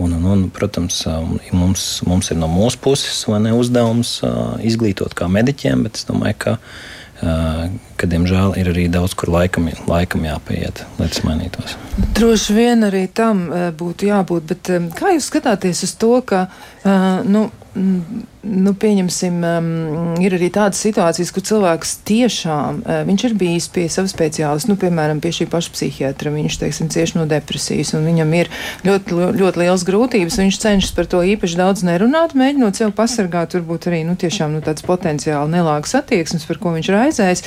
Un, 0.00 0.14
un, 0.16 0.24
un, 0.24 0.44
protams, 0.52 1.02
mums, 1.52 1.86
mums 2.08 2.30
ir 2.32 2.38
no 2.40 2.48
mūsu 2.48 2.80
puses 2.80 3.24
ne, 3.28 3.52
uzdevums 3.56 4.18
izglītot 4.64 5.16
kā 5.16 5.28
mediķiem, 5.28 5.84
bet 5.84 6.00
es 6.00 6.08
domāju, 6.08 6.38
ka, 6.46 6.54
ka 7.96 8.08
diemžēl 8.10 8.56
ir 8.60 8.72
arī 8.72 8.88
daudz, 8.92 9.16
kur 9.18 9.32
laikam, 9.32 9.70
laikam 9.88 10.26
jāpieiet, 10.26 10.84
lai 10.98 11.08
tas 11.12 11.22
mainītos. 11.26 11.76
Droši 12.16 12.56
vien 12.56 12.88
arī 12.88 13.06
tam 13.12 13.46
būtu 13.78 14.10
jābūt, 14.10 14.52
bet 14.52 14.72
kā 14.98 15.14
jūs 15.16 15.30
skatāties 15.32 15.84
uz 15.86 15.96
to, 16.00 16.14
ka 16.26 16.46
nu, 17.28 17.48
nu, 18.42 18.72
pieņemsim, 18.76 19.36
ir 20.20 20.34
arī 20.36 20.48
tādas 20.52 20.80
situācijas, 20.84 21.30
kur 21.32 21.44
cilvēks 21.46 21.92
tiešām, 22.08 22.82
viņš 23.08 23.24
ir 23.28 23.36
bijis 23.38 23.68
pie 23.72 23.86
sava 23.92 24.10
speciālista, 24.10 24.68
nu, 24.68 24.76
piemēram, 24.80 25.22
pie 25.22 25.32
šī 25.36 25.46
paša 25.52 25.72
psihiatra, 25.72 26.32
viņš, 26.34 26.58
teiksim, 26.60 26.90
cieši 26.92 27.16
no 27.20 27.26
depresijas, 27.30 27.94
un 27.96 28.04
viņam 28.08 28.34
ir 28.36 28.50
ļoti, 28.84 29.16
ļoti 29.40 29.62
liels 29.62 29.86
grūtības, 29.88 30.40
viņš 30.42 30.58
cenšas 30.64 30.96
par 30.96 31.08
to 31.14 31.22
īpaši 31.32 31.60
daudz 31.60 31.84
nerunāt, 31.86 32.36
mēģinot 32.36 32.82
sev 32.82 32.92
pasargāt, 32.98 33.56
varbūt 33.56 33.88
arī, 33.88 34.02
nu, 34.08 34.18
tiešām, 34.20 34.52
nu, 34.58 34.64
tāds 34.64 34.84
potenciāli 34.84 35.54
nelāks 35.54 35.96
attieksmes, 35.96 36.44
par 36.48 36.60
ko 36.60 36.74
viņš 36.76 36.92
raizēs, 36.92 37.44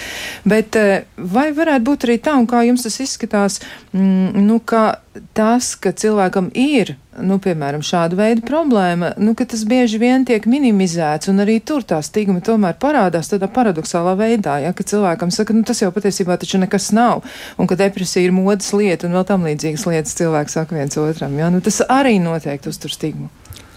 bet 0.47 0.77
uh, 0.79 0.99
vai 1.17 1.49
varētu 1.55 1.85
būt 1.89 2.07
arī 2.07 2.19
tā, 2.23 2.35
un 2.39 2.49
kā 2.49 2.63
jums 2.67 2.85
tas 2.85 2.99
izskatās, 3.03 3.59
mm, 3.93 4.45
nu, 4.45 4.59
ka 4.61 5.01
tas, 5.37 5.73
ka 5.79 5.93
cilvēkam 5.95 6.51
ir 6.53 6.95
nu, 7.23 7.37
piemēram, 7.39 7.83
šāda 7.85 8.17
veida 8.19 8.43
problēma, 8.45 9.13
nu, 9.21 9.35
ka 9.37 9.45
tas 9.47 9.63
bieži 9.67 9.99
vien 10.01 10.25
tiek 10.27 10.43
minimizēts, 10.49 11.29
un 11.31 11.39
arī 11.43 11.57
tur 11.63 11.85
tā 11.87 12.01
stigma 12.03 12.41
tomēr 12.43 12.75
parādās 12.81 13.31
tādā 13.31 13.47
paradoxālā 13.51 14.15
veidā, 14.19 14.57
ja, 14.65 14.73
ka 14.75 14.83
cilvēkam 14.87 15.31
saka, 15.33 15.55
nu, 15.55 15.63
tas 15.67 15.81
jau 15.83 15.91
patiesībā 15.95 16.37
taču 16.41 16.59
nekas 16.61 16.89
nav, 16.95 17.23
un 17.57 17.71
ka 17.71 17.79
depresija 17.79 18.27
ir 18.27 18.35
modas 18.35 18.71
lieta, 18.75 19.07
un 19.07 19.15
vēl 19.15 19.27
tam 19.29 19.47
līdzīgas 19.47 19.87
lietas 19.91 20.19
cilvēks 20.19 20.59
saka 20.59 20.77
viens 20.77 20.99
otram, 20.99 21.39
ja, 21.39 21.49
nu, 21.53 21.63
tas 21.63 21.81
arī 21.87 22.17
noteikti 22.23 22.71
uztur 22.71 22.93
stigmu. 22.93 23.31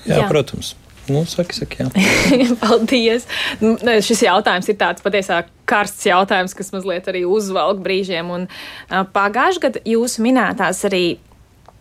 Jā, 0.08 0.24
jā. 0.24 0.28
protams. 0.30 0.74
Nu, 1.09 1.24
saki, 1.28 1.56
saki, 1.56 1.86
Paldies. 2.62 3.28
Nu, 3.62 3.76
šis 4.04 4.24
jautājums 4.26 4.68
ir 4.68 4.76
tāds 4.80 5.04
patiesībā 5.04 5.44
karsts 5.68 6.09
jautājums, 6.09 6.56
kas 6.56 6.72
mazliet 6.74 7.09
arī 7.11 7.24
uzvelk 7.28 7.80
brīžiem. 7.84 8.30
Un, 8.34 8.46
pagājušajā 8.88 9.64
gadā 9.66 9.82
jūs 9.88 10.18
minētās 10.24 10.84
arī 10.88 11.04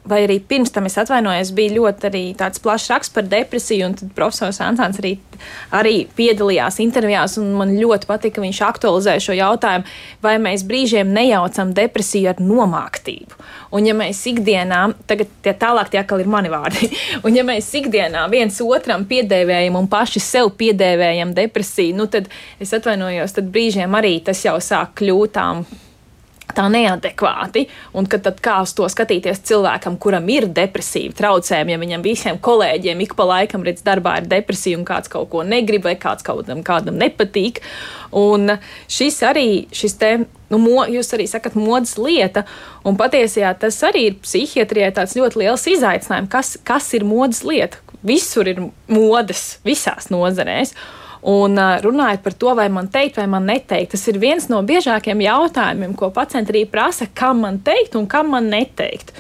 vai 0.08 0.24
arī 0.26 0.38
pirms 0.44 0.72
tam 0.74 0.88
es 0.90 0.98
atvainojos, 1.00 1.52
bija 1.58 1.76
ļoti 1.76 2.08
arī 2.10 2.24
tāds 2.38 2.62
plašs 2.64 2.90
raksts 2.92 3.14
par 3.16 3.28
depresiju, 3.30 3.90
un 3.90 3.96
tad 4.00 4.12
profesors 4.18 4.60
Ansāns 4.64 5.00
arī, 5.02 5.14
arī 5.76 5.96
piedalījās 6.18 6.80
intervijās, 6.84 7.38
un 7.42 7.54
man 7.60 7.76
ļoti 7.78 8.10
patika, 8.10 8.38
ka 8.38 8.46
viņš 8.46 8.62
aktualizēja 8.68 9.24
šo 9.28 9.38
jautājumu, 9.38 9.88
vai 10.24 10.36
mēs 10.44 10.66
brīžiem 10.68 11.12
nejaucam 11.16 11.74
depresiju 11.78 12.32
ar 12.34 12.44
nomāktību. 12.44 13.40
Un 13.78 13.88
ja 13.88 13.96
mēs 13.98 14.22
ikdienā, 14.32 14.84
tagad 15.10 15.32
tie 15.44 15.54
tālāk 15.60 15.92
tie 15.92 16.02
atkal 16.02 16.24
ir 16.24 16.32
mani 16.32 16.52
vārdi, 16.54 16.92
un 17.26 17.36
ja 17.36 17.46
mēs 17.48 17.72
ikdienā 17.82 18.28
viens 18.32 18.62
otram 18.64 19.08
piedēvējam 19.10 19.80
un 19.80 19.90
paši 19.92 20.24
sev 20.24 20.54
piedēvējam 20.60 21.36
depresiju, 21.38 21.98
nu 22.00 22.08
tad 22.12 22.32
es 22.64 22.74
atvainojos, 22.76 23.36
tad 23.38 23.52
brīžiem 23.54 24.00
arī 24.00 24.18
tas 24.24 24.46
jau 24.46 24.58
sāk 24.64 24.98
kļūt 25.02 25.36
tām 25.38 25.68
tā 26.58 26.66
neadekvāti. 26.74 27.68
Un 27.98 28.08
kad 28.10 28.26
tad 28.26 28.42
kā 28.44 28.58
uz 28.66 28.74
to 28.78 28.88
skatīties 28.92 29.44
cilvēkam, 29.48 29.98
kuram 30.02 30.28
ir 30.34 30.50
depresīva 30.50 31.16
traucējumi, 31.18 31.76
ja 31.76 31.82
viņam 31.82 32.06
visiem 32.06 32.42
kolēģiem 32.44 33.06
ik 33.06 33.16
pa 33.18 33.28
laikam 33.30 33.66
redz 33.68 33.86
darbā 33.86 34.18
ir 34.22 34.30
depresija 34.32 34.80
un 34.80 34.86
kāds 34.88 35.12
kaut 35.12 35.30
ko 35.34 35.46
negrib 35.48 35.86
vai 35.88 35.96
kāds 36.00 36.26
kādam, 36.26 36.64
kādam 36.66 37.00
nepatīk. 37.00 37.62
Un 38.18 38.58
šis 38.92 39.22
arī, 39.28 39.48
šis 39.76 39.98
te, 40.02 40.14
nu, 40.52 40.62
mo, 40.62 40.86
jūs 40.90 41.14
arī 41.16 41.28
sakat, 41.30 41.58
modes 41.60 41.98
lieta, 42.02 42.46
un 42.88 43.00
patiesībā 43.00 43.54
tas 43.62 43.82
arī 43.88 44.08
ir 44.12 44.22
psihiatrijai 44.24 44.94
tāds 45.00 45.18
ļoti 45.20 45.44
liels 45.44 45.68
izaicinājums, 45.74 46.32
kas, 46.32 46.56
kas 46.68 46.94
ir 46.98 47.08
modes 47.08 47.44
lieta. 47.48 47.84
Visur 48.08 48.48
ir 48.48 48.62
modes, 48.94 49.58
visās 49.68 50.12
nozarēs. 50.14 50.76
Un 51.26 51.58
runājot 51.58 52.22
par 52.24 52.36
to, 52.38 52.54
vai 52.56 52.68
man 52.70 52.92
teikt, 52.94 53.18
vai 53.18 53.26
man 53.32 53.48
neteikt, 53.50 53.96
tas 53.96 54.06
ir 54.12 54.20
viens 54.22 54.46
no 54.52 54.62
biežākajiem 54.68 55.26
jautājumiem, 55.26 55.96
ko 55.98 56.12
pacienti 56.14 56.54
arī 56.54 56.64
prasa, 56.70 57.10
kam 57.10 57.42
man 57.46 57.58
teikt 57.66 57.98
un 57.98 58.06
kam 58.08 58.30
man 58.36 58.52
neteikt. 58.54 59.16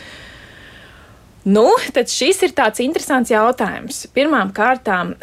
Nu, 1.47 1.69
tad 1.95 2.11
šis 2.11 2.43
ir 2.43 2.53
tāds 2.55 2.83
interesants 2.83 3.31
jautājums. 3.31 4.05
Pirmām 4.13 4.53
kārtām 4.55 5.15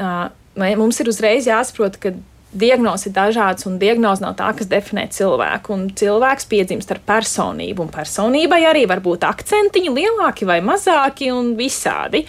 mums 0.56 1.00
ir 1.00 1.10
uzreiz 1.12 1.46
jāsaprot, 1.46 2.00
ka 2.00 2.14
diagnozes 2.54 3.08
ir 3.08 3.14
dažādas, 3.16 3.66
un 3.68 3.78
diagnoze 3.82 4.22
nav 4.22 4.36
tā, 4.38 4.50
kas 4.56 4.70
definē 4.70 5.08
cilvēku. 5.12 5.74
Un 5.74 5.88
cilvēks 5.98 6.48
piedzimst 6.50 6.92
ar 6.94 7.02
personību, 7.06 7.86
un 7.86 7.94
personībai 7.94 8.62
arī 8.70 8.84
var 8.90 9.02
būt 9.04 9.26
akcentiņi 9.26 9.94
lielāki 9.94 10.48
vai 10.48 10.60
mazāki, 10.64 11.32
un 11.34 11.54
visādi. 11.58 12.24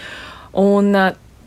Un, 0.60 0.92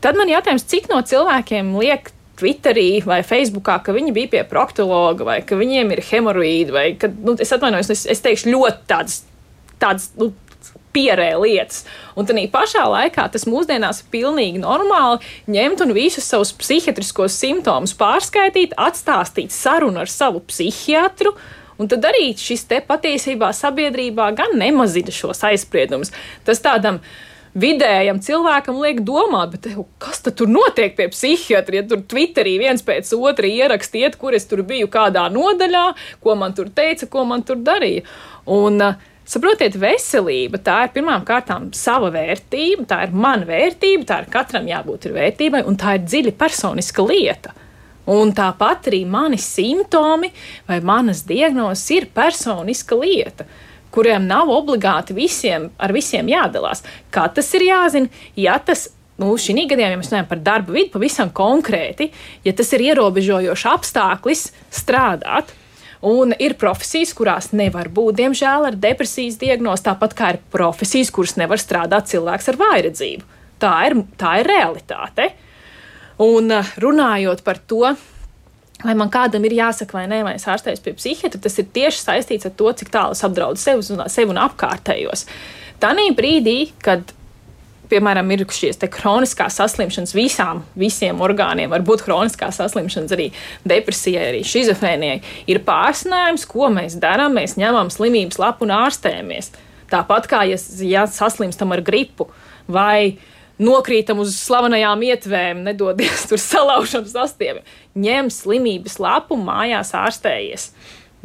tad 0.01 0.19
man 0.19 0.31
jautājums, 0.31 0.67
cik 0.69 0.89
no 0.91 1.01
cilvēkiem 1.05 1.75
liek 1.81 2.11
Twitterī 2.39 3.01
vai 3.07 3.19
Facebookā, 3.25 3.79
ka 3.83 3.95
viņi 3.95 4.13
bija 4.15 4.33
pie 4.33 4.43
proktologa 4.47 5.27
vai 5.27 5.39
ka 5.45 5.57
viņiem 5.59 5.95
ir 5.95 6.03
hemoroīdi 6.11 6.75
vai 6.75 6.85
ka, 6.99 7.11
nu, 7.11 7.35
es 7.39 7.51
atvainojos, 7.55 7.91
es, 7.95 8.05
es 8.09 8.23
teikšu 8.23 8.53
ļoti 8.53 8.85
tādas, 8.89 9.21
tādas 9.81 10.09
nu, 10.19 10.31
pierē 10.95 11.29
lietas. 11.37 11.83
Un 12.17 12.27
tā 12.27 12.35
pašā 12.51 12.85
laikā 12.89 13.27
tas 13.33 13.45
mūsdienās 13.49 14.01
ir 14.01 14.09
pilnīgi 14.13 14.61
normāli 14.63 15.21
ņemt 15.51 15.85
un 15.85 15.95
visus 15.97 16.27
savus 16.27 16.51
psihiatriskos 16.57 17.37
simptomus 17.37 17.95
pārskaitīt, 17.99 18.75
atstāstīt 18.77 19.53
sarunu 19.55 20.03
ar 20.03 20.11
savu 20.11 20.41
psihiatru. 20.49 21.35
Un 21.79 21.87
tad 21.87 22.03
arī 22.09 22.33
šis 22.35 22.65
te 22.67 22.81
patiesībā 22.83 23.53
sabiedrībā 23.55 24.33
gan 24.35 24.57
nemazina 24.59 25.13
šos 25.15 25.45
aizspriedumus. 25.47 26.11
Tas 26.43 26.59
tādam 26.59 26.97
uh, 26.99 27.13
vidējam 27.57 28.21
cilvēkam 28.23 28.79
liek 28.83 29.03
domāt, 29.05 29.55
bet 29.55 29.69
kas 30.01 30.23
tad 30.25 30.37
tur 30.39 30.49
notiek 30.51 30.95
pie 30.97 31.09
psihiatra? 31.13 31.79
Ja 31.79 31.85
tur 31.89 32.03
Twitterī 32.09 32.57
viens 32.61 32.83
pēc 32.85 33.11
otra 33.17 33.49
ierakstiet, 33.49 34.17
kur 34.21 34.37
es 34.37 34.47
tur 34.49 34.63
biju 34.67 34.89
kādā 34.91 35.27
nodaļā, 35.33 35.85
ko 36.23 36.35
man 36.39 36.57
tur 36.57 36.71
teica, 36.73 37.09
ko 37.09 37.25
man 37.29 37.45
tur 37.47 37.61
darīja. 37.63 38.05
Un, 38.49 38.81
uh, 38.81 39.07
Saprotiet, 39.29 39.75
veselība 39.77 40.57
tā 40.65 40.79
ir 40.87 40.93
pirmām 40.95 41.21
kārtām 41.21 41.67
sava 41.77 42.07
vērtība, 42.15 42.87
tā 42.89 43.03
ir 43.05 43.11
mana 43.13 43.45
vērtība, 43.45 44.07
tā 44.09 44.15
ir 44.23 44.29
katram 44.33 44.65
jābūt 44.65 45.05
ir 45.05 45.13
vērtībai, 45.13 45.61
un 45.69 45.77
tā 45.77 45.99
ir 45.99 46.07
dziļi 46.07 46.33
personiska 46.39 47.05
lieta. 47.05 47.53
Un 48.09 48.33
tāpat 48.33 48.89
arī 48.89 49.03
mani 49.05 49.37
simptomi 49.37 50.31
vai 50.65 50.79
manas 50.81 51.21
diagnozes 51.29 51.85
ir 51.93 52.09
personiska 52.15 52.97
lieta 52.97 53.45
kuriem 53.93 54.27
nav 54.29 54.51
obligāti 54.53 55.15
visiem, 55.17 55.69
ar 55.77 55.93
visiem 55.95 56.29
jādalās. 56.29 56.83
Kā 57.13 57.27
tas 57.33 57.49
ir 57.57 57.67
jāzina? 57.69 58.09
Ja 58.37 58.57
tas 58.61 58.89
nu, 59.19 59.33
šī 59.35 59.55
gadījumā, 59.67 59.93
ja 59.93 59.99
mēs 59.99 60.11
runājam 60.11 60.29
par 60.29 60.43
darba 60.43 60.75
vidi, 60.75 60.91
pavisam 60.93 61.31
konkrēti, 61.35 62.09
ja 62.45 62.53
tas 62.55 62.71
ir 62.75 62.85
ierobežojošs 62.89 63.65
apstākļis 63.73 64.45
strādāt. 64.81 65.55
Un 66.09 66.31
ir 66.39 66.53
profesijas, 66.55 67.11
kurās 67.11 67.49
nevar 67.51 67.89
būt, 67.91 68.21
diemžēl, 68.21 68.69
ar 68.69 68.77
depresijas 68.79 69.35
diagnozi, 69.41 69.83
tāpat 69.89 70.13
kā 70.15 70.29
ir 70.31 70.39
profesijas, 70.53 71.11
kuras 71.11 71.35
nevar 71.35 71.59
strādāt 71.59 72.07
cilvēks 72.07 72.47
ar 72.53 72.59
vājredzību. 72.61 73.27
Tā 73.59 73.73
ir, 73.89 73.97
tā 74.15 74.37
ir 74.39 74.47
realitāte. 74.47 75.25
Un 76.23 76.53
runājot 76.79 77.43
par 77.43 77.59
to, 77.67 77.91
Vai 78.79 78.95
man 78.95 79.09
kādam 79.11 79.43
ir 79.43 79.57
jāsaka, 79.57 79.97
vai 79.97 80.05
nē, 80.07 80.21
vai 80.23 80.37
es 80.37 80.47
ārstējos 80.47 80.83
pie 80.85 80.93
psihiatra, 80.95 81.41
tas 81.43 81.57
ir 81.59 81.67
tieši 81.75 81.99
saistīts 81.99 82.47
ar 82.47 82.53
to, 82.55 82.71
cik 82.79 82.91
tālu 82.93 83.15
es 83.17 83.23
apdraudu 83.27 83.59
sevi 83.59 83.83
un, 83.95 84.05
sevi 84.07 84.31
un 84.31 84.39
apkārtējos. 84.39 85.25
Tanī 85.83 86.09
brīdī, 86.15 86.59
kad 86.83 87.11
piemēram, 87.89 88.29
ir 88.33 88.45
šīs 88.53 88.79
kroniskās 88.93 89.57
saslimšanas 89.59 90.13
visām, 90.15 90.63
visiem 90.79 91.21
orgāniem, 91.25 91.71
var 91.73 91.83
būt 91.85 92.03
kroniskās 92.05 92.59
saslimšanas 92.61 93.15
arī 93.15 93.29
depresijai, 93.67 94.27
arī 94.31 94.43
šizofrēnijai, 94.47 95.17
ir 95.49 95.61
pārsnājums, 95.67 96.45
ko 96.49 96.69
mēs 96.73 96.99
darām. 97.01 97.35
Mēs 97.39 97.57
ņemam 97.59 97.91
slimības 97.93 98.39
lapu 98.41 98.67
un 98.67 98.75
ārstējamies. 98.77 99.51
Tāpat 99.89 100.29
kā 100.29 100.43
ja, 100.49 100.57
ja 100.85 101.05
saslimstam 101.09 101.73
ar 101.73 101.83
gripu 101.85 102.29
vai 102.69 103.17
nokrītam 103.59 104.21
uz 104.23 104.37
slavenajām 104.39 105.03
ietvēm, 105.09 105.63
nedodies 105.67 106.25
tur 106.29 106.41
salaužam 106.41 107.05
sastāviem. 107.09 107.61
Ņem 107.99 108.31
slimības 108.33 108.99
lapu, 109.01 109.37
mājās 109.39 109.93
ārstējies. 109.97 110.71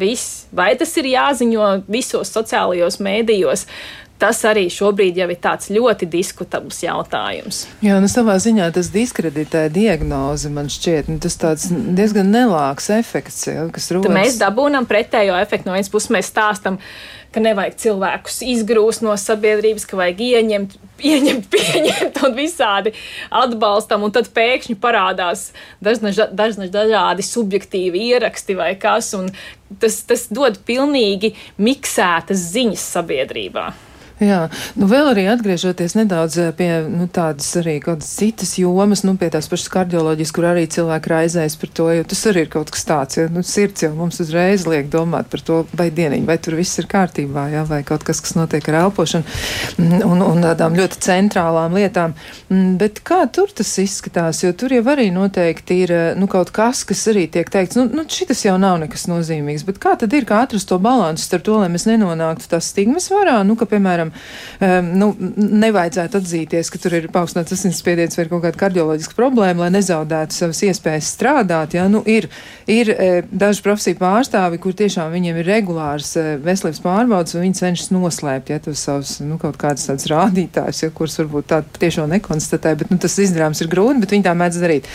Viss. 0.01 0.49
Vai 0.51 0.73
tas 0.75 0.91
ir 0.99 1.07
jāziņo 1.07 1.69
visos 1.87 2.33
sociālajos 2.35 2.99
mēdījos? 2.99 3.69
Tas 4.15 4.39
arī 4.47 4.69
šobrīd 4.71 5.17
jau 5.19 5.27
ir 5.33 5.39
tāds 5.43 5.73
ļoti 5.75 6.07
diskutabls 6.07 6.79
jautājums. 6.85 7.65
Jā, 7.83 7.97
nu 8.01 8.07
savā 8.11 8.37
ziņā 8.41 8.69
tas 8.77 8.93
diskreditē 8.95 9.67
diagnozi, 9.75 10.53
man 10.55 10.71
šķiet, 10.71 11.11
nu, 11.11 11.19
tas 11.23 11.35
tāds 11.41 11.67
diezgan 11.69 12.31
nelāks 12.31 12.93
efekts, 12.95 13.49
ja, 13.51 13.67
kas 13.75 13.91
rodas. 13.91 14.07
Tad 14.07 14.15
mēs 14.15 14.39
dabūnam 14.39 14.87
pretējo 14.87 15.35
efektu. 15.41 15.67
No 15.67 15.75
vienas 15.75 15.91
puses 15.91 16.13
mēs 16.15 16.31
stāstam, 16.31 16.79
ka 17.35 17.43
nevajag 17.43 17.75
cilvēkus 17.83 18.39
izgrūst 18.55 19.03
no 19.03 19.17
sabiedrības, 19.19 19.87
ka 19.91 19.99
vajag 19.99 20.23
ieņemt, 20.29 20.77
ieņemt 21.11 21.49
pieņemt 21.51 22.21
un 22.29 22.37
visādi 22.39 22.93
atbalstam, 23.35 24.07
un 24.07 24.15
tad 24.15 24.31
pēkšņi 24.37 24.77
parādās 24.79 25.49
dažna 25.83 26.69
dažādi 26.71 27.27
subjektīvi 27.27 28.07
ieraksti 28.13 28.55
vai 28.63 28.77
kas, 28.79 29.11
un 29.19 29.33
tas, 29.83 29.99
tas 30.07 30.29
dod 30.31 30.63
pilnīgi 30.69 31.35
miksētas 31.59 32.47
ziņas 32.55 32.87
sabiedrībā. 32.95 33.67
Jā, 34.25 34.41
nu 34.79 34.89
vēl 34.89 35.11
arī 35.11 35.25
atgriežoties 35.33 35.97
nedaudz 35.99 36.39
eh, 36.41 36.51
pie 36.57 36.69
nu, 36.89 37.07
tādas 37.13 37.49
arī 37.61 37.77
kādas 37.85 38.09
citas 38.17 38.55
jomas, 38.61 39.03
nu 39.05 39.17
pie 39.21 39.29
tās 39.35 39.49
pašas 39.51 39.69
kardioloģijas, 39.75 40.33
kur 40.35 40.47
arī 40.49 40.65
cilvēki 40.71 41.13
raizējas 41.13 41.57
par 41.61 41.73
to, 41.77 41.89
jo 41.99 42.07
tas 42.09 42.23
arī 42.31 42.45
ir 42.47 42.51
kaut 42.53 42.73
kas 42.73 42.87
tāds, 42.89 43.19
ja 43.19 43.27
nu, 43.33 43.45
sirds 43.47 43.85
jau 43.85 43.91
mums 43.97 44.21
uzreiz 44.25 44.65
liek 44.71 44.89
domāt 44.93 45.29
par 45.33 45.43
to, 45.45 45.61
vai 45.77 45.91
dieniņ, 45.95 46.25
vai 46.29 46.39
tur 46.43 46.57
viss 46.59 46.81
ir 46.81 46.89
kārtībā, 46.91 47.47
jā, 47.53 47.65
vai 47.69 47.83
kaut 47.87 48.07
kas, 48.07 48.23
kas 48.25 48.37
notiek 48.39 48.69
ar 48.73 48.81
elpošanu 48.85 49.27
mm, 49.83 50.05
un, 50.09 50.25
un 50.25 50.47
tādām 50.47 50.79
ļoti 50.79 51.03
centrālām 51.05 51.77
lietām. 51.77 52.17
Mm, 52.49 52.77
bet 52.81 53.03
kā 53.05 53.25
tur 53.35 53.53
tas 53.53 53.75
izskatās, 53.83 54.45
jo 54.45 54.55
tur 54.57 54.73
jau 54.77 54.85
arī 54.95 55.11
noteikti 55.15 55.81
ir 55.85 55.95
eh, 55.95 56.07
nu, 56.19 56.31
kaut 56.31 56.55
kas, 56.55 56.85
kas 56.89 57.05
arī 57.13 57.27
tiek 57.35 57.51
teikts, 57.53 57.81
nu, 57.81 57.89
nu 57.93 58.07
šitas 58.09 58.47
jau 58.47 58.57
nav 58.63 58.79
nekas 58.85 59.09
nozīmīgs, 59.11 59.67
bet 59.69 59.83
kā 59.83 59.97
tad 60.01 60.17
ir, 60.17 60.29
kā 60.29 60.45
atrast 60.47 60.71
to 60.71 60.81
balansu 60.83 61.27
starp 61.27 61.45
to, 61.47 61.59
lai 61.61 61.71
mēs 61.73 61.89
nenonāktu 61.91 62.49
tās 62.55 62.73
stigmas 62.73 63.11
varā, 63.13 63.41
nu, 63.47 63.59
ka, 63.59 63.69
piemēram, 63.71 64.14
nu, 64.95 65.11
nevajadzētu 65.37 66.21
atzīties, 66.21 66.71
ka 66.73 66.81
tur 66.83 66.97
ir 66.99 67.09
paaugstināts 67.13 67.55
asinsspiediens 67.57 68.19
vai 68.19 68.27
kaut 68.31 68.45
kāda 68.45 68.61
kardioloģiska 68.61 69.17
problēma, 69.19 69.65
lai 69.65 69.73
nezaudētu 69.75 70.37
savas 70.37 70.63
iespējas 70.67 71.11
strādāt. 71.15 71.77
Ja? 71.79 71.87
Nu, 71.91 72.03
ir, 72.07 72.29
ir 72.71 72.91
e, 72.93 73.09
daži 73.31 73.65
profesiju 73.65 73.99
pārstāvi, 74.01 74.61
kur 74.63 74.77
tiešām 74.77 75.13
viņiem 75.15 75.41
ir 75.41 75.51
regulārs 75.51 76.15
e, 76.21 76.25
veselības 76.45 76.83
pārbaudas, 76.85 77.37
un 77.37 77.45
viņi 77.47 77.61
cenšas 77.61 77.93
noslēpt 77.95 78.53
ja, 78.53 78.61
tos 78.65 78.85
savus 78.87 79.17
nu, 79.25 79.39
kaut 79.43 79.59
kādus 79.61 79.89
tādus 79.91 80.09
rādītājus, 80.13 80.85
ja, 80.85 80.93
kurus 80.95 81.19
varbūt 81.21 81.51
tā 81.53 81.61
tiešām 81.79 82.11
nekonstatē, 82.15 82.75
bet 82.81 82.93
nu, 82.93 82.99
tas 83.03 83.17
izdarāms 83.23 83.63
ir 83.65 83.71
grūti, 83.73 84.03
bet 84.05 84.15
viņi 84.17 84.27
tā 84.27 84.35
mēdz 84.39 84.61
darīt. 84.63 84.91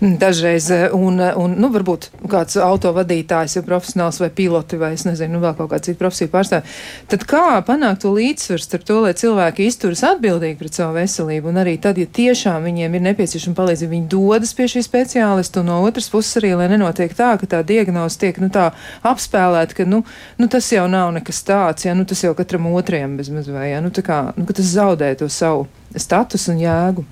Mm, 0.00 0.16
dažreiz, 0.22 0.70
e, 0.74 0.82
un, 0.96 1.20
un 1.20 1.56
nu, 1.58 1.72
varbūt 1.74 2.10
kāds 2.32 2.58
autovadītājs, 2.62 3.58
ja 3.58 3.66
profesionāls 3.66 4.20
vai 4.22 4.30
piloti 4.34 4.80
vai 4.80 4.94
es 4.96 5.06
nezinu, 5.08 5.36
nu, 5.36 5.44
vēl 5.44 5.56
kaut 5.58 5.72
kāda 5.72 5.88
cita 5.88 6.00
profesija 6.02 6.32
pārstāvja. 6.32 6.66
Tad 7.12 7.26
kā 7.28 7.46
panākt 7.66 8.04
to 8.04 8.12
līdzsvaru? 8.16 8.51
Līdzsvars 8.52 8.66
starp 8.68 8.84
to, 8.84 8.98
lai 9.00 9.12
cilvēki 9.16 9.66
izturas 9.66 10.02
atbildīgi 10.04 10.58
pret 10.60 10.76
savu 10.76 10.96
veselību, 10.98 11.48
un 11.48 11.60
arī 11.62 11.76
tad, 11.80 11.98
ja 11.98 12.06
tiešām 12.06 12.66
viņiem 12.66 12.94
ir 12.94 13.04
nepieciešama 13.06 13.56
palīdzība, 13.56 13.92
viņi 13.94 14.08
dodas 14.12 14.52
pie 14.56 14.66
šī 14.68 14.82
speciālista, 14.84 15.62
un 15.62 15.70
no 15.70 15.78
otras 15.86 16.10
puses 16.12 16.36
arī, 16.40 16.52
lai 16.58 16.68
nenotiek 16.72 17.14
tā, 17.16 17.32
ka 17.40 17.48
tā 17.48 17.62
diagnoze 17.64 18.18
tiek, 18.20 18.38
nu, 18.42 18.50
tā 18.52 18.70
apspēlēta, 19.08 19.78
ka, 19.78 19.88
nu, 19.88 20.02
nu, 20.38 20.48
tas 20.52 20.68
jau 20.72 20.84
nav 20.90 21.12
nekas 21.16 21.42
tāds, 21.48 21.86
ja, 21.86 21.96
nu, 21.96 22.04
tas 22.08 22.22
jau 22.24 22.34
katram 22.36 22.68
otrajam 22.72 23.16
bezmaz 23.16 23.48
vai, 23.48 23.70
ja, 23.72 23.80
nu, 23.84 23.92
kā, 23.92 24.20
nu, 24.36 24.46
tas 24.52 24.72
zaudē 24.76 25.14
to 25.16 25.30
savu 25.32 25.66
statusu 25.96 26.52
un 26.52 26.62
jēgu. 26.62 27.06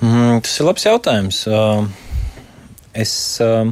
Mm, 0.00 0.40
tas 0.40 0.54
ir 0.56 0.64
labs 0.64 0.86
jautājums. 0.86 1.42
Uh, 1.44 1.84
es, 2.96 3.12
uh, 3.44 3.68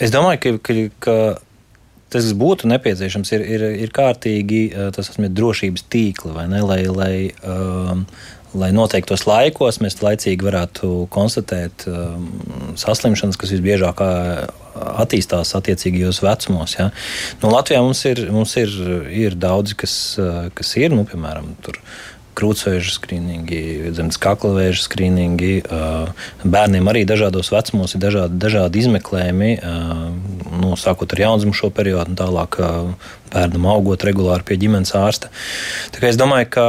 es 0.00 0.14
domāju, 0.14 0.40
ka, 0.40 0.54
ka, 0.64 0.76
ka 1.04 1.18
tas 2.14 2.30
būtu 2.38 2.70
nepieciešams, 2.70 3.34
ir, 3.36 3.44
ir, 3.56 3.66
ir 3.86 3.92
kārtīgi 3.94 4.62
uh, 4.70 4.88
tas 4.94 5.10
ir 5.12 5.28
drošības 5.34 5.86
tīkli, 5.92 6.34
ne, 6.50 6.62
lai, 6.64 6.80
lai, 6.88 7.14
um, 7.42 8.06
lai 8.54 8.70
noteiktos 8.74 9.26
laikos 9.28 9.82
mēs 9.82 10.00
laicīgi 10.02 10.46
varētu 10.46 10.92
konstatēt 11.14 11.88
um, 11.90 12.28
saslimšanas, 12.80 13.38
kas 13.40 13.54
visbiežāk 13.56 14.02
attīstās 14.74 15.54
attiecīgajos 15.54 16.18
vecumos. 16.24 16.74
Ja. 16.78 16.88
Nu, 17.42 17.52
Latvijā 17.52 17.82
mums 17.84 18.00
ir, 18.10 18.24
mums 18.34 18.56
ir, 18.58 18.72
ir 19.14 19.36
daudzi, 19.38 19.76
kas, 19.78 19.94
kas 20.54 20.74
ir, 20.80 20.94
nu, 20.94 21.06
piemēram, 21.06 21.52
tur 21.62 21.78
krūtsvēža 22.38 22.96
skrīningi, 22.96 23.60
zemes 23.96 24.18
kakla 24.22 24.52
vēža 24.58 24.84
skrīningi. 24.86 25.52
Bērniem 26.44 26.90
arī 26.90 27.04
dažādos 27.08 27.52
vecumos 27.54 27.96
ir 27.96 28.02
dažādi, 28.04 28.38
dažādi 28.42 28.84
izmeklējumi, 28.84 29.52
nu, 30.60 30.74
sākot 30.80 31.14
ar 31.16 31.24
jaundzimušo 31.26 31.72
periodu 31.74 32.14
un 32.14 32.20
tālāk 32.20 32.60
bērnam 33.34 33.70
augot 33.72 34.06
regulāri 34.06 34.46
pie 34.50 34.60
ģimenes 34.60 34.94
ārsta. 34.98 35.32
Tā 35.94 36.02
kā 36.02 36.12
es 36.12 36.20
domāju, 36.20 36.52
ka 36.54 36.68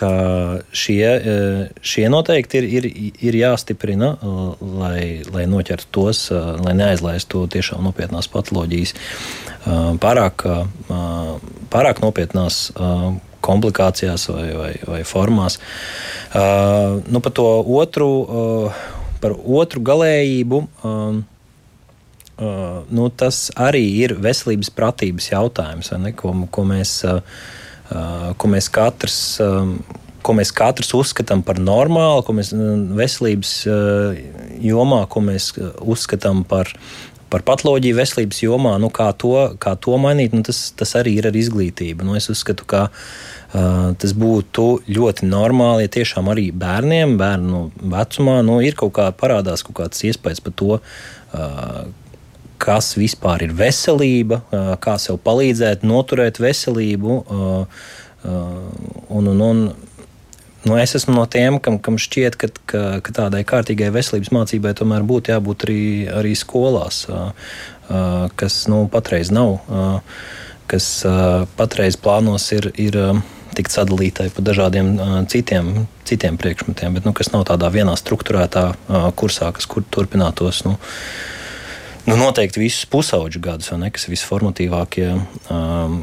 ka 0.00 0.10
šie, 0.72 1.04
šie 1.84 2.08
noteikti 2.12 2.60
ir, 2.60 2.66
ir, 2.78 2.86
ir 3.20 3.36
jāstiprina, 3.36 4.14
lai, 4.60 5.20
lai 5.28 5.44
noķertu 5.50 5.90
tos, 5.92 6.22
lai 6.32 6.74
neaizlaistu 6.78 7.44
tiešām 7.52 7.84
nopietnās 7.84 8.30
patoloģijas, 8.32 8.94
pārāk, 10.00 10.46
pārāk 11.74 12.00
nopietnās 12.04 12.62
komplikācijās 13.44 14.28
vai, 14.30 14.46
vai, 14.56 14.70
vai 14.86 15.02
formās. 15.08 15.58
Uh, 16.30 17.00
nu, 17.10 17.22
par 17.24 17.34
to 17.36 17.48
otru, 17.80 18.08
uh, 18.22 18.86
par 19.22 19.36
otru 19.60 19.84
galējību. 19.90 20.64
Um, 20.84 21.22
Uh, 22.40 22.86
nu, 22.88 23.10
tas 23.12 23.50
arī 23.60 23.82
ir 24.00 24.14
veselības 24.16 24.70
pratības 24.72 25.26
jautājums, 25.28 25.90
ne, 26.00 26.14
ko, 26.16 26.30
ko, 26.48 26.62
mēs, 26.64 26.94
uh, 27.04 27.20
ko 28.40 28.48
mēs 28.48 28.70
katrs. 28.72 29.18
Um, 29.44 29.74
ko 30.24 30.34
mēs 30.36 30.50
katrs 30.52 30.92
uzskatām 30.96 31.40
par 31.44 31.56
normālu, 31.60 32.20
ko 32.24 32.34
mēs 32.36 32.50
veselības 32.96 33.52
uh, 33.68 34.18
jomā, 34.60 35.02
ko 35.12 35.22
mēs 35.24 35.50
uzskatām 35.80 36.42
par, 36.48 36.68
par 37.30 37.44
patoloģiju 37.46 37.98
veselības 37.98 38.42
jomā, 38.42 38.76
nu, 38.82 38.90
kā, 38.94 39.10
to, 39.18 39.34
kā 39.62 39.76
to 39.78 39.98
mainīt, 40.02 40.34
nu, 40.36 40.42
tas, 40.46 40.68
tas 40.76 40.96
arī 40.98 41.16
ir 41.20 41.30
ar 41.30 41.36
izglītību. 41.38 42.06
Nu, 42.06 42.16
es 42.18 42.30
uzskatu, 42.32 42.66
ka 42.68 42.88
Uh, 43.50 43.96
tas 43.98 44.12
būtu 44.14 44.64
ļoti 44.86 45.26
normāli, 45.26 45.82
ja 45.82 45.90
tiešām 45.90 46.28
arī 46.30 46.44
bērniem, 46.54 47.16
bērnu 47.18 47.64
vecumā, 47.90 48.36
nu, 48.46 48.60
ir 48.62 48.76
kaut 48.78 48.92
kā 48.94 49.08
parādās 49.10 49.64
kaut 49.66 49.74
kāds 49.80 50.04
iespējas 50.06 50.38
par 50.44 50.54
to, 50.54 50.76
uh, 50.78 51.80
kas 52.62 52.92
vispār 52.94 53.42
ir 53.48 53.56
veselība, 53.58 54.38
uh, 54.54 54.70
kā 54.78 54.94
sev 55.02 55.18
palīdzēt, 55.26 55.82
noturēt 55.82 56.38
veselību. 56.38 57.18
Un, 58.20 59.26
un, 59.32 59.38
un, 59.40 59.60
nu, 60.66 60.76
es 60.80 60.94
esmu 60.98 61.14
no 61.16 61.24
tiem, 61.30 61.58
kam, 61.62 61.78
kam 61.82 61.98
šķiet, 62.00 62.36
ka, 62.40 62.50
ka, 62.70 62.84
ka 63.04 63.16
tādai 63.16 63.42
kārtīgai 63.48 63.90
veselības 63.94 64.32
mācībai 64.34 64.74
tomēr 64.78 65.06
būtu 65.06 65.34
jābūt 65.34 65.66
arī, 65.66 65.82
arī 66.20 66.36
skolās, 66.38 67.04
kas 68.40 68.62
nu, 68.70 68.84
patreiz 68.92 69.32
nav, 69.34 69.58
kas 70.70 70.88
patreiz 71.58 71.98
plānos 72.00 72.50
ir. 72.56 72.72
ir 72.78 73.04
tikt 73.56 73.74
sadalītai 73.74 74.28
pa 74.30 74.44
dažādiem 74.46 74.92
uh, 74.94 75.16
citiem, 75.30 75.72
citiem 76.08 76.38
priekšmetiem, 76.40 76.96
bet 76.96 77.06
nu, 77.08 77.12
kas 77.16 77.32
nav 77.34 77.42
tādā 77.48 77.70
vienā 77.74 77.96
struktūrētā 77.98 78.64
uh, 78.70 79.08
kursā, 79.16 79.50
kas 79.56 79.66
kur 79.70 79.84
turpinātos. 79.90 80.62
Nu, 80.66 80.76
Nu, 82.08 82.16
noteikti 82.16 82.62
visus 82.62 82.86
pusauģu 82.88 83.42
gadus, 83.44 83.70
ne, 83.76 83.90
kas 83.92 84.06
ir 84.06 84.14
visformatīvākie 84.14 85.08
um, 85.52 85.98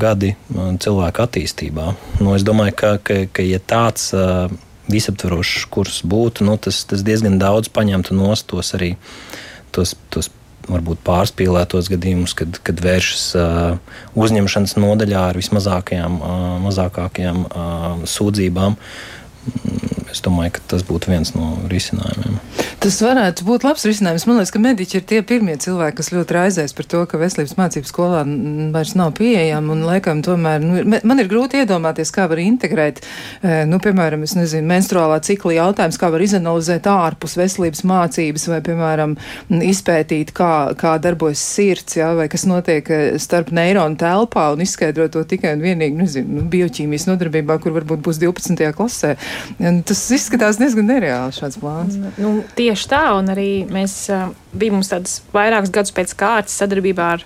gadi 0.00 0.32
cilvēka 0.54 1.26
attīstībā. 1.28 1.90
Nu, 2.22 2.32
es 2.34 2.46
domāju, 2.46 2.76
ka, 2.80 2.92
ka, 3.04 3.18
ka 3.28 3.44
ja 3.44 3.60
tāds 3.60 4.08
uh, 4.16 4.48
visaptvarošs 4.88 5.66
kurs 5.72 6.00
būtu, 6.06 6.46
nu, 6.48 6.56
tas, 6.60 6.82
tas 6.88 7.04
diezgan 7.04 7.36
daudz 7.42 7.68
paņemtu 7.72 8.16
nost 8.16 8.48
tos 8.52 8.72
arī 8.76 8.94
tos, 9.74 9.94
tos 10.12 10.30
varbūt 10.64 11.02
pārspīlētos 11.04 11.90
gadījumus, 11.92 12.32
kad, 12.38 12.58
kad 12.64 12.80
vēršas 12.80 13.24
uh, 13.36 13.96
uzņemšanas 14.16 14.78
nodaļā 14.80 15.26
ar 15.30 15.40
vismazākajām 15.40 16.20
uh, 16.20 17.50
uh, 17.52 18.06
sūdzībām. 18.08 18.78
Mm, 19.44 19.83
es 20.14 20.22
domāju, 20.24 20.54
ka 20.56 20.64
tas 20.74 20.84
būtu 20.86 21.10
viens 21.10 21.34
no 21.34 21.54
risinājumiem. 21.70 22.38
Tas 22.84 22.98
varētu 23.00 23.46
būt 23.46 23.64
labs 23.66 23.86
risinājums. 23.88 24.26
Man 24.28 24.38
liekas, 24.38 24.52
ka 24.54 24.60
mediķi 24.62 24.98
ir 24.98 25.04
tie 25.08 25.20
pirmie 25.26 25.56
cilvēki, 25.60 25.96
kas 25.98 26.10
ļoti 26.12 26.36
raizēs 26.36 26.74
par 26.76 26.88
to, 26.90 27.02
ka 27.08 27.20
veselības 27.20 27.56
mācības 27.58 27.92
skolā 27.92 28.22
vairs 28.74 28.94
nav 28.98 29.14
pieejama. 29.18 29.76
Laikam, 29.84 30.20
tomēr, 30.24 30.62
nu, 30.62 30.82
man 30.84 31.22
ir 31.22 31.30
grūti 31.30 31.62
iedomāties, 31.62 32.12
kā 32.14 32.26
var 32.30 32.42
integrēt, 32.42 33.00
e, 33.40 33.62
nu, 33.70 33.80
piemēram, 33.82 34.26
nezinu, 34.26 34.68
menstruālā 34.68 35.16
cikla 35.24 35.56
jautājums, 35.58 35.98
kā 36.00 36.10
var 36.12 36.24
izanalizēt 36.24 36.88
ārpus 36.92 37.38
veselības 37.40 37.84
mācības, 37.88 38.46
vai, 38.52 38.60
piemēram, 38.68 39.16
izpētīt, 39.64 40.34
kā, 40.36 40.52
kā 40.80 40.94
darbojas 41.02 41.42
sirds, 41.54 41.98
jā, 41.98 42.12
vai 42.18 42.28
kas 42.32 42.46
notiek 42.50 42.90
e, 42.92 43.00
starp 43.22 43.52
neironu 43.54 43.98
telpā 44.00 44.50
un 44.54 44.64
izskaidrot 44.64 45.16
to 45.16 45.24
tikai 45.28 45.54
un 45.56 45.64
vienīgi, 45.64 45.98
nezinu, 45.98 46.38
nu, 46.38 46.46
bioķīmijas 46.52 47.08
nodarbībā, 47.10 47.58
kur 47.64 47.76
varbūt 47.80 48.04
būs 48.04 48.20
12. 48.22 48.70
klasē. 48.76 49.14
Tas 49.88 50.03
izskatās 50.12 50.60
diezgan 50.60 50.90
nereāli 50.90 51.32
šāds 51.36 51.60
plāns. 51.62 51.96
Nu, 52.20 52.36
tie 52.52 52.64
Tieši 52.74 52.88
tā, 52.90 53.02
un 53.14 53.28
arī 53.30 53.66
mēs 53.70 54.08
bijām 54.56 54.80
tādas 54.82 55.20
vairākas 55.34 55.70
gadus 55.70 55.92
pēc 55.94 56.14
kārtas 56.18 56.56
sadarbībā 56.58 57.08
ar 57.18 57.24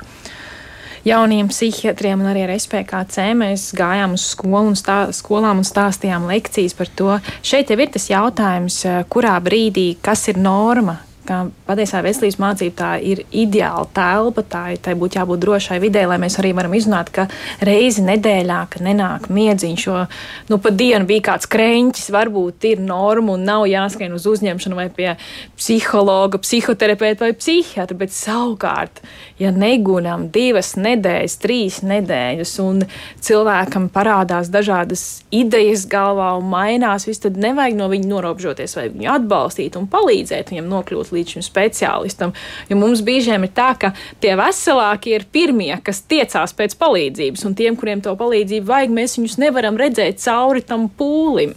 jauniem 1.07 1.49
psihiatriem 1.49 2.21
un 2.21 2.29
arī 2.29 2.43
ar 2.45 2.53
SPKC. 2.59 3.31
Mēs 3.39 3.71
gājām 3.79 4.17
uz 4.19 4.27
skolu 4.35 4.75
un 4.75 4.77
stā, 4.77 4.99
skolām 5.17 5.63
un 5.63 5.69
stāstījām 5.69 6.29
lekcijas 6.29 6.77
par 6.77 6.93
to. 7.01 7.17
Šeit 7.41 7.73
jau 7.73 7.79
ir 7.81 7.95
tas 7.95 8.11
jautājums, 8.11 8.83
kurā 9.09 9.39
brīdī 9.41 9.93
kas 10.05 10.27
ir 10.29 10.43
norma, 10.43 10.99
ka 11.29 11.43
patiesā 11.69 12.01
veselības 12.05 12.39
mācība 12.41 12.77
tā 12.79 12.91
ir 13.05 13.23
ideāla 13.29 13.85
telpa, 13.95 14.45
tā, 14.49 14.65
tai 14.83 14.95
būtu 14.99 15.21
jābūt 15.21 15.43
drošai 15.43 15.79
vidē, 15.83 16.07
lai 16.09 16.19
mēs 16.23 16.39
arī 16.41 16.55
varam 16.57 16.75
izrunāt, 16.77 17.13
ka 17.15 17.27
reizi 17.65 18.05
nedēļā, 18.07 18.61
ka 18.73 18.83
nenāk 18.85 19.29
miedziņš, 19.33 19.87
jo 19.87 20.05
nu, 20.49 20.59
pa 20.63 20.73
dienu 20.73 21.09
bija 21.09 21.27
kāds 21.31 21.51
krēņķis, 21.53 22.09
varbūt 22.15 22.69
ir 22.71 22.83
norma 22.85 23.37
un 23.37 23.45
nav 23.49 23.67
jāskrien 23.69 24.15
uz 24.17 24.27
uzņemšanu 24.31 24.79
vai 24.79 24.89
pie 24.95 25.11
psihologa, 25.59 26.41
psihoterapeita 26.43 27.27
vai 27.27 27.35
psihiatra, 27.37 27.99
bet 27.99 28.15
savukārt, 28.17 29.03
ja 29.41 29.53
negunam 29.55 30.29
divas 30.35 30.75
nedēļas, 30.81 31.39
trīs 31.43 31.81
nedēļas 31.87 32.55
un 32.65 32.83
cilvēkam 33.25 33.91
parādās 33.93 34.51
dažādas 34.53 35.05
idejas 35.35 35.85
galvā 35.91 36.33
un 36.39 36.49
mainās, 36.53 37.09
viss 37.09 37.23
tad 37.25 37.39
nevajag 37.41 37.77
no 37.79 37.91
viņa 37.93 38.09
norobžoties 38.09 38.77
vai 38.79 38.89
viņu 38.95 39.13
atbalstīt 39.19 39.77
un 39.79 39.89
palīdzēt 39.91 40.53
viņam 40.53 40.71
nokļūt 40.73 41.13
līdz 41.15 41.18
šim 41.27 41.43
speciālistam. 41.43 42.35
Jo 42.71 42.79
mums 42.79 43.03
biežiem 43.03 43.43
ir 43.45 43.51
tā, 43.57 43.73
ka 43.81 43.93
tie 44.23 44.37
veselākie 44.39 45.17
ir 45.19 45.27
pirmie, 45.33 45.73
kas 45.83 46.05
tiecās 46.07 46.55
pēc 46.55 46.77
palīdzības, 46.79 47.47
un 47.49 47.57
tiem, 47.59 47.77
kuriem 47.77 48.05
to 48.05 48.15
palīdzību 48.19 48.69
vajag, 48.69 48.95
mēs 48.95 49.19
viņus 49.19 49.39
nevaram 49.43 49.77
redzēt 49.81 50.23
cauri 50.23 50.63
tam 50.63 50.89
pūlim. 50.89 51.57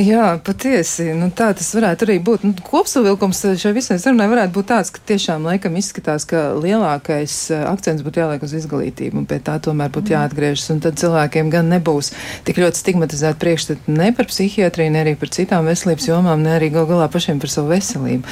Jā, 0.00 0.38
patiesi. 0.40 1.10
Nu, 1.18 1.26
tā 1.36 1.50
tas 1.56 1.66
varētu 1.76 2.06
arī 2.06 2.14
būt. 2.24 2.44
Nu, 2.46 2.54
kopsavilkums 2.64 3.42
šai 3.60 3.72
visai 3.76 3.98
sarunai 4.00 4.30
varētu 4.30 4.54
būt 4.54 4.68
tāds, 4.70 4.90
ka 4.94 5.02
tiešām 5.10 5.44
laikam 5.44 5.74
izskatās, 5.76 6.24
ka 6.30 6.54
lielākais 6.56 7.34
uh, 7.52 7.66
akcents 7.68 8.04
būtu 8.06 8.22
jāliek 8.22 8.44
uz 8.46 8.54
izglītību, 8.56 9.20
un 9.20 9.26
pie 9.28 9.40
tā 9.44 9.58
tomēr 9.60 9.92
būtu 9.92 10.08
mm. 10.08 10.14
jāatgriežas. 10.14 10.68
Un 10.72 10.80
tad 10.86 10.96
cilvēkiem 11.00 11.50
gan 11.52 11.68
nebūs 11.74 12.12
tik 12.48 12.60
ļoti 12.62 12.80
stigmatizēti 12.80 13.40
priekšstati 13.42 13.96
ne 13.98 14.08
par 14.16 14.30
psihiatriju, 14.30 14.94
ne 14.94 15.02
arī 15.02 15.14
par 15.20 15.32
citām 15.36 15.68
veselības 15.68 16.08
jomām, 16.08 16.46
ne 16.46 16.54
arī 16.56 16.70
gal 16.72 16.88
galā 16.88 17.10
pašiem 17.12 17.42
par 17.42 17.52
savu 17.52 17.74
veselību. 17.74 18.24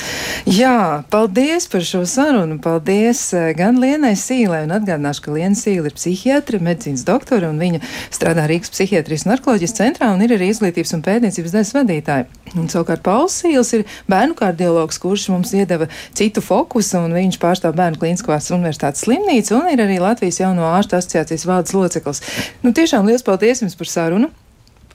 Jā, 0.48 1.02
paldies 1.12 1.68
par 1.68 1.84
šo 1.84 2.04
sarunu. 2.08 2.56
Paldies 2.64 3.26
uh, 3.36 3.50
gan 3.58 3.82
Lienai 3.82 4.14
Sīlai, 4.16 4.62
un 4.64 4.76
atgādināšu, 4.78 5.26
ka 5.26 5.36
Liena 5.36 5.58
Sīla 5.58 5.92
ir 5.92 5.98
psihiatra, 5.98 6.62
medicīnas 6.64 7.04
doktore, 7.08 7.52
un 7.52 7.60
viņa 7.60 7.84
strādā 8.08 8.48
Rīgas 8.48 8.72
psihiatrijas 8.72 9.28
narkoloģijas 9.28 9.78
centrā, 9.82 10.14
un 10.14 10.24
ir 10.24 10.38
arī 10.38 10.52
izglītības 10.54 10.96
un 10.96 11.04
pētniecības 11.04 11.57
nodaļas 11.58 11.74
vadītāja. 11.74 12.26
Un 12.56 12.68
savukārt 12.70 13.02
Pauls 13.04 13.36
Sīls 13.42 13.72
ir 13.76 13.84
bērnu 14.08 14.36
kardiologs, 14.38 14.98
kurš 15.02 15.28
mums 15.32 15.52
iedeva 15.52 15.88
citu 16.16 16.40
fokusu, 16.40 17.02
un 17.04 17.16
viņš 17.16 17.38
pārstāv 17.42 17.76
Bērnu 17.76 18.00
Klīniskās 18.00 18.50
universitātes 18.54 19.04
slimnīcu 19.04 19.58
un 19.58 19.72
ir 19.72 19.82
arī 19.84 19.98
Latvijas 20.00 20.40
jauno 20.40 20.68
ārstu 20.70 20.98
asociācijas 20.98 21.46
valdes 21.48 21.74
loceklis. 21.74 22.22
Nu, 22.62 22.72
tiešām 22.72 23.08
liels 23.08 23.26
paldies 23.26 23.62
jums 23.62 23.76
par 23.76 23.90
sarunu! 23.90 24.30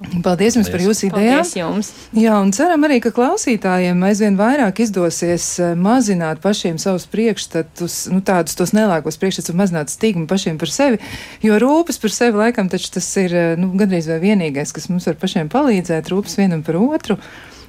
Paldies 0.01 0.55
jums 0.57 0.67
Paldies. 0.67 0.71
par 0.73 0.81
jūsu 0.81 1.05
idejām. 1.07 1.43
Paldies 1.43 1.53
jums. 1.55 1.89
Jā, 2.17 2.33
un 2.41 2.49
ceram 2.55 2.81
arī, 2.87 2.97
ka 3.03 3.11
klausītājiem 3.13 4.01
aizvien 4.07 4.39
vairāk 4.39 4.81
izdosies 4.83 5.45
eh, 5.61 5.75
mazināt 5.77 6.41
pašiem 6.43 6.79
savus 6.81 7.05
priekšstatus, 7.11 7.97
nu 8.13 8.23
tādus 8.25 8.57
tos 8.57 8.73
nelāgos 8.73 9.19
priekšstatus 9.21 9.53
un 9.53 9.61
mazināt 9.61 9.93
stigmu 9.93 10.25
pašiem 10.29 10.57
par 10.61 10.73
sevi, 10.73 10.99
jo 11.45 11.61
rūpes 11.61 12.01
par 12.01 12.15
sevi 12.15 12.41
laikam 12.41 12.71
taču 12.73 12.89
tas 12.97 13.07
ir, 13.21 13.37
eh, 13.37 13.55
nu, 13.59 13.69
gandrīz 13.77 14.09
vai 14.09 14.19
vienīgais, 14.23 14.73
kas 14.73 14.89
mums 14.89 15.05
var 15.09 15.19
pašiem 15.21 15.53
palīdzēt, 15.53 16.09
rūpes 16.09 16.39
vienam 16.41 16.65
par 16.65 16.81
otru. 16.81 17.19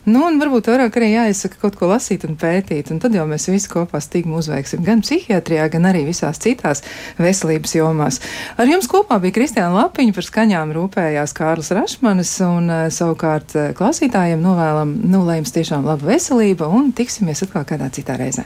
Nu, 0.04 0.20
un 0.28 0.36
varbūt 0.36 0.66
vairāk 0.68 0.98
arī 0.98 1.06
jāizsaka 1.14 1.56
kaut 1.62 1.78
ko 1.80 1.88
lasīt 1.88 2.26
un 2.28 2.34
pētīt, 2.36 2.90
un 2.92 2.98
tad 3.00 3.14
jau 3.16 3.24
mēs 3.28 3.46
visi 3.48 3.70
kopā 3.72 4.02
stigmu 4.04 4.36
uzveiksim 4.36 4.82
gan 4.84 5.00
psihiatrijā, 5.04 5.70
gan 5.72 5.88
arī 5.88 6.02
visās 6.04 6.42
citās 6.44 6.84
veselības 7.16 7.72
jomās. 7.78 8.20
Ar 8.60 8.68
jums 8.68 8.88
kopā 8.90 9.16
bija 9.22 9.38
Kristiāna 9.38 9.72
Lapiņa, 9.78 10.16
par 10.16 10.28
skaņām 10.28 10.74
rūpējās 10.76 11.32
Kārlis 11.38 11.72
Rašmanis, 11.78 12.34
un 12.44 12.68
uh, 12.68 12.82
savukārt 12.92 13.56
uh, 13.56 13.70
klausītājiem 13.78 14.44
novēlam, 14.44 14.92
nu, 15.08 15.24
lai 15.24 15.40
jums 15.40 15.56
tiešām 15.56 15.88
laba 15.88 16.12
veselība, 16.12 16.68
un 16.68 16.92
tiksimies 16.92 17.46
atkal 17.48 17.64
kādā 17.72 17.88
citā 17.96 18.20
reizē. 18.20 18.44